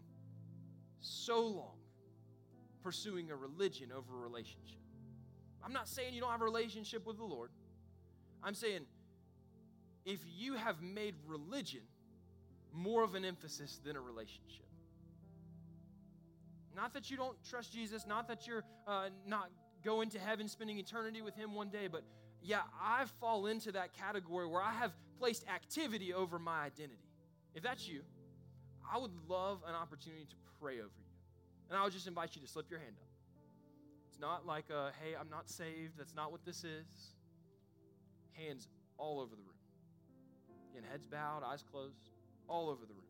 so 1.00 1.46
long 1.46 1.78
pursuing 2.82 3.30
a 3.30 3.36
religion 3.36 3.92
over 3.96 4.18
a 4.18 4.20
relationship. 4.20 4.80
I'm 5.64 5.74
not 5.74 5.88
saying 5.88 6.14
you 6.14 6.22
don't 6.22 6.32
have 6.32 6.42
a 6.42 6.46
relationship 6.46 7.06
with 7.06 7.18
the 7.18 7.26
Lord. 7.26 7.52
I'm 8.42 8.54
saying 8.54 8.82
if 10.08 10.20
you 10.26 10.54
have 10.54 10.82
made 10.82 11.14
religion 11.28 11.82
more 12.74 13.04
of 13.04 13.14
an 13.14 13.26
emphasis 13.26 13.80
than 13.84 13.98
a 13.98 14.02
relationship. 14.02 14.66
Not 16.74 16.94
that 16.94 17.12
you 17.12 17.18
don't 17.18 17.36
trust 17.44 17.74
Jesus, 17.74 18.08
not 18.08 18.28
that 18.30 18.48
you're 18.48 18.64
uh, 18.88 19.10
not 19.28 19.50
going 19.84 20.10
to 20.12 20.20
heaven, 20.20 20.48
spending 20.48 20.78
eternity 20.78 21.22
with 21.22 21.36
Him 21.36 21.54
one 21.54 21.70
day, 21.70 21.88
but 21.88 22.04
yeah, 22.42 22.62
I 22.82 23.06
fall 23.20 23.48
into 23.48 23.74
that 23.74 23.94
category 23.94 24.48
where 24.48 24.62
I 24.62 24.72
have 24.72 24.94
placed 25.20 25.46
activity 25.50 26.14
over 26.14 26.40
my 26.40 26.62
identity. 26.62 27.10
If 27.54 27.64
that's 27.64 27.88
you, 27.88 28.02
I 28.90 28.98
would 28.98 29.12
love 29.28 29.60
an 29.68 29.76
opportunity 29.76 30.26
to 30.26 30.36
pray 30.62 30.76
over 30.76 30.84
you. 30.84 31.12
And 31.70 31.78
I 31.78 31.84
would 31.84 31.92
just 31.92 32.08
invite 32.08 32.36
you 32.36 32.42
to 32.42 32.48
slip 32.48 32.70
your 32.70 32.80
hand 32.80 32.94
up. 33.02 33.10
It's 34.10 34.22
not 34.22 34.46
like, 34.46 34.70
a, 34.70 34.92
hey, 35.04 35.16
I'm 35.20 35.30
not 35.30 35.50
saved. 35.50 35.98
That's 35.98 36.16
not 36.16 36.32
what 36.32 36.46
this 36.46 36.64
is. 36.64 36.86
Hands 38.34 38.66
all 38.98 39.20
over 39.20 39.36
the 39.36 39.42
room. 39.42 39.57
Again, 40.78 40.90
heads 40.92 41.08
bowed, 41.08 41.42
eyes 41.44 41.64
closed, 41.72 42.12
all 42.48 42.70
over 42.70 42.86
the 42.86 42.94
room. 42.94 43.04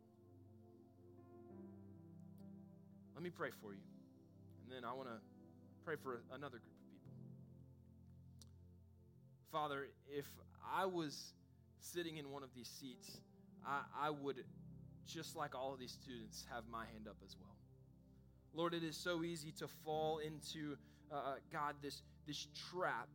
Let 3.13 3.22
me 3.22 3.30
pray 3.30 3.49
for 3.61 3.74
you. 3.74 3.82
And 4.63 4.74
then 4.74 4.89
I 4.89 4.93
want 4.93 5.09
to 5.09 5.15
pray 5.84 5.95
for 6.01 6.22
another 6.32 6.59
group 6.59 6.63
of 6.63 6.91
people. 6.93 7.11
Father, 9.51 9.88
if 10.07 10.26
I 10.74 10.86
was 10.86 11.34
sitting 11.82 12.15
in 12.15 12.32
one 12.32 12.41
of 12.41 12.49
these 12.55 12.70
seats, 12.70 13.18
I, 13.65 13.82
I 13.99 14.11
would 14.11 14.45
just 15.05 15.36
like 15.36 15.53
all 15.53 15.74
of 15.74 15.80
these 15.80 15.91
students, 15.91 16.45
have 16.49 16.63
my 16.72 16.86
hand 16.86 17.07
up 17.09 17.18
as 17.26 17.36
well. 17.38 17.55
Lord, 18.53 18.74
it 18.76 18.84
is 18.84 18.95
so 18.95 19.24
easy 19.24 19.51
to 19.59 19.68
fall 19.68 20.20
into, 20.20 20.78
uh, 21.11 21.15
uh, 21.15 21.34
God, 21.51 21.76
this, 21.82 22.01
this 22.26 22.47
trap 22.72 23.09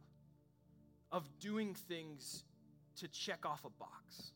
of 1.11 1.27
doing 1.41 1.75
things 1.75 2.45
to 2.97 3.09
check 3.09 3.47
off 3.47 3.65
a 3.65 3.71
box. 3.71 4.33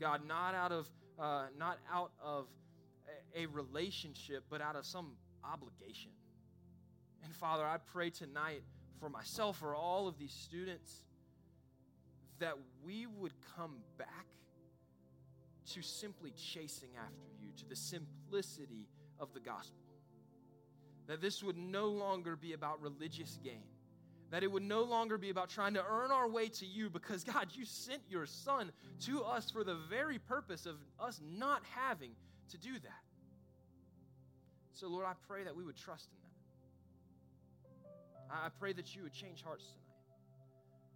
God, 0.00 0.26
not 0.26 0.54
out 0.54 0.72
of, 0.72 0.88
uh, 1.18 1.46
not 1.58 1.78
out 1.92 2.12
of 2.22 2.46
a, 3.34 3.46
relationship, 3.46 4.44
but 4.50 4.60
out 4.60 4.76
of 4.76 4.84
some 4.86 5.12
obligation. 5.44 6.10
And 7.24 7.34
Father, 7.34 7.64
I 7.64 7.78
pray 7.78 8.10
tonight 8.10 8.62
for 9.00 9.08
myself, 9.08 9.58
for 9.58 9.74
all 9.74 10.08
of 10.08 10.18
these 10.18 10.32
students, 10.32 11.04
that 12.38 12.54
we 12.84 13.06
would 13.06 13.32
come 13.56 13.76
back 13.98 14.26
to 15.72 15.82
simply 15.82 16.32
chasing 16.32 16.90
after 16.96 17.28
you, 17.40 17.48
to 17.58 17.68
the 17.68 17.76
simplicity 17.76 18.86
of 19.18 19.32
the 19.34 19.40
gospel. 19.40 19.82
That 21.06 21.20
this 21.20 21.42
would 21.42 21.56
no 21.56 21.86
longer 21.88 22.36
be 22.36 22.52
about 22.52 22.80
religious 22.80 23.38
gain. 23.42 23.64
That 24.30 24.42
it 24.42 24.50
would 24.50 24.62
no 24.62 24.82
longer 24.82 25.18
be 25.18 25.30
about 25.30 25.50
trying 25.50 25.74
to 25.74 25.84
earn 25.88 26.10
our 26.10 26.28
way 26.28 26.48
to 26.48 26.66
you 26.66 26.90
because, 26.90 27.22
God, 27.22 27.48
you 27.52 27.64
sent 27.64 28.02
your 28.08 28.26
Son 28.26 28.72
to 29.02 29.22
us 29.22 29.50
for 29.50 29.62
the 29.62 29.76
very 29.88 30.18
purpose 30.18 30.66
of 30.66 30.76
us 30.98 31.20
not 31.24 31.62
having 31.74 32.10
to 32.50 32.58
do 32.58 32.72
that. 32.72 33.02
So, 34.72 34.88
Lord, 34.88 35.06
I 35.06 35.12
pray 35.28 35.44
that 35.44 35.56
we 35.56 35.64
would 35.64 35.76
trust 35.76 36.08
in 36.12 36.18
that. 36.18 36.26
I 38.30 38.48
pray 38.58 38.72
that 38.72 38.94
you 38.96 39.04
would 39.04 39.12
change 39.12 39.42
hearts 39.42 39.64
tonight. 39.64 39.82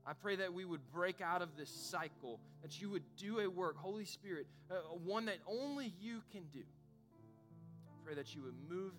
I 0.06 0.12
pray 0.12 0.36
that 0.36 0.52
we 0.52 0.64
would 0.64 0.80
break 0.92 1.20
out 1.20 1.42
of 1.42 1.56
this 1.56 1.70
cycle, 1.70 2.40
that 2.62 2.80
you 2.80 2.90
would 2.90 3.04
do 3.16 3.40
a 3.40 3.48
work, 3.48 3.76
Holy 3.76 4.04
Spirit, 4.04 4.46
uh, 4.70 4.74
one 5.04 5.26
that 5.26 5.38
only 5.46 5.92
you 6.00 6.22
can 6.32 6.42
do. 6.52 6.60
I 6.60 8.04
pray 8.04 8.14
that 8.14 8.34
you 8.34 8.42
would 8.42 8.56
move 8.68 8.92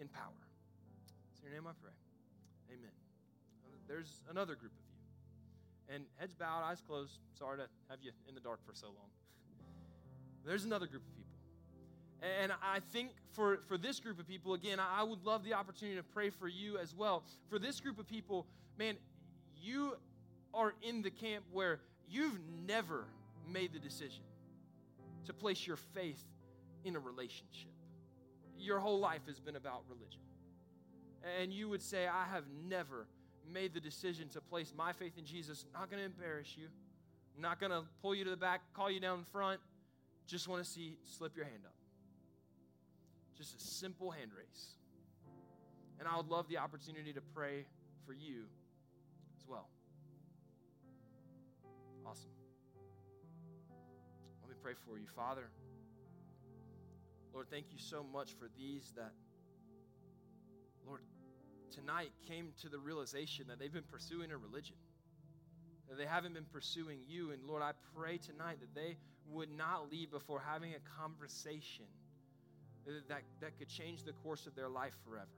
in 0.00 0.08
power. 0.08 0.24
It's 1.32 1.40
in 1.40 1.46
your 1.46 1.54
name 1.54 1.66
I 1.66 1.72
pray. 1.80 1.92
Amen. 2.74 2.97
There's 3.88 4.20
another 4.30 4.54
group 4.54 4.72
of 4.72 4.78
you. 4.78 5.94
And 5.94 6.04
heads 6.16 6.34
bowed, 6.34 6.62
eyes 6.62 6.82
closed. 6.86 7.18
Sorry 7.38 7.56
to 7.56 7.64
have 7.88 8.00
you 8.02 8.12
in 8.28 8.34
the 8.34 8.40
dark 8.40 8.60
for 8.66 8.74
so 8.74 8.86
long. 8.88 9.08
There's 10.44 10.64
another 10.64 10.86
group 10.86 11.02
of 11.02 11.16
people. 11.16 11.24
And 12.20 12.52
I 12.62 12.80
think 12.92 13.10
for, 13.32 13.60
for 13.66 13.78
this 13.78 14.00
group 14.00 14.18
of 14.18 14.26
people, 14.26 14.54
again, 14.54 14.78
I 14.80 15.02
would 15.02 15.24
love 15.24 15.44
the 15.44 15.54
opportunity 15.54 15.96
to 15.96 16.02
pray 16.02 16.30
for 16.30 16.48
you 16.48 16.76
as 16.78 16.94
well. 16.94 17.22
For 17.48 17.58
this 17.58 17.80
group 17.80 17.98
of 17.98 18.06
people, 18.06 18.46
man, 18.76 18.96
you 19.56 19.96
are 20.52 20.74
in 20.82 21.02
the 21.02 21.10
camp 21.10 21.44
where 21.52 21.80
you've 22.08 22.38
never 22.66 23.06
made 23.48 23.72
the 23.72 23.78
decision 23.78 24.24
to 25.26 25.32
place 25.32 25.66
your 25.66 25.76
faith 25.76 26.22
in 26.84 26.96
a 26.96 26.98
relationship. 26.98 27.70
Your 28.58 28.80
whole 28.80 28.98
life 28.98 29.22
has 29.26 29.38
been 29.38 29.56
about 29.56 29.82
religion. 29.88 30.20
And 31.40 31.52
you 31.52 31.68
would 31.68 31.82
say, 31.82 32.06
I 32.06 32.24
have 32.32 32.44
never 32.68 33.06
made 33.52 33.74
the 33.74 33.80
decision 33.80 34.28
to 34.30 34.40
place 34.40 34.72
my 34.76 34.92
faith 34.92 35.18
in 35.18 35.24
Jesus, 35.24 35.64
not 35.72 35.90
going 35.90 36.00
to 36.00 36.06
embarrass 36.06 36.56
you. 36.56 36.68
Not 37.40 37.60
going 37.60 37.70
to 37.70 37.82
pull 38.02 38.14
you 38.14 38.24
to 38.24 38.30
the 38.30 38.36
back, 38.36 38.62
call 38.74 38.90
you 38.90 38.98
down 38.98 39.24
front. 39.30 39.60
Just 40.26 40.48
want 40.48 40.64
to 40.64 40.68
see 40.68 40.98
slip 41.04 41.36
your 41.36 41.44
hand 41.44 41.60
up. 41.64 41.72
Just 43.36 43.56
a 43.56 43.60
simple 43.60 44.10
hand 44.10 44.32
raise. 44.36 44.74
And 46.00 46.08
I 46.08 46.16
would 46.16 46.28
love 46.28 46.48
the 46.48 46.58
opportunity 46.58 47.12
to 47.12 47.20
pray 47.34 47.64
for 48.06 48.12
you 48.12 48.44
as 49.36 49.46
well. 49.46 49.68
Awesome. 52.04 52.30
Let 54.42 54.50
me 54.50 54.56
pray 54.60 54.74
for 54.84 54.98
you, 54.98 55.06
Father. 55.14 55.48
Lord, 57.32 57.46
thank 57.50 57.66
you 57.70 57.78
so 57.78 58.04
much 58.12 58.32
for 58.32 58.48
these 58.58 58.92
that, 58.96 59.12
tonight 61.70 62.10
came 62.26 62.52
to 62.62 62.68
the 62.68 62.78
realization 62.78 63.46
that 63.48 63.58
they've 63.58 63.72
been 63.72 63.82
pursuing 63.82 64.30
a 64.30 64.36
religion, 64.36 64.76
that 65.88 65.98
they 65.98 66.06
haven't 66.06 66.34
been 66.34 66.46
pursuing 66.52 66.98
you. 67.08 67.30
And 67.32 67.42
Lord, 67.46 67.62
I 67.62 67.72
pray 67.96 68.18
tonight 68.18 68.58
that 68.60 68.74
they 68.74 68.96
would 69.30 69.50
not 69.50 69.90
leave 69.90 70.10
before 70.10 70.42
having 70.44 70.72
a 70.74 71.00
conversation 71.00 71.84
that, 72.86 73.22
that 73.40 73.58
could 73.58 73.68
change 73.68 74.04
the 74.04 74.12
course 74.12 74.46
of 74.46 74.54
their 74.54 74.68
life 74.68 74.94
forever. 75.06 75.28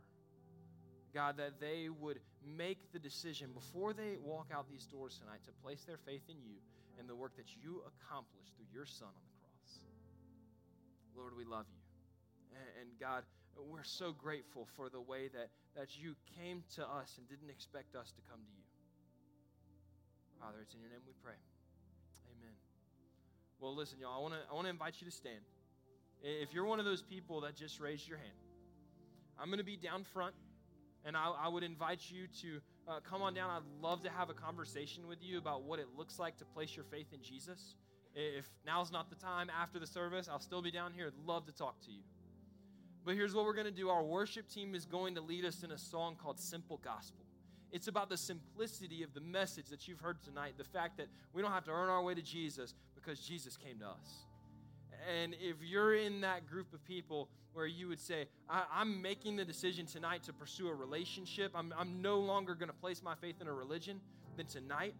God, 1.12 1.37
that 1.39 1.59
they 1.61 1.89
would 1.89 2.20
make 2.47 2.93
the 2.93 2.99
decision 2.99 3.51
before 3.53 3.93
they 3.93 4.16
walk 4.22 4.47
out 4.55 4.70
these 4.70 4.87
doors 4.87 5.18
tonight 5.18 5.41
to 5.45 5.53
place 5.62 5.83
their 5.85 5.99
faith 6.07 6.22
in 6.28 6.37
you 6.47 6.55
and 6.99 7.09
the 7.09 7.14
work 7.14 7.37
that 7.37 7.57
you 7.57 7.83
accomplished 7.83 8.55
through 8.57 8.70
your 8.72 8.87
Son 8.87 9.09
on 9.09 9.24
the 9.26 9.35
cross. 9.43 9.81
Lord, 11.16 11.37
we 11.37 11.45
love 11.45 11.66
you. 11.68 11.81
And, 12.81 12.89
God, 13.01 13.24
we're 13.57 13.84
so 13.84 14.12
grateful 14.12 14.66
for 14.76 14.88
the 14.88 15.01
way 15.01 15.28
that, 15.28 15.48
that 15.76 15.96
you 15.98 16.14
came 16.38 16.62
to 16.76 16.82
us 16.82 17.14
and 17.18 17.28
didn't 17.28 17.51
expect 17.51 17.94
us 17.96 18.12
to 18.12 18.22
come 18.30 18.40
to 18.40 18.53
you. 18.53 18.64
Father, 20.40 20.59
it's 20.62 20.74
in 20.74 20.80
your 20.80 20.90
name 20.90 21.01
we 21.07 21.12
pray. 21.22 21.36
Amen. 22.36 22.55
Well, 23.61 23.74
listen, 23.74 23.98
y'all, 24.01 24.16
I 24.16 24.22
want 24.22 24.34
to 24.34 24.40
I 24.51 24.55
wanna 24.55 24.70
invite 24.70 24.94
you 25.01 25.07
to 25.07 25.12
stand. 25.12 25.40
If 26.22 26.53
you're 26.53 26.64
one 26.64 26.78
of 26.78 26.84
those 26.84 27.03
people 27.03 27.42
that 27.42 27.57
just 27.57 27.80
raised 27.80 28.09
your 28.09 28.18
hand, 28.18 28.38
I'm 29.38 29.48
going 29.48 29.59
to 29.59 29.64
be 29.64 29.76
down 29.76 30.05
front, 30.05 30.34
and 31.05 31.16
I, 31.16 31.32
I 31.44 31.48
would 31.48 31.62
invite 31.62 32.11
you 32.11 32.26
to 32.42 32.61
uh, 32.86 33.01
come 33.09 33.22
on 33.22 33.32
down. 33.32 33.48
I'd 33.51 33.82
love 33.82 34.03
to 34.03 34.11
have 34.11 34.28
a 34.28 34.34
conversation 34.34 35.07
with 35.09 35.22
you 35.22 35.38
about 35.38 35.62
what 35.62 35.78
it 35.78 35.86
looks 35.96 36.18
like 36.18 36.36
to 36.38 36.44
place 36.44 36.76
your 36.76 36.84
faith 36.84 37.07
in 37.14 37.22
Jesus. 37.22 37.74
If 38.14 38.44
now's 38.66 38.92
not 38.92 39.09
the 39.09 39.16
time 39.16 39.48
after 39.51 39.78
the 39.78 39.86
service, 39.86 40.28
I'll 40.30 40.40
still 40.40 40.61
be 40.61 40.70
down 40.70 40.92
here. 40.92 41.07
I'd 41.07 41.26
love 41.26 41.46
to 41.46 41.53
talk 41.53 41.80
to 41.86 41.90
you. 41.90 42.03
But 43.05 43.14
here's 43.14 43.34
what 43.34 43.44
we're 43.44 43.55
going 43.55 43.66
to 43.66 43.70
do 43.70 43.88
our 43.88 44.03
worship 44.03 44.48
team 44.48 44.74
is 44.74 44.84
going 44.84 45.14
to 45.14 45.20
lead 45.20 45.44
us 45.44 45.62
in 45.62 45.70
a 45.70 45.78
song 45.78 46.16
called 46.16 46.38
Simple 46.38 46.80
Gospel. 46.84 47.24
It's 47.72 47.88
about 47.88 48.09
the 48.09 48.16
simplicity 48.16 49.03
of 49.03 49.14
the 49.14 49.20
message 49.20 49.66
that 49.68 49.86
you've 49.86 50.01
heard 50.01 50.22
tonight, 50.22 50.55
the 50.59 50.64
fact 50.64 50.96
that 50.98 51.07
we 51.32 51.40
don't 51.40 51.53
have 51.53 51.64
to 51.64 51.70
earn 51.70 51.88
our 51.88 52.03
way 52.03 52.14
to 52.14 52.22
Jesus 52.22 52.74
because 52.94 53.20
Jesus 53.20 53.57
came 53.57 53.78
to 53.78 53.86
us. 53.86 54.26
And 55.22 55.34
if 55.40 55.57
you're 55.62 55.94
in 55.94 56.20
that 56.22 56.46
group 56.46 56.74
of 56.74 56.84
people 56.84 57.28
where 57.53 57.66
you 57.66 57.88
would 57.88 58.01
say, 58.01 58.26
I, 58.48 58.64
am 58.80 59.01
making 59.01 59.36
the 59.36 59.44
decision 59.44 59.86
tonight 59.86 60.24
to 60.24 60.32
pursue 60.32 60.68
a 60.68 60.74
relationship, 60.74 61.53
I'm, 61.55 61.72
I'm 61.78 62.03
no 62.03 62.18
longer 62.18 62.55
going 62.55 62.68
to 62.68 62.74
place 62.74 63.03
my 63.03 63.14
faith 63.14 63.36
in 63.40 63.46
a 63.46 63.53
religion, 63.53 64.01
then 64.36 64.46
tonight 64.46 64.94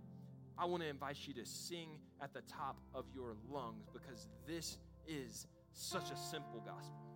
I 0.57 0.65
want 0.65 0.83
to 0.83 0.89
invite 0.89 1.17
you 1.27 1.35
to 1.35 1.45
sing 1.45 1.99
at 2.23 2.33
the 2.33 2.43
top 2.43 2.77
of 2.95 3.05
your 3.15 3.37
lungs 3.51 3.89
because 3.93 4.29
this 4.47 4.79
is 5.07 5.47
such 5.73 6.11
a 6.11 6.17
simple 6.17 6.61
gospel. 6.65 7.10